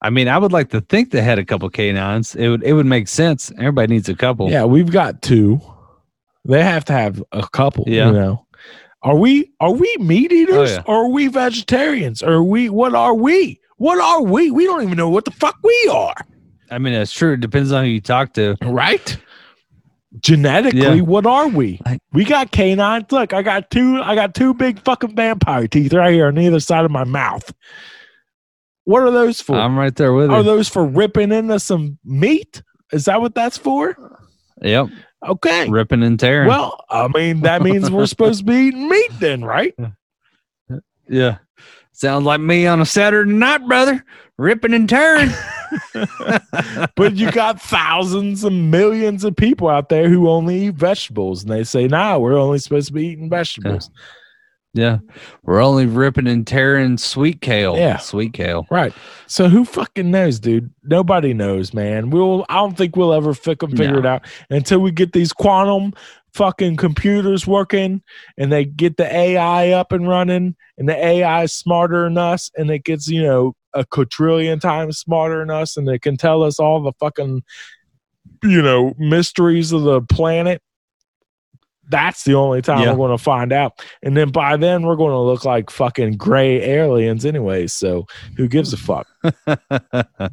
I 0.00 0.08
mean, 0.08 0.26
I 0.26 0.38
would 0.38 0.52
like 0.52 0.70
to 0.70 0.80
think 0.80 1.10
they 1.10 1.20
had 1.20 1.38
a 1.38 1.44
couple 1.44 1.68
canines. 1.68 2.34
It 2.34 2.48
would 2.48 2.62
it 2.62 2.72
would 2.72 2.86
make 2.86 3.08
sense. 3.08 3.52
Everybody 3.58 3.92
needs 3.92 4.08
a 4.08 4.16
couple. 4.16 4.50
Yeah, 4.50 4.64
we've 4.64 4.90
got 4.90 5.20
two. 5.20 5.60
They 6.46 6.64
have 6.64 6.86
to 6.86 6.94
have 6.94 7.22
a 7.32 7.46
couple. 7.46 7.84
Yeah. 7.86 8.06
You 8.06 8.12
know, 8.14 8.46
are 9.02 9.16
we 9.16 9.52
are 9.60 9.70
we 9.72 9.94
meat 10.00 10.32
eaters 10.32 10.56
Oh, 10.56 10.74
yeah. 10.76 10.82
or 10.86 11.04
are 11.04 11.08
we 11.10 11.28
vegetarians? 11.28 12.22
Or 12.22 12.32
are 12.32 12.42
we 12.42 12.70
what 12.70 12.94
are 12.94 13.12
we? 13.14 13.60
What 13.76 14.00
are 14.00 14.22
we? 14.22 14.50
We 14.50 14.64
don't 14.64 14.82
even 14.82 14.96
know 14.96 15.10
what 15.10 15.26
the 15.26 15.30
fuck 15.30 15.58
we 15.62 15.90
are. 15.92 16.14
I 16.72 16.78
mean, 16.78 16.94
that's 16.94 17.12
true. 17.12 17.34
It 17.34 17.40
depends 17.40 17.70
on 17.72 17.84
who 17.84 17.90
you 17.90 18.00
talk 18.00 18.32
to. 18.34 18.56
Right? 18.62 19.16
Genetically, 20.20 20.80
Yeah. 20.80 21.00
what 21.00 21.24
are 21.26 21.48
we? 21.48 21.80
We 22.12 22.24
got 22.24 22.50
canines. 22.50 23.10
Look, 23.10 23.32
I 23.32 23.42
got 23.42 23.70
two. 23.70 24.00
I 24.02 24.14
got 24.14 24.34
two 24.34 24.52
big 24.54 24.78
fucking 24.82 25.14
vampire 25.16 25.66
teeth 25.66 25.92
right 25.94 26.12
here 26.12 26.26
on 26.26 26.38
either 26.38 26.60
side 26.60 26.84
of 26.84 26.90
my 26.90 27.04
mouth. 27.04 27.50
What 28.84 29.02
are 29.02 29.10
those 29.10 29.40
for? 29.40 29.56
I'm 29.56 29.78
right 29.78 29.94
there 29.94 30.12
with 30.12 30.26
it. 30.26 30.30
are 30.32 30.38
you. 30.38 30.42
those 30.44 30.68
for 30.68 30.84
ripping 30.84 31.32
into 31.32 31.58
some 31.60 31.98
meat? 32.04 32.62
Is 32.92 33.06
that 33.06 33.20
what 33.20 33.34
that's 33.34 33.56
for? 33.56 33.96
Yep, 34.60 34.88
Okay. 35.26 35.68
ripping 35.70 36.02
and 36.02 36.20
tearing. 36.20 36.48
Well, 36.48 36.78
I 36.90 37.08
mean, 37.14 37.40
that 37.42 37.62
means 37.62 37.90
we're 37.90 38.06
supposed 38.06 38.40
to 38.40 38.44
be 38.44 38.54
eating 38.68 38.88
meat 38.88 39.10
then, 39.18 39.44
right? 39.44 39.74
yeah, 41.08 41.38
sounds 41.92 42.24
like 42.24 42.40
me 42.40 42.66
on 42.66 42.80
a 42.80 42.86
Saturday 42.86 43.32
night, 43.32 43.66
brother. 43.66 44.04
Ripping 44.38 44.74
and 44.74 44.88
tearing. 44.88 45.30
But 46.96 47.16
you 47.16 47.30
got 47.32 47.60
thousands 47.60 48.44
and 48.44 48.70
millions 48.70 49.24
of 49.24 49.34
people 49.36 49.68
out 49.68 49.88
there 49.88 50.08
who 50.08 50.28
only 50.28 50.66
eat 50.66 50.74
vegetables, 50.74 51.42
and 51.42 51.52
they 51.52 51.64
say, 51.64 51.86
"No, 51.88 52.18
we're 52.18 52.38
only 52.38 52.58
supposed 52.58 52.88
to 52.88 52.92
be 52.92 53.06
eating 53.08 53.30
vegetables." 53.30 53.90
yeah, 54.74 54.98
we're 55.42 55.62
only 55.62 55.86
ripping 55.86 56.26
and 56.26 56.46
tearing 56.46 56.96
sweet 56.98 57.40
kale. 57.40 57.76
Yeah. 57.76 57.98
sweet 57.98 58.32
kale. 58.32 58.66
Right. 58.70 58.92
So 59.26 59.48
who 59.48 59.64
fucking 59.64 60.10
knows, 60.10 60.40
dude? 60.40 60.70
Nobody 60.82 61.34
knows, 61.34 61.72
man. 61.74 62.10
We'll. 62.10 62.44
I 62.48 62.56
don't 62.56 62.76
think 62.76 62.96
we'll 62.96 63.12
ever 63.14 63.34
fucking 63.34 63.70
figure 63.70 63.94
No. 63.94 63.98
it 64.00 64.06
out 64.06 64.26
until 64.50 64.80
we 64.80 64.90
get 64.90 65.12
these 65.12 65.32
quantum 65.32 65.92
fucking 66.34 66.76
computers 66.76 67.46
working, 67.46 68.02
and 68.38 68.52
they 68.52 68.64
get 68.64 68.96
the 68.96 69.14
AI 69.14 69.70
up 69.70 69.92
and 69.92 70.08
running, 70.08 70.56
and 70.78 70.88
the 70.88 70.96
AI 70.96 71.44
is 71.44 71.52
smarter 71.52 72.04
than 72.04 72.18
us, 72.18 72.50
and 72.56 72.70
it 72.70 72.84
gets 72.84 73.08
you 73.08 73.22
know 73.22 73.54
a 73.74 73.84
quadrillion 73.84 74.58
times 74.60 74.98
smarter 74.98 75.40
than 75.40 75.50
us, 75.50 75.76
and 75.76 75.88
it 75.88 76.02
can 76.02 76.16
tell 76.16 76.42
us 76.42 76.58
all 76.58 76.82
the 76.82 76.92
fucking 77.00 77.42
you 78.42 78.62
know 78.62 78.94
mysteries 78.98 79.72
of 79.72 79.82
the 79.82 80.00
planet. 80.02 80.60
That's 81.88 82.24
the 82.24 82.34
only 82.34 82.62
time 82.62 82.80
Yeah. 82.82 82.90
we're 82.92 83.08
going 83.08 83.18
to 83.18 83.22
find 83.22 83.52
out. 83.52 83.84
And 84.02 84.16
then 84.16 84.30
by 84.30 84.56
then, 84.56 84.82
we're 84.82 84.96
going 84.96 85.10
to 85.10 85.18
look 85.18 85.44
like 85.44 85.68
fucking 85.68 86.12
gray 86.16 86.62
aliens, 86.62 87.26
anyway. 87.26 87.66
So 87.66 88.06
who 88.36 88.48
gives 88.48 88.72
a 88.72 88.76
fuck? 88.78 89.06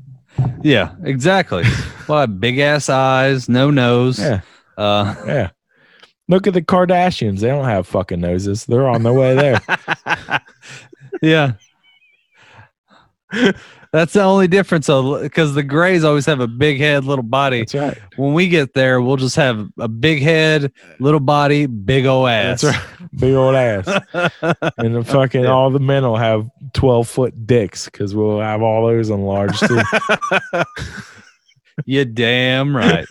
yeah, 0.61 0.95
exactly. 1.03 1.63
well, 2.07 2.27
big 2.27 2.59
ass 2.59 2.87
eyes, 2.89 3.49
no 3.49 3.71
nose. 3.71 4.19
Yeah. 4.19 4.41
Uh, 4.77 5.15
Yeah. 5.27 5.49
Look 6.29 6.45
at 6.45 6.53
the 6.53 6.61
Kardashians. 6.61 7.39
They 7.39 7.47
don't 7.47 7.65
have 7.65 7.87
fucking 7.87 8.21
noses. 8.21 8.65
They're 8.65 8.87
on 8.87 9.01
their 9.01 9.13
way 9.13 9.33
there. 9.33 9.59
yeah. 11.23 11.53
That's 13.91 14.13
the 14.13 14.21
only 14.21 14.47
difference, 14.47 14.85
because 14.87 15.55
the 15.55 15.63
Greys 15.63 16.03
always 16.03 16.25
have 16.27 16.39
a 16.39 16.47
big 16.47 16.79
head, 16.79 17.05
little 17.05 17.23
body. 17.23 17.59
That's 17.61 17.73
right. 17.75 17.97
When 18.17 18.33
we 18.33 18.47
get 18.47 18.73
there, 18.75 19.01
we'll 19.01 19.17
just 19.17 19.35
have 19.35 19.67
a 19.79 19.87
big 19.87 20.21
head, 20.21 20.71
little 20.99 21.19
body, 21.19 21.65
big 21.65 22.05
old 22.05 22.29
ass. 22.29 22.61
That's 22.61 22.77
right. 22.77 23.09
Big 23.19 23.33
old 23.33 23.55
ass. 23.55 23.87
And 24.77 24.95
the 24.95 25.03
fucking 25.03 25.45
all 25.47 25.71
the 25.71 25.79
men 25.79 26.03
will 26.03 26.15
have 26.15 26.47
12 26.73 27.07
foot 27.07 27.47
dicks 27.47 27.85
because 27.85 28.13
we'll 28.13 28.39
have 28.39 28.61
all 28.61 28.85
those 28.85 29.09
enlarged 29.09 29.59
too. 29.67 29.81
you 31.85 32.05
damn 32.05 32.75
right. 32.75 33.07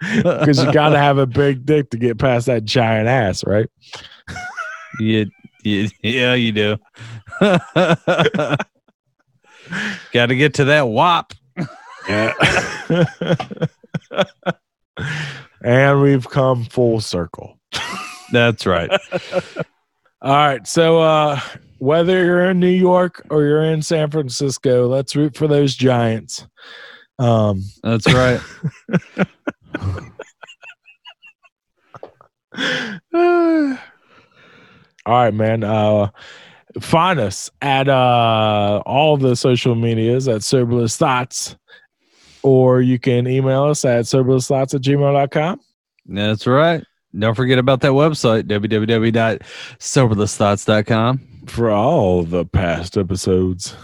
Because 0.00 0.64
you 0.64 0.72
got 0.72 0.90
to 0.90 0.98
have 0.98 1.18
a 1.18 1.26
big 1.26 1.66
dick 1.66 1.90
to 1.90 1.98
get 1.98 2.18
past 2.18 2.46
that 2.46 2.64
giant 2.64 3.06
ass, 3.06 3.44
right? 3.44 3.68
You, 4.98 5.26
you, 5.62 5.90
yeah, 6.02 6.34
you 6.34 6.52
do. 6.52 6.78
Got 10.12 10.26
to 10.26 10.36
get 10.36 10.54
to 10.54 10.64
that 10.66 10.88
wop. 10.88 11.34
Yeah. 12.08 12.32
and 15.62 16.02
we've 16.02 16.28
come 16.28 16.64
full 16.64 17.00
circle. 17.00 17.58
That's 18.32 18.66
right. 18.66 18.90
All 20.22 20.36
right. 20.36 20.66
So 20.66 21.00
uh 21.00 21.40
whether 21.78 22.24
you're 22.24 22.50
in 22.50 22.60
New 22.60 22.68
York 22.68 23.26
or 23.30 23.42
you're 23.44 23.64
in 23.64 23.82
San 23.82 24.10
Francisco, 24.10 24.86
let's 24.88 25.16
root 25.16 25.36
for 25.36 25.48
those 25.48 25.74
giants. 25.74 26.46
Um 27.18 27.62
That's 27.82 28.12
right. 28.12 28.40
all 33.14 33.78
right, 35.06 35.34
man. 35.34 35.64
Uh 35.64 36.08
find 36.80 37.20
us 37.20 37.50
at 37.62 37.88
uh 37.88 38.82
all 38.86 39.16
the 39.16 39.36
social 39.36 39.74
medias 39.74 40.28
at 40.28 40.42
Soberless 40.42 40.96
Thoughts. 40.96 41.56
Or 42.42 42.82
you 42.82 42.98
can 42.98 43.26
email 43.26 43.64
us 43.64 43.84
at 43.86 44.04
soberlessthoughts 44.04 44.74
at 44.74 44.82
gmail.com. 44.82 45.60
That's 46.06 46.46
right. 46.46 46.84
Don't 47.18 47.34
forget 47.34 47.58
about 47.58 47.80
that 47.80 47.92
website, 47.92 48.42
www.soberlessthoughts.com. 48.44 51.20
for 51.46 51.70
all 51.70 52.22
the 52.22 52.44
past 52.44 52.98
episodes. 52.98 53.74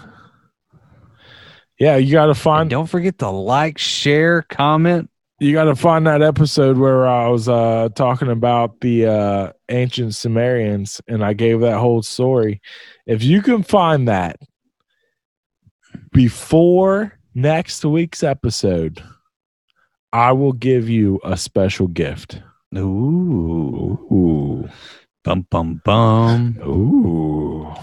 Yeah, 1.78 1.96
you 1.96 2.12
got 2.12 2.26
to 2.26 2.32
And 2.32 2.34
find 2.34 2.68
don't 2.68 2.86
forget 2.86 3.16
to 3.18 3.30
like, 3.30 3.78
share, 3.78 4.42
comment. 4.42 5.09
You 5.40 5.54
got 5.54 5.64
to 5.64 5.74
find 5.74 6.06
that 6.06 6.22
episode 6.22 6.76
where 6.76 7.08
I 7.08 7.28
was 7.28 7.48
uh 7.48 7.88
talking 7.94 8.28
about 8.28 8.80
the 8.80 9.06
uh 9.06 9.52
ancient 9.70 10.14
Sumerians 10.14 11.00
and 11.08 11.24
I 11.24 11.32
gave 11.32 11.60
that 11.60 11.78
whole 11.78 12.02
story. 12.02 12.60
If 13.06 13.24
you 13.24 13.40
can 13.40 13.62
find 13.62 14.06
that 14.06 14.36
before 16.12 17.18
next 17.34 17.84
week's 17.84 18.22
episode, 18.22 19.02
I 20.12 20.32
will 20.32 20.52
give 20.52 20.88
you 20.88 21.20
a 21.24 21.36
special 21.36 21.86
gift. 21.86 22.42
Ooh. 22.76 23.98
Ooh. 24.12 24.68
Bum, 25.24 25.46
bum, 25.50 25.80
bum. 25.84 26.58
Ooh. 26.66 27.74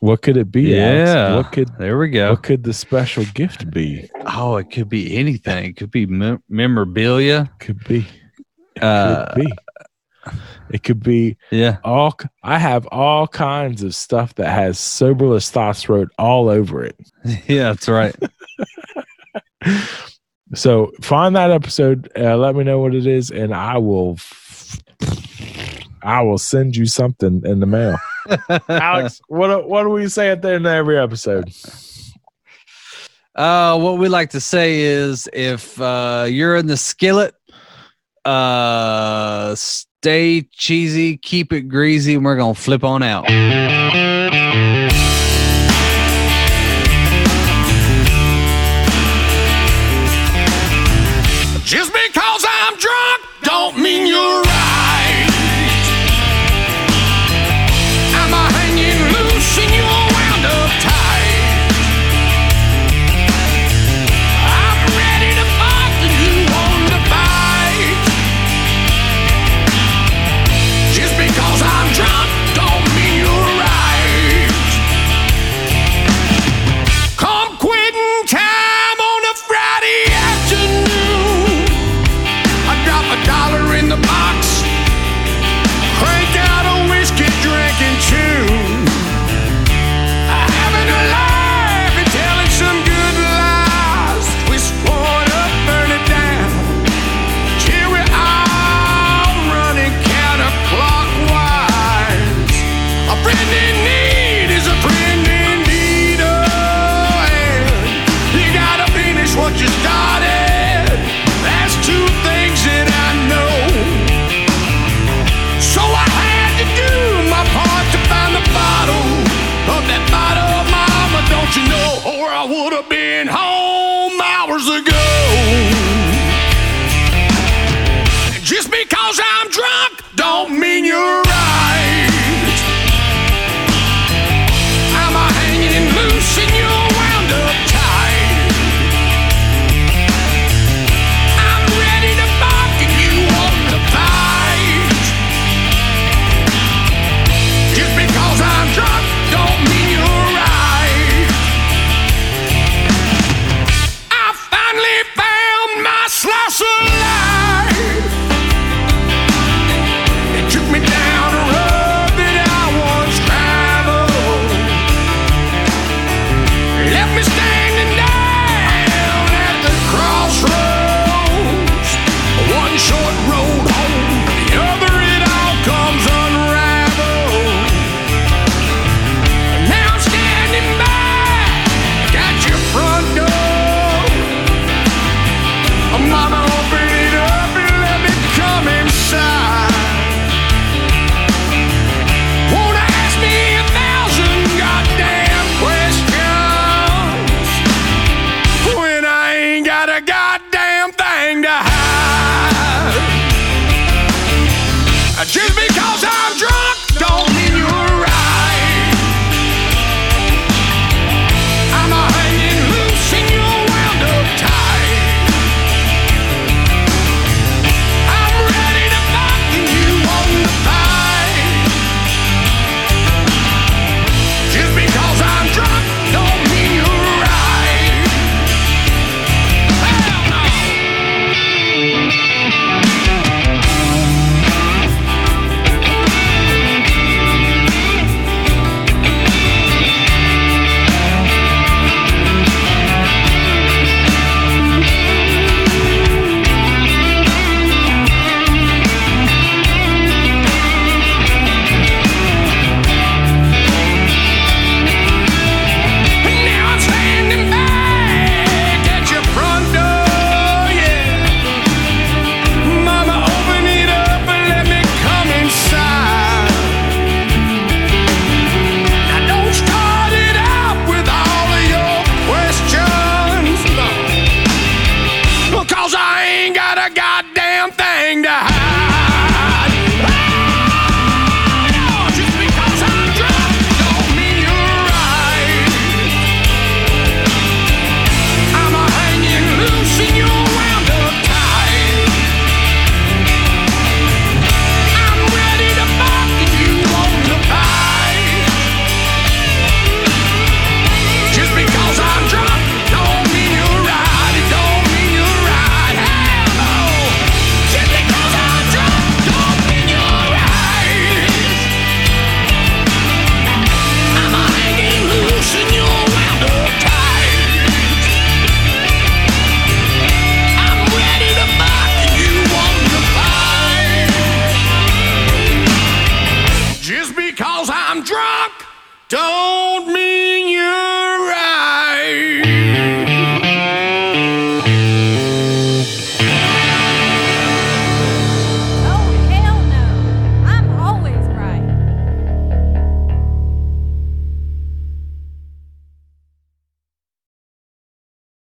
What 0.00 0.22
could 0.22 0.36
it 0.36 0.50
be? 0.52 0.78
Alex? 0.78 1.08
Yeah. 1.10 1.36
What 1.36 1.52
could 1.52 1.68
There 1.78 1.98
we 1.98 2.08
go. 2.10 2.30
what 2.30 2.42
could 2.44 2.62
the 2.62 2.72
special 2.72 3.24
gift 3.34 3.70
be? 3.70 4.08
Oh, 4.26 4.56
it 4.56 4.70
could 4.70 4.88
be 4.88 5.16
anything. 5.16 5.64
It 5.66 5.76
could 5.76 5.90
be 5.90 6.06
mem- 6.06 6.42
memorabilia. 6.48 7.50
Could 7.58 7.82
be. 7.84 8.06
Uh, 8.80 9.32
Could 9.34 9.44
be. 9.44 9.52
It 10.70 10.82
could 10.84 11.02
be 11.02 11.36
yeah. 11.50 11.78
all. 11.82 12.16
I 12.44 12.58
have 12.58 12.86
all 12.92 13.26
kinds 13.26 13.82
of 13.82 13.94
stuff 13.94 14.34
that 14.34 14.50
has 14.50 14.78
soberless 14.78 15.50
thoughts 15.50 15.88
wrote 15.88 16.10
all 16.18 16.48
over 16.48 16.84
it. 16.84 16.96
Yeah, 17.48 17.70
that's 17.72 17.88
right. 17.88 18.14
So 20.54 20.92
find 21.02 21.36
that 21.36 21.50
episode. 21.50 22.10
Uh, 22.16 22.36
let 22.38 22.54
me 22.56 22.64
know 22.64 22.78
what 22.78 22.94
it 22.94 23.06
is, 23.06 23.30
and 23.30 23.52
I 23.54 23.76
will. 23.76 24.18
I 26.02 26.22
will 26.22 26.38
send 26.38 26.74
you 26.74 26.86
something 26.86 27.42
in 27.44 27.60
the 27.60 27.66
mail. 27.66 27.98
Alex, 28.68 29.20
what 29.28 29.68
what 29.68 29.82
do 29.82 29.90
we 29.90 30.08
say 30.08 30.30
at 30.30 30.42
the 30.42 30.52
end 30.52 30.66
of 30.66 30.72
every 30.72 30.98
episode? 30.98 31.52
Uh, 33.34 33.78
what 33.78 33.98
we 33.98 34.08
like 34.08 34.30
to 34.30 34.40
say 34.40 34.80
is 34.80 35.28
if 35.32 35.80
uh, 35.80 36.26
you're 36.28 36.56
in 36.56 36.66
the 36.66 36.76
skillet, 36.76 37.34
uh, 38.24 39.54
stay 39.54 40.42
cheesy, 40.52 41.16
keep 41.16 41.52
it 41.52 41.62
greasy, 41.62 42.14
and 42.16 42.24
we're 42.24 42.36
going 42.36 42.54
to 42.54 42.60
flip 42.60 42.82
on 42.82 43.02
out. 43.02 43.26